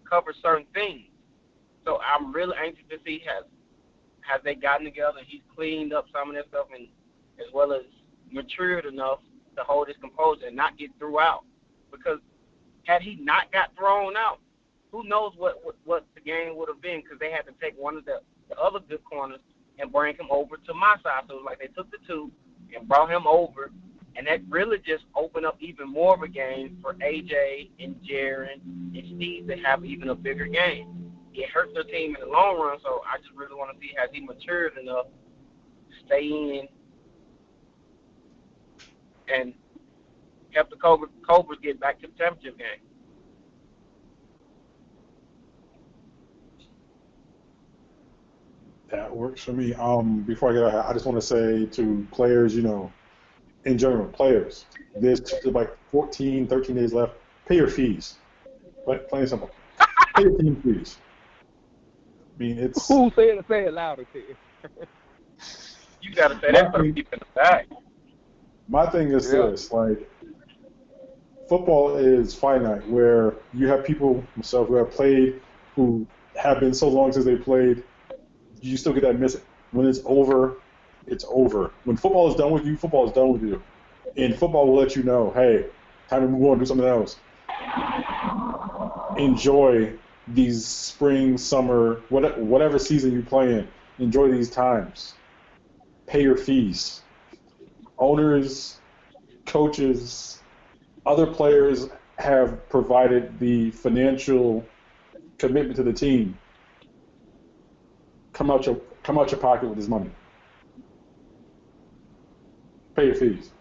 cover 0.09 0.34
certain 0.41 0.65
things. 0.74 1.07
So 1.86 1.99
I'm 2.01 2.34
really 2.34 2.55
anxious 2.57 2.86
to 2.89 2.97
see 3.05 3.21
has 3.28 3.45
has 4.21 4.41
they 4.43 4.55
gotten 4.55 4.86
together. 4.86 5.19
He's 5.26 5.41
cleaned 5.55 5.93
up 5.93 6.05
some 6.11 6.30
of 6.30 6.36
that 6.36 6.47
stuff 6.49 6.67
and 6.74 6.88
as 7.39 7.53
well 7.53 7.74
as 7.74 7.84
matured 8.32 8.86
enough 8.86 9.19
to 9.56 9.64
hold 9.64 9.88
his 9.88 9.97
composure 10.01 10.47
and 10.47 10.56
not 10.56 10.78
get 10.78 10.91
threw 10.99 11.20
out. 11.20 11.43
Because 11.91 12.20
had 12.84 13.01
he 13.01 13.16
not 13.16 13.51
got 13.51 13.76
thrown 13.78 14.16
out, 14.18 14.39
who 14.91 15.04
knows 15.04 15.34
what 15.38 15.64
what, 15.64 15.76
what 15.86 16.06
the 16.16 16.22
game 16.22 16.56
would 16.56 16.70
have 16.70 16.82
been? 16.82 17.01
Because 17.01 17.20
they 17.20 17.32
had 17.32 17.45
to 17.45 17.54
take 17.62 17.76
one 17.78 17.97
of 17.97 18.06
the, 18.06 18.22
the 18.49 18.56
other 18.58 18.80
good 18.88 19.04
corners 19.04 19.39
and 19.80 19.91
bring 19.91 20.16
him 20.16 20.28
over 20.30 20.58
to 20.58 20.74
my 20.74 20.95
side. 21.04 21.24
So 21.28 21.36
it 21.36 21.38
was 21.38 21.45
like 21.45 21.60
they 21.60 21.68
took 21.68 21.89
the 21.91 21.97
two 22.08 22.32
and 22.76 22.88
brought 22.88 23.10
him 23.10 23.26
over, 23.28 23.72
and 24.16 24.28
that 24.28 24.41
really 24.49 24.78
just 24.78 25.06
opened 25.16 25.45
up 25.45 25.58
even 25.60 25.89
more 25.89 26.14
of 26.14 26.22
a 26.22 26.28
game 26.28 26.78
for 26.82 26.93
AJ 26.95 27.70
and 27.80 27.95
Jaron 28.08 28.62
and 28.93 29.04
Steve 29.16 29.47
to 29.47 29.56
have 29.58 29.86
even 29.86 30.10
a 30.10 30.16
bigger 30.16 30.45
game. 30.45 31.12
It 31.34 31.49
hurt 31.49 31.74
their 31.74 31.84
team 31.84 32.16
in 32.16 32.28
the 32.28 32.32
long 32.32 32.60
run, 32.60 32.78
so 32.84 33.01
I 33.12 33.18
just 33.18 33.32
really 33.36 33.56
want 33.56 33.76
to 33.76 33.82
see 33.82 33.93
has 33.97 34.10
he 34.14 34.22
matured 34.22 34.78
enough 34.78 35.08
to 35.08 36.06
stay 36.06 36.28
in 36.28 36.68
and 39.28 39.53
help 40.51 40.69
the 40.69 40.76
Cobras, 40.76 41.11
Cobras 41.28 41.59
get 41.61 41.80
back 41.80 41.99
to 42.01 42.07
the 42.07 42.13
championship 42.17 42.57
game. 42.57 42.67
That 48.89 49.15
works 49.15 49.43
for 49.43 49.53
me. 49.53 49.74
Um, 49.74 50.21
before 50.21 50.51
I 50.51 50.53
get 50.53 50.63
out, 50.63 50.86
I 50.86 50.93
just 50.93 51.05
want 51.05 51.19
to 51.19 51.26
say 51.26 51.65
to 51.65 52.07
players, 52.11 52.55
you 52.55 52.61
know, 52.61 52.91
in 53.65 53.78
general, 53.78 54.05
players, 54.07 54.65
there's 54.95 55.21
like 55.45 55.76
14, 55.89 56.47
13 56.47 56.76
days 56.76 56.93
left. 56.93 57.13
Pay 57.47 57.55
your 57.55 57.69
fees. 57.69 58.15
But 58.86 59.09
plain 59.09 59.21
and 59.21 59.30
simple. 59.30 59.49
Pay 60.15 60.24
your 60.24 60.38
team 60.38 60.61
fees. 60.61 60.97
I 62.36 62.43
mean, 62.43 62.59
it's. 62.59 62.88
Who 62.88 63.11
said 63.15 63.38
it? 63.38 63.45
Say 63.47 63.65
it 63.65 63.74
louder, 63.74 64.05
Ted. 64.13 64.24
you 66.01 66.13
got 66.13 66.30
to 66.30 66.39
say 66.39 66.51
that 66.51 66.71
for 66.71 66.84
people 66.84 67.13
in 67.13 67.19
the 67.19 67.26
back. 67.36 67.67
My 68.68 68.86
thing 68.88 69.11
is 69.11 69.32
yeah. 69.32 69.47
this: 69.47 69.72
like, 69.72 70.09
football 71.49 71.97
is 71.97 72.34
finite. 72.34 72.88
Where 72.88 73.36
you 73.53 73.68
have 73.68 73.84
people, 73.84 74.24
myself, 74.36 74.68
who 74.68 74.76
have 74.76 74.91
played, 74.91 75.41
who 75.76 76.07
have 76.36 76.59
been 76.59 76.74
so 76.74 76.88
long 76.89 77.11
since 77.11 77.26
they 77.26 77.36
played, 77.36 77.84
you 78.61 78.78
still 78.78 78.93
get 78.93 79.03
that 79.03 79.20
miss. 79.20 79.39
When 79.72 79.88
it's 79.88 80.01
over, 80.05 80.57
it's 81.07 81.26
over. 81.28 81.72
When 81.84 81.97
football 81.97 82.30
is 82.30 82.36
done 82.36 82.51
with 82.51 82.66
you, 82.66 82.78
football 82.78 83.05
is 83.07 83.14
done 83.14 83.34
with 83.34 83.43
you. 83.43 83.61
And 84.16 84.36
football 84.36 84.68
will 84.68 84.76
let 84.76 84.95
you 84.95 85.03
know, 85.03 85.32
hey, 85.32 85.66
time 86.09 86.22
to 86.22 86.28
move 86.28 86.43
on, 86.49 86.59
do 86.59 86.66
something 86.66 86.88
else. 86.88 87.18
Enjoy 89.18 89.93
these 90.28 90.66
spring, 90.66 91.38
summer, 91.38 92.01
whatever 92.09 92.80
season 92.80 93.11
you 93.11 93.24
play 93.24 93.53
in. 93.53 93.68
Enjoy 93.99 94.32
these 94.32 94.49
times. 94.49 95.14
Pay 96.05 96.22
your 96.22 96.38
fees. 96.38 97.01
Owners, 97.98 98.80
coaches, 99.46 100.41
other 101.06 101.28
players 101.28 101.89
have 102.18 102.70
provided 102.70 103.39
the 103.39 103.72
financial 103.72 104.66
commitment 105.38 105.76
to 105.76 105.84
the 105.84 105.94
team 105.94 106.38
come 108.34 108.50
out 108.52 108.66
your 108.66 108.80
come 109.04 109.18
out 109.18 109.32
your 109.32 109.39
pocket 109.39 109.70
with 109.70 109.78
this 109.78 109.88
money. 109.88 110.10
Pay 112.96 113.08
your 113.08 113.16
fees. 113.16 113.52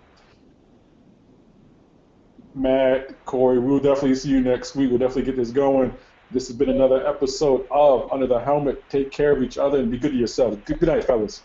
Matt, 2.55 3.24
Corey, 3.24 3.59
we'll 3.59 3.78
definitely 3.78 4.14
see 4.14 4.28
you 4.28 4.41
next 4.41 4.74
week. 4.74 4.91
We'll 4.91 4.99
definitely 4.99 5.22
get 5.22 5.37
this 5.37 5.51
going. 5.51 5.95
This 6.30 6.49
has 6.49 6.57
been 6.57 6.68
another 6.68 7.07
episode 7.07 7.66
of 7.70 8.12
Under 8.12 8.26
the 8.26 8.39
Helmet. 8.39 8.89
Take 8.91 9.11
care 9.11 9.33
of 9.33 9.43
each 9.43 9.57
other 9.57 9.78
and 9.78 9.91
be 9.91 9.99
good 9.99 10.12
to 10.12 10.16
yourselves. 10.16 10.59
Good, 10.64 10.80
good 10.80 10.89
night, 10.89 11.05
fellas. 11.05 11.43